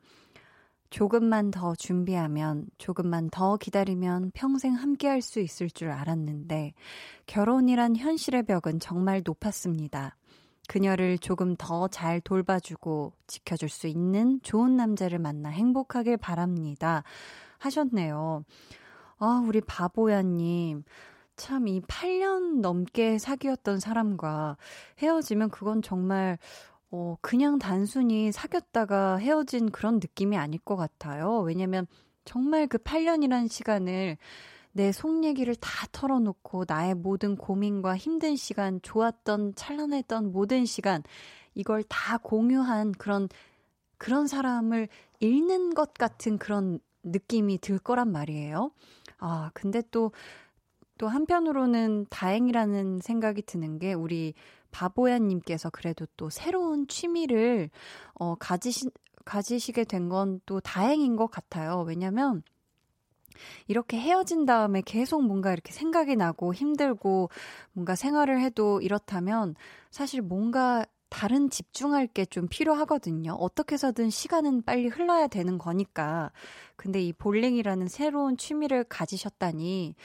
조금만 0.96 1.52
더 1.52 1.76
준비하면, 1.76 2.68
조금만 2.78 3.30
더 3.30 3.58
기다리면 3.58 4.32
평생 4.34 4.76
함께 4.76 5.10
할 5.10 5.22
수 5.22 5.42
있을 5.42 5.70
줄 5.70 5.92
알았는데, 5.92 6.72
결혼이란 7.26 7.98
현실의 7.98 8.44
벽은 8.44 8.80
정말 8.80 9.22
높았습니다. 9.26 10.16
그녀를 10.70 11.18
조금 11.18 11.58
더 11.58 11.90
잘 11.90 12.22
돌봐주고 12.22 13.12
지켜줄 13.28 13.68
수 13.68 13.88
있는 13.88 14.40
좋은 14.42 14.78
남자를 14.78 15.20
만나 15.20 15.50
행복하길 15.50 16.16
바랍니다. 16.16 17.04
하셨네요. 17.58 18.46
아, 19.18 19.44
우리 19.46 19.60
바보야님. 19.60 20.86
참, 21.36 21.68
이 21.68 21.82
8년 21.82 22.62
넘게 22.62 23.18
사귀었던 23.18 23.82
사람과 23.82 24.56
헤어지면 25.00 25.50
그건 25.50 25.82
정말, 25.82 26.38
어, 26.96 27.18
그냥 27.22 27.60
단순히 27.60 28.32
사귀었다가 28.32 29.18
헤어진 29.18 29.70
그런 29.70 29.96
느낌이 29.96 30.38
아닐 30.38 30.60
것 30.62 30.78
같아요. 30.78 31.40
왜냐면 31.42 31.88
정말 32.24 32.68
그 32.68 32.78
8년이라는 32.78 33.50
시간을 33.52 34.18
내 34.72 34.92
속 34.92 35.24
얘기를 35.26 35.56
다 35.56 35.88
털어놓고 35.92 36.66
나의 36.68 36.96
모든 36.96 37.36
고민과 37.36 37.98
힘든 37.98 38.36
시간, 38.38 38.82
좋았던, 38.82 39.56
찬란했던 39.56 40.32
모든 40.32 40.66
시간, 40.66 41.04
이걸 41.54 41.84
다 41.84 42.18
공유한 42.18 42.92
그런, 42.94 43.30
그런 43.98 44.28
사람을 44.28 44.88
잃는 45.20 45.74
것 45.74 45.94
같은 45.96 46.38
그런 46.38 46.80
느낌이 47.04 47.60
들 47.60 47.78
거란 47.80 48.12
말이에요. 48.12 48.72
아, 49.20 49.52
근데 49.54 49.82
또, 49.92 50.12
또 50.98 51.08
한편으로는 51.10 52.08
다행이라는 52.10 53.00
생각이 53.02 53.42
드는 53.44 53.80
게 53.80 53.94
우리 53.94 54.34
바보야님께서 54.76 55.70
그래도 55.70 56.06
또 56.18 56.30
새로운 56.30 56.88
취미를 56.88 57.70
어, 58.16 58.36
가지시, 58.36 58.90
가지시게 59.26 59.86
된 59.86 60.10
건 60.10 60.42
또 60.46 60.60
다행인 60.60 61.16
것 61.16 61.28
같아요. 61.32 61.84
왜냐면 61.88 62.44
이렇게 63.68 63.98
헤어진 64.00 64.46
다음에 64.46 64.82
계속 64.82 65.24
뭔가 65.26 65.52
이렇게 65.54 65.72
생각이 65.74 66.16
나고 66.16 66.54
힘들고 66.54 67.30
뭔가 67.74 67.96
생활을 67.96 68.42
해도 68.42 68.82
이렇다면 68.82 69.56
사실 69.92 70.22
뭔가 70.22 70.86
다른 71.16 71.50
집중할 71.50 72.08
게 72.08 72.26
좀 72.26 72.48
필요하거든요. 72.50 73.32
어떻게 73.40 73.76
해서든 73.76 74.10
시간은 74.10 74.64
빨리 74.64 74.88
흘러야 74.90 75.28
되는 75.28 75.58
거니까. 75.58 76.32
근데 76.76 77.02
이 77.02 77.14
볼링이라는 77.14 77.88
새로운 77.88 78.36
취미를 78.36 78.84
가지셨다니, 78.84 79.96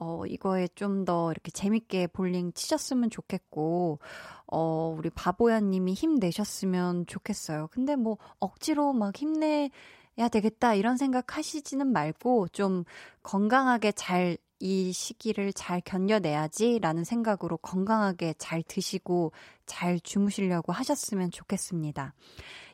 어, 0.00 0.24
이거에 0.26 0.68
좀 0.76 1.04
더 1.04 1.32
이렇게 1.32 1.50
재밌게 1.50 2.06
볼링 2.08 2.52
치셨으면 2.52 3.10
좋겠고, 3.10 3.98
어, 4.46 4.94
우리 4.96 5.10
바보야 5.10 5.58
님이 5.60 5.92
힘내셨으면 5.94 7.06
좋겠어요. 7.06 7.66
근데 7.72 7.96
뭐 7.96 8.18
억지로 8.38 8.92
막 8.92 9.16
힘내, 9.16 9.70
야 10.18 10.28
되겠다 10.28 10.74
이런 10.74 10.96
생각 10.96 11.36
하시지는 11.36 11.88
말고 11.92 12.48
좀 12.48 12.84
건강하게 13.24 13.90
잘 13.92 14.36
이 14.60 14.92
시기를 14.92 15.52
잘 15.54 15.80
견뎌내야지라는 15.80 17.04
생각으로 17.04 17.56
건강하게 17.56 18.34
잘 18.38 18.62
드시고 18.62 19.32
잘 19.66 19.98
주무시려고 20.00 20.72
하셨으면 20.72 21.30
좋겠습니다. 21.30 22.14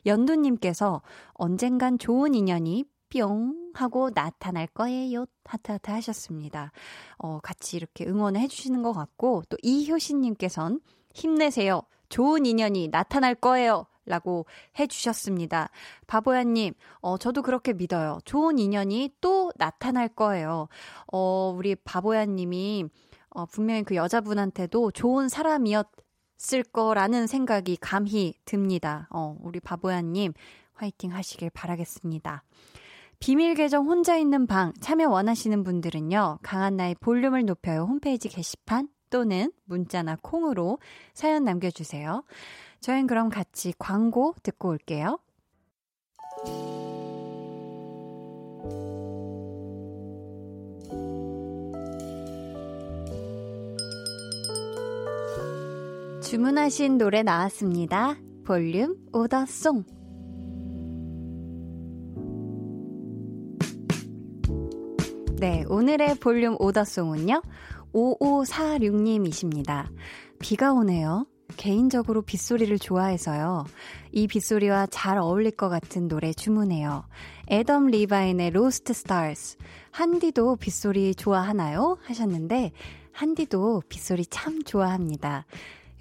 연두님께서 0.05 1.01
언젠간 1.33 1.97
좋은 1.97 2.35
인연이 2.35 2.83
뿅 3.09 3.71
하고 3.73 4.09
나타날 4.13 4.67
거예요. 4.67 5.25
하트하트 5.45 5.91
하셨습니다. 5.91 6.71
어, 7.17 7.39
같이 7.41 7.77
이렇게 7.77 8.05
응원을 8.05 8.41
해주시는 8.41 8.83
것 8.83 8.91
같고, 8.91 9.43
또 9.47 9.57
이효신님께선 9.63 10.81
힘내세요. 11.13 11.81
좋은 12.09 12.45
인연이 12.45 12.89
나타날 12.89 13.35
거예요. 13.35 13.85
라고 14.07 14.45
해주셨습니다. 14.79 15.69
바보야님, 16.07 16.73
어, 16.99 17.17
저도 17.17 17.41
그렇게 17.41 17.73
믿어요. 17.73 18.19
좋은 18.25 18.57
인연이 18.57 19.11
또 19.21 19.51
나타날 19.57 20.07
거예요. 20.07 20.67
어, 21.11 21.53
우리 21.55 21.75
바보야님이, 21.75 22.85
어, 23.29 23.45
분명히 23.45 23.83
그 23.83 23.95
여자분한테도 23.95 24.91
좋은 24.91 25.29
사람이었을 25.29 26.63
거라는 26.71 27.27
생각이 27.27 27.77
감히 27.77 28.33
듭니다. 28.45 29.07
어, 29.11 29.37
우리 29.41 29.59
바보야님, 29.59 30.33
화이팅 30.73 31.13
하시길 31.13 31.49
바라겠습니다. 31.51 32.43
비밀 33.19 33.55
계정 33.55 33.87
혼자 33.87 34.15
있는 34.15 34.45
방 34.47 34.73
참여 34.79 35.09
원하시는 35.09 35.63
분들은요, 35.63 36.39
강한나의 36.43 36.95
볼륨을 36.99 37.45
높여요 37.45 37.83
홈페이지 37.83 38.29
게시판 38.29 38.87
또는 39.09 39.51
문자나 39.65 40.17
콩으로 40.21 40.79
사연 41.13 41.43
남겨주세요. 41.43 42.23
저희는 42.79 43.07
그럼 43.07 43.29
같이 43.29 43.73
광고 43.77 44.33
듣고 44.43 44.69
올게요. 44.69 45.19
주문하신 56.23 56.97
노래 56.97 57.23
나왔습니다. 57.23 58.17
볼륨 58.45 58.97
오더송. 59.13 59.85
네, 65.39 65.63
오늘의 65.69 66.15
볼륨 66.15 66.57
오더송은요. 66.59 67.41
5546님이십니다. 67.97 69.89
비가 70.39 70.71
오네요. 70.73 71.25
개인적으로 71.55 72.21
빗소리를 72.21 72.77
좋아해서요. 72.77 73.65
이 74.11 74.27
빗소리와 74.27 74.87
잘 74.87 75.17
어울릴 75.17 75.51
것 75.51 75.69
같은 75.69 76.07
노래 76.07 76.33
주문해요. 76.33 77.05
애덤 77.49 77.87
리바인의 77.87 78.51
Lost 78.51 78.93
Stars. 78.93 79.57
한디도 79.91 80.57
빗소리 80.57 81.15
좋아하나요? 81.15 81.97
하셨는데, 82.03 82.71
한디도 83.13 83.83
빗소리 83.89 84.25
참 84.27 84.61
좋아합니다. 84.63 85.45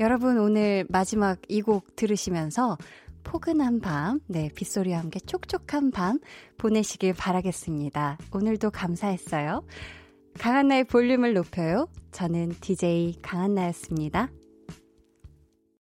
여러분 0.00 0.36
오늘 0.38 0.84
마지막 0.90 1.38
이 1.48 1.62
곡 1.62 1.96
들으시면서 1.96 2.76
포근한 3.24 3.80
밤, 3.80 4.20
네, 4.26 4.50
빗소리와 4.54 4.98
함께 4.98 5.18
촉촉한 5.20 5.90
밤 5.92 6.18
보내시길 6.58 7.14
바라겠습니다. 7.14 8.18
오늘도 8.32 8.70
감사했어요. 8.70 9.64
강한나의 10.36 10.84
볼륨을 10.84 11.34
높여요. 11.34 11.88
저는 12.12 12.54
DJ 12.60 13.16
강한나였습니다. 13.22 14.30